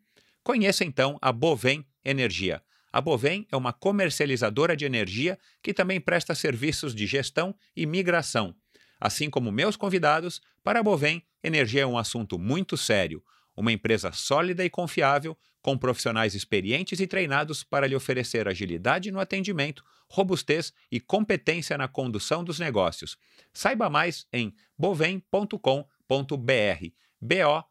[0.44, 2.64] Conheça então a Bovem Energia.
[2.92, 8.56] A Bovem é uma comercializadora de energia que também presta serviços de gestão e migração.
[9.00, 13.24] Assim como meus convidados, para a Bovem, energia é um assunto muito sério.
[13.56, 19.20] Uma empresa sólida e confiável, com profissionais experientes e treinados para lhe oferecer agilidade no
[19.20, 23.18] atendimento, robustez e competência na condução dos negócios.
[23.54, 25.62] Saiba mais em bovem.com.br.
[27.22, 27.62] B-O-V-E-N.com.br.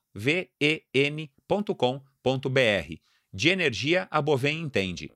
[3.33, 5.13] De energia, a Bovem entende.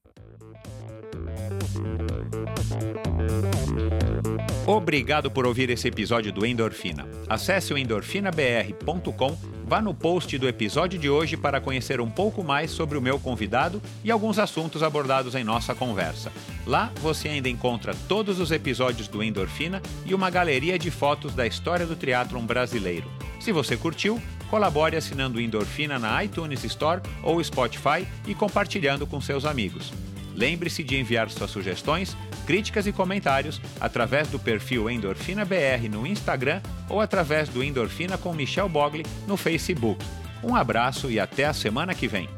[4.66, 7.06] Obrigado por ouvir esse episódio do Endorfina.
[7.28, 9.36] Acesse o endorfinabr.com,
[9.66, 13.18] vá no post do episódio de hoje para conhecer um pouco mais sobre o meu
[13.18, 16.32] convidado e alguns assuntos abordados em nossa conversa.
[16.66, 21.46] Lá você ainda encontra todos os episódios do Endorfina e uma galeria de fotos da
[21.46, 23.06] história do triatlon brasileiro.
[23.38, 24.18] Se você curtiu,
[24.48, 29.92] colabore assinando Endorfina na iTunes Store ou Spotify e compartilhando com seus amigos.
[30.34, 36.60] Lembre-se de enviar suas sugestões, críticas e comentários através do perfil Endorfina BR no Instagram
[36.88, 40.04] ou através do Endorfina com Michel Bogli no Facebook.
[40.42, 42.28] Um abraço e até a semana que vem.